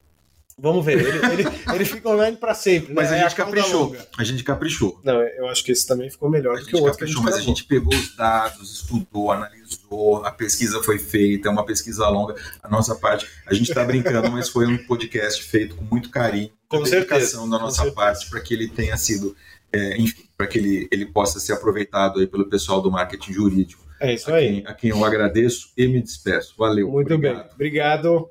Vamos 0.59 0.87
ver. 0.87 0.99
Ele, 0.99 1.43
ele, 1.43 1.45
ele 1.75 1.85
fica 1.85 2.09
online 2.09 2.35
para 2.35 2.55
sempre. 2.55 2.95
Mas 2.95 3.11
né? 3.11 3.17
a 3.17 3.19
é 3.19 3.23
gente 3.23 3.39
é 3.39 3.43
a 3.43 3.45
caprichou. 3.45 3.97
A 4.17 4.25
gente 4.25 4.43
caprichou. 4.43 5.01
Não, 5.05 5.21
eu 5.21 5.47
acho 5.49 5.63
que 5.63 5.71
esse 5.71 5.87
também 5.87 6.09
ficou 6.09 6.31
melhor 6.31 6.59
do 6.59 6.65
que 6.65 6.75
o 6.75 6.79
outro. 6.79 6.93
Caprichou, 6.93 7.23
que 7.23 7.29
a 7.29 7.33
mas 7.33 7.41
a 7.41 7.45
gente 7.45 7.65
pegou 7.65 7.95
os 7.95 8.17
dados, 8.17 8.73
estudou, 8.73 9.31
analisou, 9.31 10.25
a 10.25 10.31
pesquisa 10.31 10.83
foi 10.83 10.99
feita, 10.99 11.49
é 11.49 11.51
uma 11.51 11.67
pesquisa 11.67 12.09
longa. 12.09 12.35
A 12.63 12.71
nossa 12.71 12.95
parte, 12.95 13.29
a 13.47 13.53
gente 13.53 13.69
está 13.69 13.85
brincando, 13.85 14.33
mas 14.33 14.49
foi 14.49 14.67
um 14.67 14.79
podcast 14.87 15.43
feito 15.43 15.77
com 15.77 15.85
muito 15.85 16.09
carinho, 16.09 16.51
com 16.69 16.83
dedicação 16.83 17.49
da 17.49 17.59
nossa 17.59 17.91
parte 17.93 18.31
para 18.31 18.41
que 18.41 18.55
ele 18.55 18.67
tenha 18.67 18.97
sido, 18.97 19.37
é, 19.71 19.99
enfim, 19.99 20.25
para 20.39 20.47
que 20.47 20.57
ele, 20.57 20.89
ele 20.91 21.05
possa 21.05 21.39
ser 21.39 21.53
aproveitado 21.53 22.19
aí 22.19 22.27
pelo 22.27 22.49
pessoal 22.49 22.81
do 22.81 22.91
marketing 22.91 23.35
jurídico. 23.35 23.85
É 24.01 24.15
isso 24.15 24.31
a 24.31 24.37
aí. 24.37 24.63
Quem, 24.63 24.67
a 24.67 24.75
quem 24.75 24.91
eu 24.91 25.05
agradeço 25.05 25.71
e 25.77 25.87
me 25.87 26.03
despeço. 26.03 26.55
Valeu. 26.57 26.91
Muito 26.91 27.13
obrigado. 27.13 27.43
bem. 27.43 27.53
Obrigado. 27.55 28.31